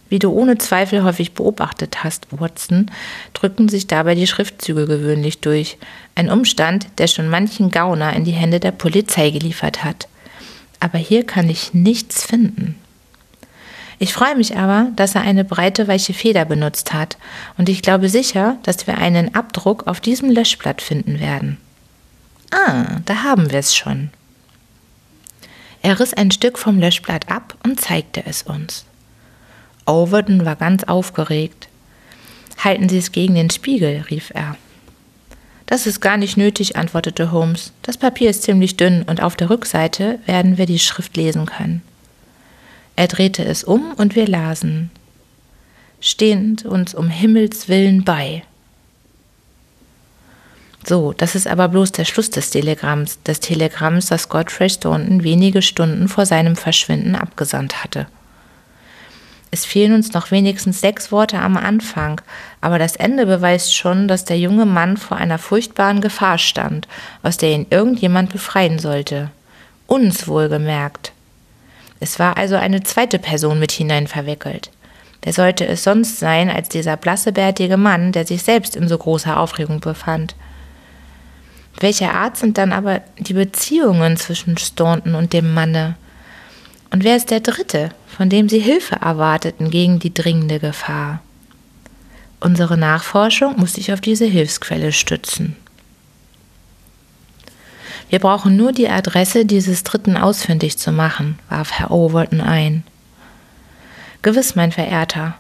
Wie 0.10 0.20
du 0.20 0.32
ohne 0.32 0.58
Zweifel 0.58 1.04
häufig 1.04 1.34
beobachtet 1.34 2.04
hast, 2.04 2.28
Watson, 2.32 2.92
drücken 3.34 3.70
sich 3.70 3.88
dabei 3.88 4.16
die 4.16 4.28
Schriftzüge 4.28 4.86
gewöhnlich 4.86 5.40
durch. 5.40 5.78
Ein 6.16 6.30
Umstand, 6.30 6.88
der 6.98 7.08
schon 7.08 7.30
manchen 7.30 7.72
Gauner 7.72 8.14
in 8.14 8.26
die 8.26 8.32
Hände 8.32 8.60
der 8.60 8.72
Polizei 8.72 9.30
geliefert 9.30 9.86
hat. 9.86 10.10
Aber 10.82 10.98
hier 10.98 11.26
kann 11.26 11.50
ich 11.50 11.74
nichts 11.74 12.26
finden. 12.26 12.76
Ich 14.00 14.14
freue 14.14 14.36
mich 14.36 14.58
aber, 14.58 14.88
dass 14.96 15.16
er 15.16 15.22
eine 15.22 15.46
breite, 15.46 15.88
weiche 15.88 16.14
Feder 16.14 16.44
benutzt 16.44 16.92
hat, 16.92 17.18
und 17.58 17.70
ich 17.70 17.82
glaube 17.82 18.10
sicher, 18.10 18.58
dass 18.64 18.88
wir 18.88 18.98
einen 18.98 19.36
Abdruck 19.36 19.88
auf 19.88 20.02
diesem 20.02 20.30
Löschblatt 20.32 20.82
finden 20.82 21.20
werden. 21.20 21.58
Ah, 22.50 23.00
da 23.06 23.24
haben 23.24 23.52
wir 23.52 23.60
es 23.60 23.76
schon. 23.76 24.10
Er 25.82 26.00
riss 26.00 26.14
ein 26.14 26.32
Stück 26.32 26.58
vom 26.58 26.80
Löschblatt 26.80 27.30
ab 27.30 27.56
und 27.64 27.80
zeigte 27.80 28.24
es 28.26 28.44
uns. 28.44 28.86
Overton 29.86 30.46
war 30.46 30.56
ganz 30.56 30.84
aufgeregt. 30.84 31.68
Halten 32.58 32.88
Sie 32.88 32.98
es 32.98 33.12
gegen 33.12 33.36
den 33.36 33.50
Spiegel, 33.50 34.06
rief 34.10 34.32
er. 34.34 34.56
Das 35.66 35.88
ist 35.88 36.02
gar 36.02 36.18
nicht 36.18 36.38
nötig, 36.38 36.76
antwortete 36.76 37.32
Holmes. 37.32 37.72
Das 37.82 37.98
Papier 37.98 38.30
ist 38.30 38.44
ziemlich 38.44 38.78
dünn 38.78 39.04
und 39.04 39.24
auf 39.24 39.36
der 39.36 39.50
Rückseite 39.50 40.20
werden 40.26 40.58
wir 40.58 40.66
die 40.66 40.80
Schrift 40.80 41.16
lesen 41.18 41.46
können. 41.46 41.82
Er 42.96 43.08
drehte 43.08 43.44
es 43.44 43.64
um 43.64 43.94
und 43.94 44.16
wir 44.16 44.28
lasen. 44.28 44.92
Stehend 46.02 46.66
uns 46.66 46.94
um 46.94 47.10
Himmels 47.10 47.70
willen 47.70 48.04
bei. 48.04 48.44
So, 50.84 51.14
das 51.14 51.36
ist 51.36 51.48
aber 51.48 51.68
bloß 51.68 51.92
der 51.92 52.06
Schluss 52.06 52.30
des 52.32 52.50
Telegramms, 52.50 53.22
des 53.24 53.40
Telegramms, 53.40 54.08
das 54.08 54.30
Godfrey 54.30 54.70
Staunton 54.70 55.24
wenige 55.24 55.62
Stunden 55.62 56.08
vor 56.08 56.26
seinem 56.26 56.56
Verschwinden 56.56 57.16
abgesandt 57.16 57.84
hatte. 57.84 58.08
Es 59.54 59.66
fehlen 59.66 59.94
uns 59.94 60.14
noch 60.14 60.32
wenigstens 60.32 60.80
sechs 60.80 61.12
Worte 61.12 61.38
am 61.38 61.58
Anfang, 61.58 62.22
aber 62.62 62.80
das 62.80 62.96
Ende 62.96 63.26
beweist 63.26 63.76
schon, 63.76 64.08
dass 64.08 64.24
der 64.24 64.40
junge 64.40 64.66
Mann 64.66 64.96
vor 64.96 65.18
einer 65.18 65.38
furchtbaren 65.38 66.00
Gefahr 66.00 66.38
stand, 66.38 66.88
aus 67.22 67.36
der 67.36 67.50
ihn 67.52 67.68
irgendjemand 67.70 68.32
befreien 68.32 68.80
sollte. 68.80 69.30
Uns 69.88 70.28
wohlgemerkt. 70.28 71.12
Es 72.00 72.18
war 72.18 72.38
also 72.38 72.56
eine 72.56 72.82
zweite 72.82 73.20
Person 73.20 73.60
mit 73.60 73.74
hinein 73.74 74.08
verwickelt. 74.08 74.72
Wer 75.22 75.34
sollte 75.34 75.68
es 75.68 75.84
sonst 75.84 76.20
sein 76.20 76.50
als 76.50 76.70
dieser 76.70 76.96
blasse, 76.96 77.34
bärtige 77.34 77.78
Mann, 77.78 78.14
der 78.14 78.26
sich 78.26 78.42
selbst 78.42 78.76
in 78.76 78.88
so 78.88 78.98
großer 78.98 79.38
Aufregung 79.38 79.82
befand? 79.82 80.34
Welcher 81.80 82.14
Art 82.14 82.38
sind 82.38 82.58
dann 82.58 82.74
aber 82.74 83.02
die 83.18 83.34
Beziehungen 83.34 84.18
zwischen 84.18 84.58
Staunton 84.58 85.16
und 85.16 85.34
dem 85.34 85.54
Manne? 85.54 85.96
Und 86.92 87.04
wer 87.04 87.16
ist 87.16 87.32
der 87.32 87.40
Dritte, 87.40 87.90
von 88.08 88.30
dem 88.30 88.50
sie 88.50 88.60
Hilfe 88.60 88.96
erwarteten 88.96 89.72
gegen 89.72 90.00
die 90.00 90.14
dringende 90.14 90.60
Gefahr? 90.60 91.22
Unsere 92.40 92.78
Nachforschung 92.78 93.58
muss 93.58 93.74
sich 93.74 93.94
auf 93.94 94.02
diese 94.02 94.26
Hilfsquelle 94.26 94.92
stützen. 94.92 95.56
Wir 98.10 98.20
brauchen 98.20 98.58
nur 98.58 98.74
die 98.74 98.90
Adresse 98.90 99.46
dieses 99.46 99.84
Dritten 99.84 100.18
ausfindig 100.18 100.78
zu 100.78 100.92
machen, 100.92 101.40
warf 101.50 101.72
Herr 101.72 101.92
Overton 101.92 102.42
ein. 102.42 102.84
Gewiss, 104.22 104.56
mein 104.56 104.74
Verehrter. 104.74 105.36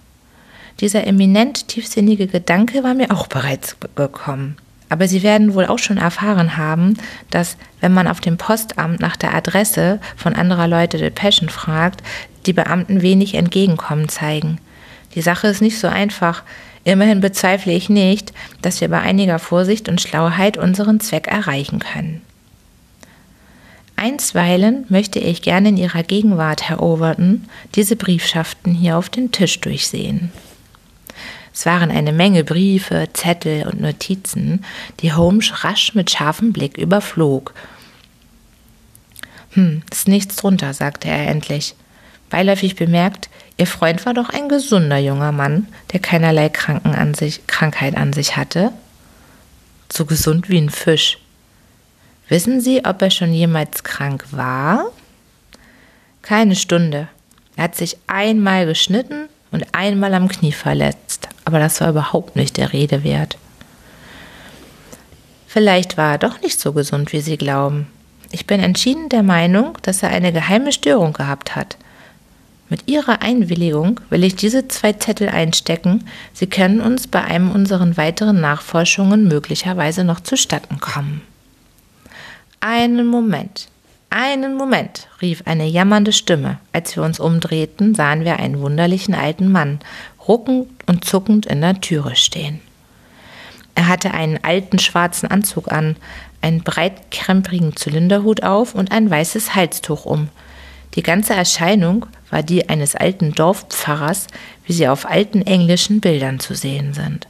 Dieser 0.80 1.06
eminent 1.06 1.67
tiefsinnige 1.67 2.28
Gedanke 2.28 2.84
war 2.84 2.94
mir 2.94 3.12
auch 3.12 3.28
bereits 3.28 3.76
gekommen. 3.96 4.56
Aber 4.92 5.08
Sie 5.08 5.23
werden 5.23 5.54
wohl 5.54 5.67
auch 5.67 5.79
schon 5.79 5.96
erfahren 5.96 6.58
haben, 6.58 6.98
dass, 7.29 7.56
wenn 7.79 7.94
man 7.94 8.10
auf 8.10 8.19
dem 8.19 8.35
Postamt 8.35 9.00
nach 9.00 9.15
der 9.15 9.33
Adresse 9.33 10.02
von 10.17 10.35
anderer 10.35 10.67
Leute 10.67 10.98
Depeschen 10.98 11.48
fragt, 11.48 12.04
die 12.46 12.52
Beamten 12.52 13.02
wenig 13.02 13.35
Entgegenkommen 13.35 14.10
zeigen. 14.10 14.58
Die 15.15 15.21
Sache 15.21 15.48
ist 15.48 15.62
nicht 15.62 15.79
so 15.79 15.87
einfach. 15.87 16.44
Immerhin 16.83 17.21
bezweifle 17.21 17.71
ich 17.71 17.87
nicht, 17.87 18.33
dass 18.62 18.81
wir 18.81 18.89
bei 18.89 19.00
einiger 19.00 19.39
Vorsicht 19.39 19.87
und 19.87 20.02
Schlauheit 20.02 20.58
unseren 20.58 21.00
Zweck 21.00 21.27
erreichen 21.27 21.79
können. 21.79 22.21
Einstweilen 23.96 24.83
möchte 24.89 25.19
ich 25.19 25.42
gerne 25.42 25.69
in 25.69 25.77
Ihrer 25.77 26.04
Gegenwart, 26.04 26.67
Herr 26.67 26.83
Overton, 26.83 27.46
diese 27.75 27.96
Briefschaften 27.96 28.73
hier 28.73 28.98
auf 28.98 29.08
den 29.08 29.31
Tisch 29.31 29.62
durchsehen. 29.62 30.33
Es 31.54 31.65
waren 31.65 31.91
eine 31.91 32.13
Menge 32.13 32.43
Briefe, 32.43 33.10
Zettel 33.13 33.67
und 33.67 33.81
Notizen, 33.81 34.63
die 35.02 35.13
Holmes 35.13 35.63
rasch 35.63 35.93
mit 35.95 36.10
scharfem 36.10 36.54
Blick 36.54 36.77
überflog. 36.77 37.54
Hm, 39.52 39.83
ist 39.91 40.08
nichts 40.08 40.37
drunter, 40.37 40.73
sagte 40.73 41.10
er 41.10 41.27
endlich. 41.27 41.75
Beiläufig 42.29 42.75
bemerkt, 42.75 43.29
Ihr 43.58 43.67
Freund 43.67 44.08
war 44.08 44.15
doch 44.15 44.29
ein 44.29 44.49
gesunder 44.49 44.97
junger 44.97 45.31
Mann, 45.31 45.67
der 45.93 45.99
keinerlei 45.99 46.49
Kranken 46.49 46.95
an 46.95 47.13
sich, 47.13 47.45
Krankheit 47.45 47.95
an 47.95 48.12
sich 48.12 48.35
hatte. 48.35 48.71
so 49.93 50.06
gesund 50.06 50.49
wie 50.49 50.58
ein 50.58 50.71
Fisch. 50.71 51.19
Wissen 52.27 52.60
Sie, 52.60 52.85
ob 52.85 53.02
er 53.04 53.12
schon 53.12 53.33
jemals 53.33 53.83
krank 53.83 54.25
war? 54.31 54.85
Keine 56.23 56.56
Stunde. 56.56 57.10
Er 57.56 57.65
hat 57.65 57.75
sich 57.75 57.97
einmal 58.08 58.65
geschnitten 58.65 59.27
und 59.52 59.65
einmal 59.73 60.13
am 60.13 60.27
Knie 60.27 60.52
verletzt, 60.52 61.27
aber 61.45 61.60
das 61.60 61.81
war 61.81 61.89
überhaupt 61.89 62.35
nicht 62.35 62.58
der 62.58 62.73
Rede 62.73 63.04
wert. 63.04 63.37
Vielleicht 65.47 65.97
war 65.97 66.13
er 66.13 66.17
doch 66.17 66.41
nicht 66.41 66.60
so 66.60 66.71
gesund, 66.71 67.12
wie 67.12 67.19
Sie 67.19 67.37
glauben. 67.37 67.87
Ich 68.31 68.47
bin 68.47 68.62
entschieden 68.62 69.10
der 69.10 69.23
Meinung, 69.23 69.77
dass 69.81 70.02
er 70.02 70.10
eine 70.10 70.31
geheime 70.31 70.71
Störung 70.71 71.12
gehabt 71.12 71.56
hat. 71.56 71.77
Mit 72.69 72.87
Ihrer 72.87 73.21
Einwilligung 73.21 73.99
will 74.10 74.23
ich 74.23 74.37
diese 74.37 74.69
zwei 74.69 74.93
Zettel 74.93 75.27
einstecken. 75.27 76.06
Sie 76.31 76.47
können 76.47 76.79
uns 76.79 77.06
bei 77.06 77.21
einem 77.21 77.52
unserer 77.52 77.97
weiteren 77.97 78.39
Nachforschungen 78.39 79.27
möglicherweise 79.27 80.06
noch 80.06 80.21
zustatten 80.21 80.79
kommen. 80.79 81.21
Einen 82.62 83.06
Moment, 83.06 83.67
einen 84.12 84.55
Moment, 84.55 85.07
rief 85.21 85.43
eine 85.45 85.65
jammernde 85.65 86.13
Stimme. 86.13 86.59
Als 86.73 86.95
wir 86.95 87.03
uns 87.03 87.19
umdrehten, 87.19 87.95
sahen 87.95 88.23
wir 88.25 88.37
einen 88.37 88.59
wunderlichen 88.59 89.15
alten 89.15 89.51
Mann, 89.51 89.79
ruckend 90.27 90.67
und 90.85 91.05
zuckend 91.05 91.45
in 91.45 91.62
der 91.62 91.81
Türe 91.81 92.15
stehen. 92.15 92.59
Er 93.73 93.87
hatte 93.87 94.13
einen 94.13 94.43
alten 94.43 94.79
schwarzen 94.79 95.31
Anzug 95.31 95.71
an, 95.71 95.95
einen 96.41 96.62
breitkrempigen 96.62 97.75
Zylinderhut 97.75 98.43
auf 98.43 98.75
und 98.75 98.91
ein 98.91 99.09
weißes 99.09 99.55
Halstuch 99.55 100.05
um. 100.05 100.29
Die 100.95 101.03
ganze 101.03 101.33
Erscheinung 101.33 102.05
war 102.29 102.43
die 102.43 102.67
eines 102.67 102.95
alten 102.95 103.33
Dorfpfarrers, 103.33 104.27
wie 104.65 104.73
sie 104.73 104.89
auf 104.89 105.09
alten 105.09 105.41
englischen 105.41 106.01
Bildern 106.01 106.39
zu 106.39 106.53
sehen 106.53 106.93
sind. 106.93 107.27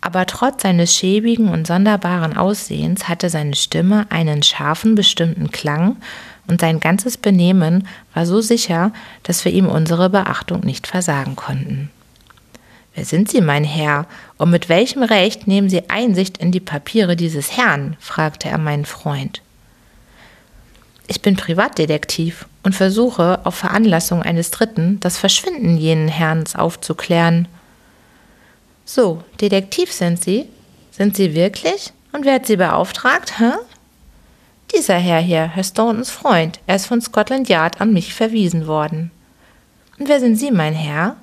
Aber 0.00 0.26
trotz 0.26 0.62
seines 0.62 0.94
schäbigen 0.94 1.48
und 1.48 1.66
sonderbaren 1.66 2.36
Aussehens 2.36 3.08
hatte 3.08 3.28
seine 3.28 3.54
Stimme 3.54 4.06
einen 4.10 4.42
scharfen, 4.42 4.94
bestimmten 4.94 5.50
Klang 5.50 5.96
und 6.46 6.60
sein 6.60 6.80
ganzes 6.80 7.16
Benehmen 7.16 7.86
war 8.14 8.26
so 8.26 8.40
sicher, 8.40 8.92
dass 9.22 9.44
wir 9.44 9.52
ihm 9.52 9.66
unsere 9.66 10.10
Beachtung 10.10 10.60
nicht 10.60 10.86
versagen 10.86 11.36
konnten. 11.36 11.90
Wer 12.94 13.04
sind 13.04 13.30
Sie, 13.30 13.40
mein 13.40 13.62
Herr, 13.62 14.06
und 14.36 14.50
mit 14.50 14.68
welchem 14.68 15.02
Recht 15.02 15.46
nehmen 15.46 15.70
Sie 15.70 15.88
Einsicht 15.90 16.38
in 16.38 16.50
die 16.50 16.60
Papiere 16.60 17.14
dieses 17.14 17.56
Herrn? 17.56 17.96
fragte 18.00 18.48
er 18.48 18.58
meinen 18.58 18.84
Freund. 18.84 19.42
Ich 21.06 21.22
bin 21.22 21.36
Privatdetektiv 21.36 22.46
und 22.62 22.74
versuche 22.74 23.40
auf 23.44 23.54
Veranlassung 23.54 24.22
eines 24.22 24.50
Dritten 24.50 24.98
das 25.00 25.18
Verschwinden 25.18 25.76
jenen 25.76 26.08
Herrns 26.08 26.56
aufzuklären. 26.56 27.48
So, 28.92 29.22
Detektiv 29.40 29.92
sind 29.92 30.20
Sie? 30.20 30.48
Sind 30.90 31.14
Sie 31.14 31.32
wirklich? 31.32 31.92
Und 32.10 32.24
wer 32.24 32.34
hat 32.34 32.46
Sie 32.46 32.56
beauftragt, 32.56 33.38
hä? 33.38 33.52
Dieser 34.74 34.96
Herr 34.96 35.20
hier, 35.20 35.46
Herr 35.46 35.62
Stonetons 35.62 36.10
Freund, 36.10 36.58
er 36.66 36.74
ist 36.74 36.86
von 36.86 37.00
Scotland 37.00 37.48
Yard 37.48 37.80
an 37.80 37.92
mich 37.92 38.12
verwiesen 38.12 38.66
worden. 38.66 39.12
Und 39.96 40.08
wer 40.08 40.18
sind 40.18 40.34
Sie, 40.34 40.50
mein 40.50 40.74
Herr? 40.74 41.14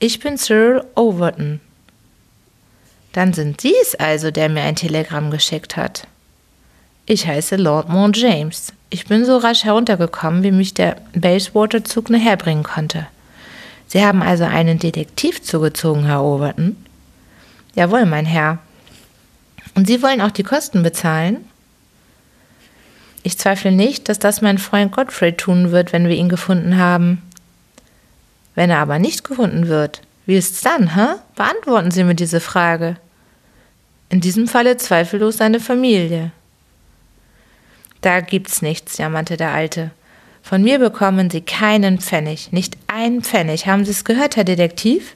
Ich 0.00 0.20
bin 0.20 0.36
Cyril 0.36 0.84
Overton. 0.96 1.62
Dann 3.14 3.32
sind 3.32 3.62
Sie 3.62 3.74
es 3.80 3.94
also, 3.94 4.30
der 4.30 4.50
mir 4.50 4.64
ein 4.64 4.76
Telegramm 4.76 5.30
geschickt 5.30 5.78
hat. 5.78 6.06
Ich 7.06 7.26
heiße 7.26 7.56
Lord 7.56 7.88
Mount 7.88 8.18
James. 8.18 8.74
Ich 8.90 9.06
bin 9.06 9.24
so 9.24 9.38
rasch 9.38 9.64
heruntergekommen, 9.64 10.42
wie 10.42 10.52
mich 10.52 10.74
der 10.74 10.96
Bayswater-Zug 11.14 12.10
nachher 12.10 12.36
bringen 12.36 12.64
konnte. 12.64 13.06
Sie 13.92 14.02
haben 14.02 14.22
also 14.22 14.44
einen 14.44 14.78
Detektiv 14.78 15.42
zugezogen, 15.42 16.06
Herr 16.06 16.22
Overton? 16.22 16.82
Jawohl, 17.74 18.06
mein 18.06 18.24
Herr. 18.24 18.56
Und 19.74 19.86
Sie 19.86 20.02
wollen 20.02 20.22
auch 20.22 20.30
die 20.30 20.44
Kosten 20.44 20.82
bezahlen? 20.82 21.44
Ich 23.22 23.36
zweifle 23.36 23.70
nicht, 23.70 24.08
dass 24.08 24.18
das 24.18 24.40
mein 24.40 24.56
Freund 24.56 24.92
Godfrey 24.92 25.36
tun 25.36 25.72
wird, 25.72 25.92
wenn 25.92 26.08
wir 26.08 26.16
ihn 26.16 26.30
gefunden 26.30 26.78
haben. 26.78 27.20
Wenn 28.54 28.70
er 28.70 28.78
aber 28.78 28.98
nicht 28.98 29.24
gefunden 29.24 29.68
wird, 29.68 30.00
wie 30.24 30.36
ist's 30.36 30.62
dann, 30.62 30.94
hä? 30.94 31.16
Beantworten 31.36 31.90
Sie 31.90 32.02
mir 32.02 32.14
diese 32.14 32.40
Frage. 32.40 32.96
In 34.08 34.22
diesem 34.22 34.48
Falle 34.48 34.78
zweifellos 34.78 35.36
seine 35.36 35.60
Familie. 35.60 36.32
Da 38.00 38.20
gibt's 38.20 38.62
nichts, 38.62 38.96
jammerte 38.96 39.36
der 39.36 39.50
Alte. 39.50 39.90
Von 40.42 40.62
mir 40.62 40.78
bekommen 40.78 41.30
Sie 41.30 41.40
keinen 41.40 42.00
Pfennig, 42.00 42.52
nicht 42.52 42.76
einen 42.88 43.22
Pfennig. 43.22 43.66
Haben 43.66 43.84
Sie 43.84 43.92
es 43.92 44.04
gehört, 44.04 44.36
Herr 44.36 44.44
Detektiv? 44.44 45.14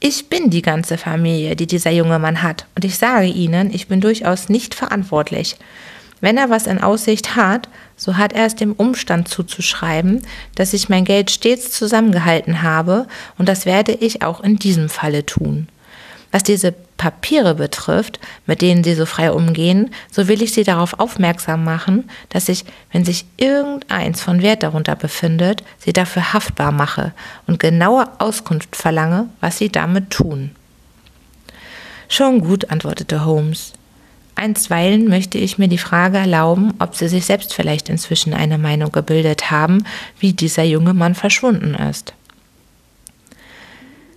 Ich 0.00 0.28
bin 0.28 0.50
die 0.50 0.62
ganze 0.62 0.98
Familie, 0.98 1.54
die 1.54 1.66
dieser 1.66 1.90
junge 1.90 2.18
Mann 2.18 2.42
hat, 2.42 2.66
und 2.74 2.84
ich 2.84 2.98
sage 2.98 3.26
Ihnen, 3.26 3.72
ich 3.72 3.86
bin 3.86 4.00
durchaus 4.00 4.48
nicht 4.48 4.74
verantwortlich. 4.74 5.56
Wenn 6.20 6.36
er 6.36 6.50
was 6.50 6.66
in 6.66 6.80
Aussicht 6.80 7.36
hat, 7.36 7.68
so 7.96 8.16
hat 8.16 8.32
er 8.32 8.46
es 8.46 8.56
dem 8.56 8.72
Umstand 8.72 9.28
zuzuschreiben, 9.28 10.22
dass 10.54 10.72
ich 10.72 10.88
mein 10.88 11.04
Geld 11.04 11.30
stets 11.30 11.70
zusammengehalten 11.70 12.62
habe, 12.62 13.06
und 13.38 13.48
das 13.48 13.66
werde 13.66 13.92
ich 13.92 14.22
auch 14.22 14.40
in 14.40 14.56
diesem 14.56 14.88
Falle 14.88 15.24
tun. 15.26 15.68
Was 16.32 16.42
diese 16.42 16.74
Papiere 17.02 17.56
betrifft, 17.56 18.20
mit 18.46 18.62
denen 18.62 18.84
Sie 18.84 18.94
so 18.94 19.06
frei 19.06 19.32
umgehen, 19.32 19.90
so 20.12 20.28
will 20.28 20.40
ich 20.40 20.52
Sie 20.52 20.62
darauf 20.62 21.00
aufmerksam 21.00 21.64
machen, 21.64 22.08
dass 22.28 22.48
ich, 22.48 22.64
wenn 22.92 23.04
sich 23.04 23.24
irgendeins 23.38 24.20
von 24.20 24.40
Wert 24.40 24.62
darunter 24.62 24.94
befindet, 24.94 25.64
Sie 25.80 25.92
dafür 25.92 26.32
haftbar 26.32 26.70
mache 26.70 27.12
und 27.48 27.58
genaue 27.58 28.08
Auskunft 28.20 28.76
verlange, 28.76 29.28
was 29.40 29.58
Sie 29.58 29.68
damit 29.68 30.10
tun. 30.10 30.52
Schon 32.08 32.38
gut, 32.38 32.70
antwortete 32.70 33.24
Holmes. 33.24 33.72
Einstweilen 34.36 35.08
möchte 35.08 35.38
ich 35.38 35.58
mir 35.58 35.66
die 35.66 35.78
Frage 35.78 36.18
erlauben, 36.18 36.72
ob 36.78 36.94
Sie 36.94 37.08
sich 37.08 37.26
selbst 37.26 37.52
vielleicht 37.52 37.88
inzwischen 37.88 38.32
eine 38.32 38.58
Meinung 38.58 38.92
gebildet 38.92 39.50
haben, 39.50 39.84
wie 40.20 40.34
dieser 40.34 40.62
junge 40.62 40.94
Mann 40.94 41.16
verschwunden 41.16 41.74
ist. 41.74 42.14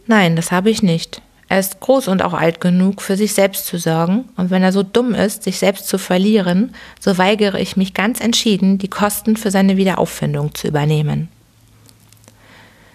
Nein, 0.05 0.35
das 0.35 0.51
habe 0.51 0.69
ich 0.69 0.83
nicht. 0.83 1.23
Er 1.47 1.59
ist 1.59 1.79
groß 1.79 2.07
und 2.07 2.23
auch 2.23 2.33
alt 2.33 2.59
genug, 2.59 3.01
für 3.01 3.15
sich 3.15 3.33
selbst 3.33 3.67
zu 3.67 3.77
sorgen, 3.77 4.25
und 4.35 4.49
wenn 4.49 4.63
er 4.63 4.71
so 4.71 4.81
dumm 4.81 5.13
ist, 5.13 5.43
sich 5.43 5.59
selbst 5.59 5.87
zu 5.87 5.97
verlieren, 5.97 6.73
so 6.99 7.17
weigere 7.17 7.59
ich 7.59 7.77
mich 7.77 7.93
ganz 7.93 8.19
entschieden, 8.19 8.77
die 8.79 8.87
Kosten 8.87 9.37
für 9.37 9.51
seine 9.51 9.77
Wiederauffindung 9.77 10.55
zu 10.55 10.67
übernehmen. 10.67 11.29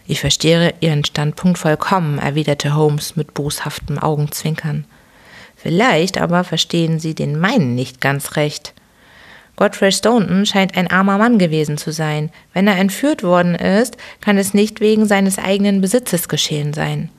Ich 0.07 0.19
verstehe 0.21 0.75
Ihren 0.81 1.05
Standpunkt 1.05 1.59
vollkommen, 1.59 2.19
erwiderte 2.19 2.75
Holmes 2.75 3.15
mit 3.15 3.33
boshaftem 3.35 3.97
Augenzwinkern. 3.97 4.85
Vielleicht 5.55 6.19
aber 6.19 6.43
verstehen 6.43 6.99
Sie 6.99 7.15
den 7.15 7.39
meinen 7.39 7.77
nicht 7.77 8.01
ganz 8.01 8.35
recht. 8.35 8.75
Godfrey 9.55 9.93
Staunton 9.93 10.47
scheint 10.47 10.77
ein 10.77 10.91
armer 10.91 11.19
Mann 11.19 11.39
gewesen 11.39 11.77
zu 11.77 11.93
sein. 11.93 12.31
Wenn 12.55 12.67
er 12.67 12.79
entführt 12.79 13.23
worden 13.23 13.55
ist, 13.55 13.99
kann 14.21 14.39
es 14.39 14.55
nicht 14.55 14.81
wegen 14.81 15.07
seines 15.07 15.39
eigenen 15.39 15.81
Besitzes 15.81 16.29
geschehen 16.29 16.73
sein. 16.73 17.11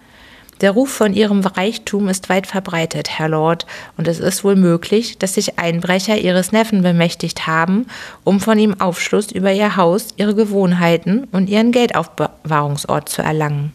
Der 0.62 0.72
Ruf 0.72 0.92
von 0.92 1.14
ihrem 1.14 1.42
Reichtum 1.42 2.08
ist 2.08 2.30
weit 2.30 2.46
verbreitet, 2.46 3.10
Herr 3.10 3.30
Lord, 3.30 3.66
und 3.98 4.08
es 4.08 4.20
ist 4.20 4.44
wohl 4.44 4.56
möglich, 4.56 5.18
dass 5.18 5.34
sich 5.34 5.58
Einbrecher 5.58 6.20
ihres 6.20 6.52
Neffen 6.52 6.84
bemächtigt 6.84 7.48
haben, 7.48 7.88
um 8.24 8.40
von 8.40 8.60
ihm 8.60 8.80
Aufschluss 8.80 9.32
über 9.32 9.52
ihr 9.52 9.76
Haus, 9.76 10.10
ihre 10.18 10.36
Gewohnheiten 10.36 11.24
und 11.32 11.50
ihren 11.50 11.72
Geldaufbewahrungsort 11.72 13.10
zu 13.10 13.24
erlangen. 13.24 13.74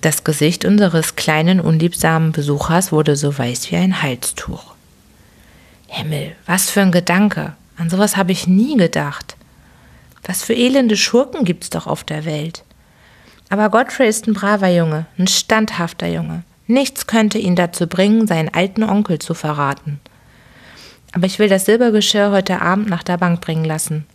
Das 0.00 0.22
Gesicht 0.22 0.64
unseres 0.64 1.16
kleinen, 1.16 1.60
unliebsamen 1.60 2.30
Besuchers 2.30 2.92
wurde 2.92 3.16
so 3.16 3.36
weiß 3.36 3.70
wie 3.72 3.76
ein 3.76 4.02
Halstuch. 4.02 4.74
Himmel, 5.88 6.36
was 6.46 6.70
für 6.70 6.82
ein 6.82 6.92
Gedanke. 6.92 7.54
An 7.76 7.90
sowas 7.90 8.16
habe 8.16 8.30
ich 8.30 8.46
nie 8.46 8.76
gedacht. 8.76 9.36
Was 10.24 10.44
für 10.44 10.54
elende 10.54 10.96
Schurken 10.96 11.44
gibt's 11.44 11.68
doch 11.68 11.88
auf 11.88 12.04
der 12.04 12.24
Welt. 12.24 12.62
Aber 13.50 13.68
Godfrey 13.68 14.08
ist 14.08 14.26
ein 14.26 14.32
braver 14.32 14.68
Junge, 14.68 15.06
ein 15.18 15.26
standhafter 15.26 16.06
Junge. 16.06 16.44
Nichts 16.68 17.08
könnte 17.08 17.38
ihn 17.38 17.56
dazu 17.56 17.88
bringen, 17.88 18.28
seinen 18.28 18.54
alten 18.54 18.84
Onkel 18.84 19.18
zu 19.18 19.34
verraten. 19.34 20.00
Aber 21.12 21.26
ich 21.26 21.40
will 21.40 21.48
das 21.48 21.64
Silbergeschirr 21.64 22.30
heute 22.30 22.62
Abend 22.62 22.88
nach 22.88 23.02
der 23.02 23.18
Bank 23.18 23.40
bringen 23.40 23.64
lassen. 23.64 24.06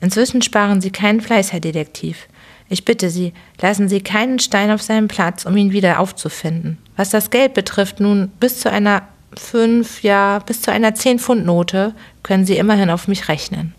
Inzwischen 0.00 0.40
sparen 0.40 0.80
Sie 0.80 0.90
keinen 0.90 1.20
Fleiß, 1.20 1.52
Herr 1.52 1.60
Detektiv. 1.60 2.26
Ich 2.70 2.86
bitte 2.86 3.10
Sie, 3.10 3.34
lassen 3.60 3.90
Sie 3.90 4.00
keinen 4.00 4.38
Stein 4.38 4.70
auf 4.70 4.80
seinem 4.80 5.08
Platz, 5.08 5.44
um 5.44 5.54
ihn 5.58 5.72
wieder 5.72 6.00
aufzufinden. 6.00 6.78
Was 6.96 7.10
das 7.10 7.28
Geld 7.28 7.52
betrifft, 7.52 8.00
nun 8.00 8.28
bis 8.40 8.60
zu 8.60 8.70
einer 8.70 9.02
fünf, 9.36 10.02
ja, 10.02 10.38
bis 10.38 10.62
zu 10.62 10.72
einer 10.72 10.94
zehn 10.94 11.18
Pfund 11.18 11.44
Note 11.44 11.94
können 12.22 12.46
Sie 12.46 12.56
immerhin 12.56 12.88
auf 12.88 13.08
mich 13.08 13.28
rechnen. 13.28 13.74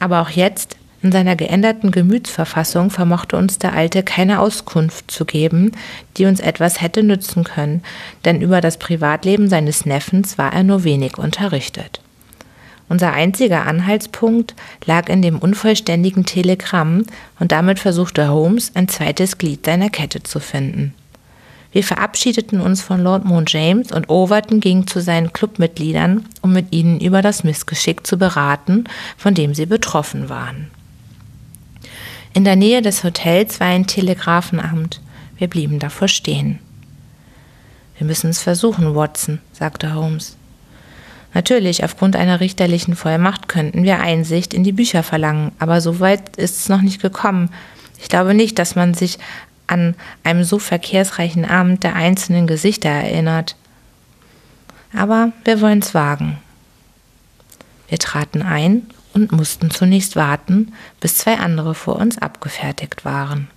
Aber 0.00 0.22
auch 0.22 0.30
jetzt, 0.30 0.76
in 1.02 1.12
seiner 1.12 1.36
geänderten 1.36 1.90
Gemütsverfassung 1.90 2.90
vermochte 2.90 3.36
uns 3.36 3.58
der 3.58 3.74
Alte 3.74 4.02
keine 4.02 4.40
Auskunft 4.40 5.10
zu 5.10 5.24
geben, 5.24 5.72
die 6.16 6.24
uns 6.24 6.40
etwas 6.40 6.80
hätte 6.80 7.02
nützen 7.02 7.44
können, 7.44 7.82
denn 8.24 8.40
über 8.40 8.60
das 8.60 8.78
Privatleben 8.78 9.48
seines 9.48 9.84
Neffens 9.84 10.38
war 10.38 10.52
er 10.52 10.64
nur 10.64 10.84
wenig 10.84 11.18
unterrichtet. 11.18 12.00
Unser 12.88 13.12
einziger 13.12 13.66
Anhaltspunkt 13.66 14.54
lag 14.84 15.08
in 15.08 15.20
dem 15.20 15.38
unvollständigen 15.38 16.24
Telegramm, 16.24 17.04
und 17.40 17.52
damit 17.52 17.78
versuchte 17.78 18.28
Holmes 18.28 18.72
ein 18.74 18.88
zweites 18.88 19.38
Glied 19.38 19.66
seiner 19.66 19.90
Kette 19.90 20.22
zu 20.22 20.40
finden. 20.40 20.94
Wir 21.72 21.82
verabschiedeten 21.82 22.60
uns 22.60 22.80
von 22.80 23.02
Lord 23.02 23.24
Moon 23.24 23.44
James 23.46 23.92
und 23.92 24.08
Overton 24.08 24.60
ging 24.60 24.86
zu 24.86 25.00
seinen 25.00 25.32
Clubmitgliedern, 25.32 26.24
um 26.40 26.52
mit 26.52 26.72
ihnen 26.72 27.00
über 27.00 27.22
das 27.22 27.44
Missgeschick 27.44 28.06
zu 28.06 28.16
beraten, 28.16 28.84
von 29.18 29.34
dem 29.34 29.52
sie 29.52 29.66
betroffen 29.66 30.28
waren. 30.30 30.70
In 32.36 32.44
der 32.44 32.54
Nähe 32.54 32.82
des 32.82 33.02
Hotels 33.02 33.60
war 33.60 33.68
ein 33.68 33.86
Telegrafenamt. 33.86 35.00
Wir 35.38 35.48
blieben 35.48 35.78
davor 35.78 36.06
stehen. 36.06 36.58
Wir 37.96 38.06
müssen 38.06 38.28
es 38.28 38.42
versuchen, 38.42 38.94
Watson, 38.94 39.40
sagte 39.54 39.94
Holmes. 39.94 40.36
Natürlich, 41.32 41.82
aufgrund 41.82 42.14
einer 42.14 42.40
richterlichen 42.40 42.94
Vollmacht 42.94 43.48
könnten 43.48 43.84
wir 43.84 44.00
Einsicht 44.00 44.52
in 44.52 44.64
die 44.64 44.72
Bücher 44.72 45.02
verlangen, 45.02 45.52
aber 45.58 45.80
so 45.80 45.98
weit 45.98 46.36
ist 46.36 46.58
es 46.58 46.68
noch 46.68 46.82
nicht 46.82 47.00
gekommen. 47.00 47.48
Ich 48.02 48.10
glaube 48.10 48.34
nicht, 48.34 48.58
dass 48.58 48.76
man 48.76 48.92
sich 48.92 49.18
an 49.66 49.94
einem 50.22 50.44
so 50.44 50.58
verkehrsreichen 50.58 51.46
Abend 51.46 51.84
der 51.84 51.96
einzelnen 51.96 52.46
Gesichter 52.46 52.90
erinnert. 52.90 53.56
Aber 54.94 55.32
wir 55.44 55.62
wollen 55.62 55.78
es 55.78 55.94
wagen. 55.94 56.36
Wir 57.88 57.98
traten 57.98 58.42
ein 58.42 58.82
und 59.16 59.32
mussten 59.32 59.70
zunächst 59.70 60.14
warten, 60.14 60.72
bis 61.00 61.18
zwei 61.18 61.38
andere 61.38 61.74
vor 61.74 61.96
uns 61.96 62.18
abgefertigt 62.18 63.04
waren. 63.04 63.48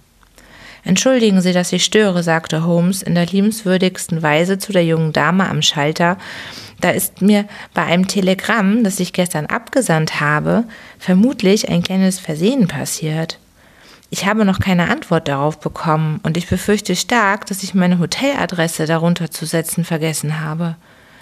Entschuldigen 0.83 1.41
Sie, 1.41 1.51
dass 1.51 1.73
ich 1.73 1.83
störe, 1.83 2.23
sagte 2.23 2.65
Holmes 2.65 3.03
in 3.03 3.13
der 3.13 3.25
liebenswürdigsten 3.25 4.23
Weise 4.23 4.57
zu 4.57 4.71
der 4.71 4.85
jungen 4.85 5.11
Dame 5.11 5.47
am 5.49 5.61
Schalter. 5.61 6.17
Da 6.79 6.91
ist 6.91 7.21
mir 7.21 7.45
bei 7.73 7.83
einem 7.83 8.07
Telegramm, 8.07 8.85
das 8.85 9.01
ich 9.01 9.11
gestern 9.11 9.47
abgesandt 9.47 10.21
habe, 10.21 10.63
vermutlich 10.97 11.69
ein 11.69 11.83
kleines 11.83 12.19
Versehen 12.19 12.67
passiert. 12.69 13.37
Ich 14.09 14.25
habe 14.25 14.45
noch 14.45 14.59
keine 14.59 14.89
Antwort 14.89 15.27
darauf 15.27 15.59
bekommen 15.59 16.21
und 16.23 16.37
ich 16.37 16.47
befürchte 16.47 16.95
stark, 16.95 17.45
dass 17.45 17.61
ich 17.61 17.75
meine 17.75 17.99
Hoteladresse 17.99 18.85
darunter 18.85 19.29
zu 19.29 19.45
setzen 19.45 19.83
vergessen 19.83 20.39
habe. 20.39 20.77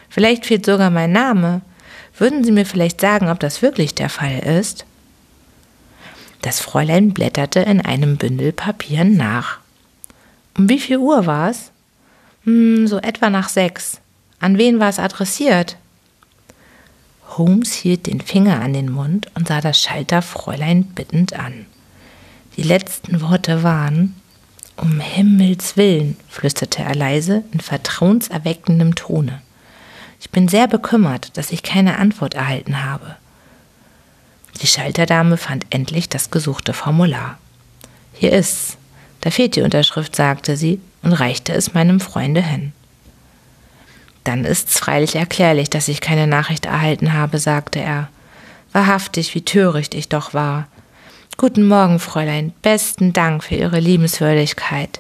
Vielleicht 0.08 0.46
fehlt 0.46 0.66
sogar 0.66 0.92
mein 0.92 1.12
Name. 1.12 1.62
Würden 2.18 2.44
Sie 2.44 2.52
mir 2.52 2.66
vielleicht 2.66 3.00
sagen, 3.02 3.30
ob 3.30 3.40
das 3.40 3.62
wirklich 3.62 3.94
der 3.94 4.10
Fall 4.10 4.40
ist? 4.40 4.86
Das 6.42 6.60
Fräulein 6.60 7.14
blätterte 7.14 7.60
in 7.60 7.82
einem 7.82 8.18
Bündel 8.18 8.52
Papieren 8.52 9.18
nach. 9.18 9.60
Um 10.58 10.70
wie 10.70 10.80
viel 10.80 10.98
Uhr 10.98 11.26
war 11.26 11.50
es? 11.50 11.72
Hm, 12.44 12.88
so 12.88 12.98
etwa 12.98 13.30
nach 13.30 13.50
sechs. 13.50 14.00
An 14.40 14.58
wen 14.58 14.80
war 14.80 14.90
es 14.90 15.00
adressiert? 15.00 15.78
Holmes 17.38 17.74
hielt 17.74 18.08
den 18.08 18.22
Finger 18.22 18.62
an 18.62 18.74
den 18.74 18.90
Mund 18.90 19.28
und 19.36 19.48
sah 19.48 19.62
das 19.62 19.82
Schalterfräulein 19.82 20.84
bittend 20.84 21.34
an. 21.34 21.66
Die 22.56 22.64
letzten 22.64 23.22
Worte 23.22 23.62
waren 23.62 24.16
Um 24.78 25.00
Himmels 25.00 25.78
willen, 25.78 26.18
flüsterte 26.30 26.82
er 26.82 26.96
leise 26.96 27.44
in 27.52 27.60
vertrauenserweckendem 27.60 28.96
Tone. 28.96 29.42
Ich 30.20 30.30
bin 30.32 30.48
sehr 30.48 30.68
bekümmert, 30.68 31.38
dass 31.38 31.52
ich 31.52 31.64
keine 31.64 31.98
Antwort 31.98 32.34
erhalten 32.34 32.84
habe. 32.84 33.16
Die 34.62 34.68
Schalterdame 34.68 35.38
fand 35.38 35.66
endlich 35.70 36.10
das 36.10 36.32
gesuchte 36.32 36.74
Formular. 36.74 37.38
Hier 38.14 38.32
ist's. 38.32 38.78
Da 39.22 39.30
fehlt 39.32 39.56
die 39.56 39.62
Unterschrift, 39.62 40.16
sagte 40.16 40.58
sie 40.58 40.80
und 41.04 41.14
reichte 41.14 41.54
es 41.54 41.74
meinem 41.74 42.00
Freunde 42.00 42.42
hin. 42.42 42.72
Dann 44.24 44.46
ist's 44.46 44.80
freilich 44.80 45.16
erklärlich, 45.16 45.70
dass 45.70 45.88
ich 45.88 46.02
keine 46.02 46.28
Nachricht 46.28 46.66
erhalten 46.66 47.14
habe, 47.14 47.40
sagte 47.40 47.80
er. 47.80 48.10
Wahrhaftig, 48.74 49.34
wie 49.36 49.42
töricht 49.42 49.94
ich 49.94 50.10
doch 50.10 50.34
war. 50.34 50.68
Guten 51.38 51.68
Morgen, 51.68 52.00
Fräulein. 52.00 52.52
Besten 52.62 53.14
Dank 53.14 53.44
für 53.44 53.56
Ihre 53.56 53.80
Liebenswürdigkeit. 53.80 55.00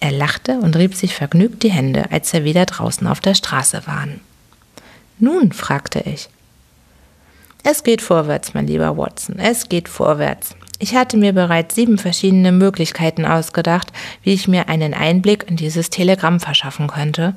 Er 0.00 0.12
lachte 0.12 0.58
und 0.58 0.76
rieb 0.76 0.94
sich 0.94 1.14
vergnügt 1.14 1.62
die 1.62 1.72
Hände, 1.72 2.10
als 2.10 2.32
er 2.32 2.44
wieder 2.44 2.66
draußen 2.66 3.06
auf 3.06 3.20
der 3.20 3.34
Straße 3.34 3.86
waren. 3.86 4.20
Nun, 5.18 5.52
fragte 5.52 6.00
ich. 6.00 6.28
Es 7.64 7.82
geht 7.82 8.00
vorwärts, 8.02 8.54
mein 8.54 8.68
lieber 8.68 8.96
Watson, 8.96 9.38
es 9.38 9.68
geht 9.68 9.88
vorwärts. 9.88 10.54
Ich 10.78 10.94
hatte 10.94 11.16
mir 11.16 11.32
bereits 11.32 11.74
sieben 11.74 11.98
verschiedene 11.98 12.52
Möglichkeiten 12.52 13.24
ausgedacht, 13.24 13.92
wie 14.22 14.32
ich 14.32 14.46
mir 14.46 14.68
einen 14.68 14.94
Einblick 14.94 15.44
in 15.48 15.56
dieses 15.56 15.90
Telegramm 15.90 16.38
verschaffen 16.38 16.86
könnte, 16.86 17.34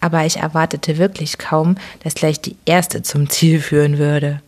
aber 0.00 0.24
ich 0.24 0.36
erwartete 0.36 0.96
wirklich 0.96 1.38
kaum, 1.38 1.76
dass 2.04 2.14
gleich 2.14 2.40
die 2.40 2.56
erste 2.64 3.02
zum 3.02 3.28
Ziel 3.28 3.60
führen 3.60 3.98
würde. 3.98 4.40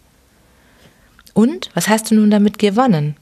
Und 1.35 1.71
was 1.75 1.89
hast 1.89 2.11
du 2.11 2.15
nun 2.15 2.31
damit 2.31 2.61
gewonnen? 2.61 3.17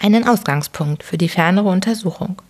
Einen 0.00 0.26
Ausgangspunkt 0.26 1.02
für 1.02 1.18
die 1.18 1.28
fernere 1.28 1.68
Untersuchung. 1.68 2.40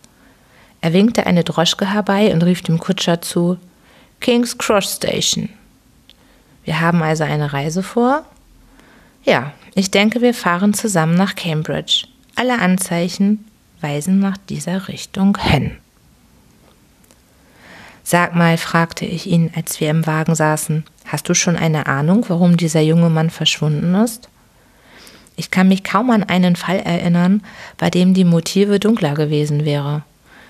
Er 0.83 0.93
winkte 0.93 1.27
eine 1.27 1.45
Droschke 1.45 1.93
herbei 1.93 2.33
und 2.35 2.43
rief 2.43 2.61
dem 2.63 2.79
Kutscher 2.79 3.23
zu 3.23 3.57
King's 4.21 4.59
Cross 4.59 4.97
Station. 4.97 5.49
Wir 6.65 6.81
haben 6.81 7.03
also 7.03 7.23
eine 7.25 7.53
Reise 7.53 7.85
vor? 7.85 8.25
Ja, 9.25 9.53
ich 9.75 9.93
denke, 9.93 10.21
wir 10.21 10.35
fahren 10.35 10.75
zusammen 10.75 11.15
nach 11.15 11.37
Cambridge. 11.37 12.07
Alle 12.35 12.59
Anzeichen 12.59 13.45
weisen 13.81 14.19
nach 14.19 14.37
dieser 14.37 14.89
Richtung 14.89 15.39
hin. 15.39 15.79
Sag 18.03 18.35
mal, 18.35 18.59
fragte 18.59 19.07
ich 19.07 19.29
ihn, 19.29 19.53
als 19.55 19.79
wir 19.81 19.89
im 19.89 20.05
Wagen 20.07 20.35
saßen, 20.35 20.85
hast 21.07 21.29
du 21.29 21.35
schon 21.35 21.57
eine 21.57 21.87
Ahnung, 21.87 22.25
warum 22.29 22.57
dieser 22.57 22.81
junge 22.81 23.09
Mann 23.09 23.31
verschwunden 23.31 23.95
ist? 23.95 24.29
Ich 25.37 25.53
kann 25.53 25.69
mich 25.69 25.85
kaum 25.85 26.11
an 26.11 26.25
einen 26.25 26.57
Fall 26.57 26.81
erinnern, 26.81 27.43
bei 27.79 27.89
dem 27.89 28.15
die 28.15 28.25
Motive 28.25 28.81
dunkler 28.81 29.15
gewesen 29.15 29.65
wäre. 29.65 30.03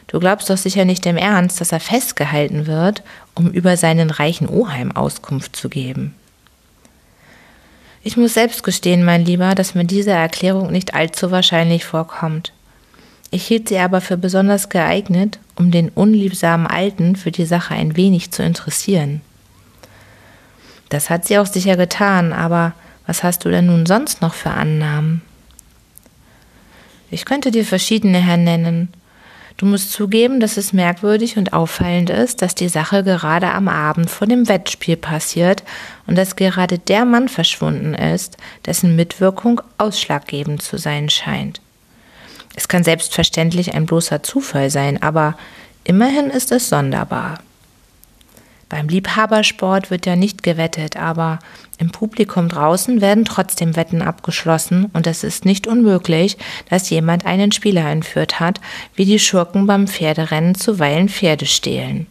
Du 0.06 0.20
glaubst 0.20 0.50
doch 0.50 0.56
sicher 0.56 0.84
nicht 0.84 1.06
im 1.06 1.16
Ernst, 1.16 1.60
dass 1.60 1.72
er 1.72 1.80
festgehalten 1.80 2.66
wird, 2.66 3.02
um 3.34 3.50
über 3.50 3.76
seinen 3.76 4.10
reichen 4.10 4.48
Oheim 4.48 4.92
Auskunft 4.92 5.56
zu 5.56 5.68
geben. 5.68 6.14
Ich 8.04 8.16
muss 8.16 8.34
selbst 8.34 8.64
gestehen, 8.64 9.04
mein 9.04 9.24
Lieber, 9.24 9.54
dass 9.54 9.74
mir 9.74 9.84
diese 9.84 10.10
Erklärung 10.10 10.72
nicht 10.72 10.94
allzu 10.94 11.30
wahrscheinlich 11.30 11.84
vorkommt. 11.84 12.52
Ich 13.30 13.46
hielt 13.46 13.68
sie 13.68 13.78
aber 13.78 14.00
für 14.00 14.16
besonders 14.16 14.68
geeignet, 14.68 15.38
um 15.56 15.70
den 15.70 15.88
unliebsamen 15.88 16.66
Alten 16.66 17.16
für 17.16 17.30
die 17.30 17.46
Sache 17.46 17.74
ein 17.74 17.96
wenig 17.96 18.30
zu 18.32 18.42
interessieren. 18.42 19.22
Das 20.88 21.08
hat 21.08 21.24
sie 21.24 21.38
auch 21.38 21.46
sicher 21.46 21.76
getan, 21.76 22.34
aber 22.34 22.74
was 23.06 23.22
hast 23.22 23.44
du 23.44 23.50
denn 23.50 23.66
nun 23.66 23.86
sonst 23.86 24.20
noch 24.20 24.34
für 24.34 24.50
Annahmen? 24.50 25.22
Ich 27.10 27.24
könnte 27.24 27.50
dir 27.50 27.64
verschiedene 27.64 28.18
hernennen. 28.18 28.88
Du 29.56 29.66
musst 29.66 29.92
zugeben, 29.92 30.40
dass 30.40 30.56
es 30.56 30.72
merkwürdig 30.72 31.36
und 31.36 31.52
auffallend 31.52 32.10
ist, 32.10 32.42
dass 32.42 32.54
die 32.54 32.68
Sache 32.68 33.04
gerade 33.04 33.52
am 33.52 33.68
Abend 33.68 34.10
vor 34.10 34.26
dem 34.26 34.48
Wettspiel 34.48 34.96
passiert 34.96 35.62
und 36.06 36.16
dass 36.16 36.36
gerade 36.36 36.78
der 36.78 37.04
Mann 37.04 37.28
verschwunden 37.28 37.94
ist, 37.94 38.36
dessen 38.66 38.96
Mitwirkung 38.96 39.60
ausschlaggebend 39.78 40.62
zu 40.62 40.78
sein 40.78 41.10
scheint. 41.10 41.60
Es 42.54 42.68
kann 42.68 42.84
selbstverständlich 42.84 43.74
ein 43.74 43.86
bloßer 43.86 44.22
Zufall 44.22 44.70
sein, 44.70 45.02
aber 45.02 45.36
immerhin 45.84 46.30
ist 46.30 46.52
es 46.52 46.68
sonderbar. 46.68 47.38
Beim 48.72 48.88
Liebhabersport 48.88 49.90
wird 49.90 50.06
ja 50.06 50.16
nicht 50.16 50.42
gewettet, 50.42 50.96
aber 50.96 51.40
im 51.76 51.90
Publikum 51.90 52.48
draußen 52.48 53.02
werden 53.02 53.26
trotzdem 53.26 53.76
Wetten 53.76 54.00
abgeschlossen 54.00 54.86
und 54.94 55.06
es 55.06 55.24
ist 55.24 55.44
nicht 55.44 55.66
unmöglich, 55.66 56.38
dass 56.70 56.88
jemand 56.88 57.26
einen 57.26 57.52
Spieler 57.52 57.84
entführt 57.90 58.40
hat, 58.40 58.62
wie 58.94 59.04
die 59.04 59.18
Schurken 59.18 59.66
beim 59.66 59.88
Pferderennen 59.88 60.54
zuweilen 60.54 61.10
Pferde 61.10 61.44
stehlen. 61.44 62.06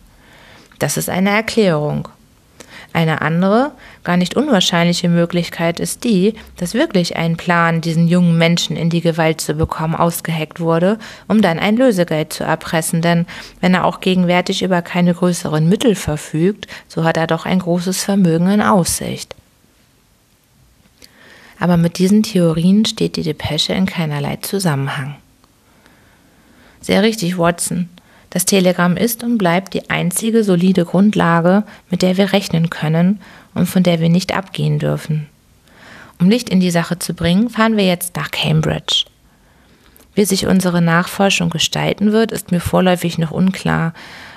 Das 0.77 0.97
ist 0.97 1.09
eine 1.09 1.31
Erklärung. 1.31 2.07
Eine 2.93 3.21
andere, 3.21 3.71
gar 4.03 4.17
nicht 4.17 4.35
unwahrscheinliche 4.35 5.07
Möglichkeit 5.07 5.79
ist 5.79 6.03
die, 6.03 6.33
dass 6.57 6.73
wirklich 6.73 7.15
ein 7.15 7.37
Plan, 7.37 7.79
diesen 7.79 8.09
jungen 8.09 8.37
Menschen 8.37 8.75
in 8.75 8.89
die 8.89 8.99
Gewalt 8.99 9.39
zu 9.39 9.53
bekommen, 9.53 9.95
ausgeheckt 9.95 10.59
wurde, 10.59 10.99
um 11.29 11.41
dann 11.41 11.57
ein 11.57 11.77
Lösegeld 11.77 12.33
zu 12.33 12.43
erpressen, 12.43 13.01
denn 13.01 13.25
wenn 13.61 13.73
er 13.73 13.85
auch 13.85 14.01
gegenwärtig 14.01 14.61
über 14.61 14.81
keine 14.81 15.13
größeren 15.13 15.69
Mittel 15.69 15.95
verfügt, 15.95 16.67
so 16.89 17.05
hat 17.05 17.15
er 17.15 17.27
doch 17.27 17.45
ein 17.45 17.59
großes 17.59 18.03
Vermögen 18.03 18.49
in 18.49 18.61
Aussicht. 18.61 19.35
Aber 21.57 21.77
mit 21.77 21.97
diesen 21.97 22.23
Theorien 22.23 22.83
steht 22.85 23.15
die 23.15 23.23
Depesche 23.23 23.71
in 23.71 23.85
keinerlei 23.85 24.37
Zusammenhang. 24.37 25.15
Sehr 26.81 27.03
richtig, 27.03 27.37
Watson. 27.37 27.87
Das 28.31 28.45
Telegramm 28.45 28.97
ist 28.97 29.23
und 29.23 29.37
bleibt 29.37 29.73
die 29.73 29.89
einzige 29.89 30.43
solide 30.43 30.85
Grundlage, 30.85 31.63
mit 31.89 32.01
der 32.01 32.17
wir 32.17 32.33
rechnen 32.33 32.69
können 32.69 33.19
und 33.53 33.67
von 33.67 33.83
der 33.83 33.99
wir 33.99 34.09
nicht 34.09 34.35
abgehen 34.35 34.79
dürfen. 34.79 35.27
Um 36.19 36.29
Licht 36.29 36.49
in 36.49 36.61
die 36.61 36.71
Sache 36.71 36.97
zu 36.97 37.13
bringen, 37.13 37.49
fahren 37.49 37.77
wir 37.77 37.85
jetzt 37.85 38.15
nach 38.15 38.31
Cambridge. 38.31 39.05
Wie 40.15 40.25
sich 40.25 40.47
unsere 40.47 40.81
Nachforschung 40.81 41.49
gestalten 41.49 42.13
wird, 42.13 42.31
ist 42.31 42.51
mir 42.51 42.61
vorläufig 42.61 43.17
noch 43.17 43.31
unklar, 43.31 43.93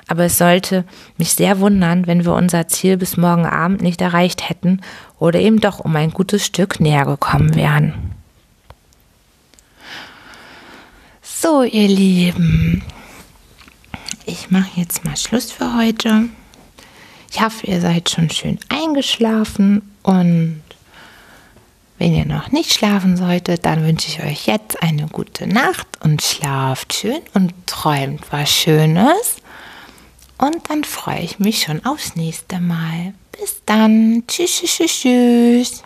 aber 0.08 0.24
es 0.24 0.38
sollte 0.38 0.84
mich 1.16 1.32
sehr 1.32 1.60
wundern, 1.60 2.06
wenn 2.06 2.24
wir 2.24 2.34
unser 2.34 2.66
Ziel 2.68 2.96
bis 2.96 3.16
morgen 3.16 3.46
Abend 3.46 3.80
nicht 3.80 4.00
erreicht 4.00 4.48
hätten 4.48 4.80
oder 5.18 5.38
eben 5.38 5.60
doch 5.60 5.78
um 5.78 5.94
ein 5.94 6.10
gutes 6.10 6.44
Stück 6.44 6.80
näher 6.80 7.04
gekommen 7.04 7.54
wären. 7.54 7.94
So, 11.22 11.62
ihr 11.62 11.88
Lieben, 11.88 12.82
ich 14.26 14.50
mache 14.50 14.80
jetzt 14.80 15.04
mal 15.04 15.16
Schluss 15.16 15.50
für 15.52 15.76
heute. 15.76 16.28
Ich 17.30 17.40
hoffe, 17.40 17.66
ihr 17.66 17.80
seid 17.80 18.10
schon 18.10 18.30
schön 18.30 18.58
eingeschlafen 18.68 19.94
und 20.02 20.62
wenn 21.98 22.14
ihr 22.14 22.24
noch 22.24 22.50
nicht 22.50 22.72
schlafen 22.72 23.16
solltet, 23.16 23.64
dann 23.64 23.84
wünsche 23.86 24.08
ich 24.08 24.22
euch 24.22 24.46
jetzt 24.46 24.82
eine 24.82 25.06
gute 25.06 25.46
Nacht 25.46 25.86
und 26.02 26.22
schlaft 26.22 26.94
schön 26.94 27.20
und 27.34 27.52
träumt 27.66 28.20
was 28.30 28.50
Schönes. 28.50 29.36
Und 30.38 30.68
dann 30.68 30.82
freue 30.82 31.20
ich 31.20 31.38
mich 31.38 31.62
schon 31.62 31.84
aufs 31.86 32.16
nächste 32.16 32.58
Mal. 32.58 33.14
Bis 33.32 33.62
dann. 33.64 34.24
Tschüss, 34.26 34.62
tschüss, 34.62 35.00
tschüss. 35.00 35.83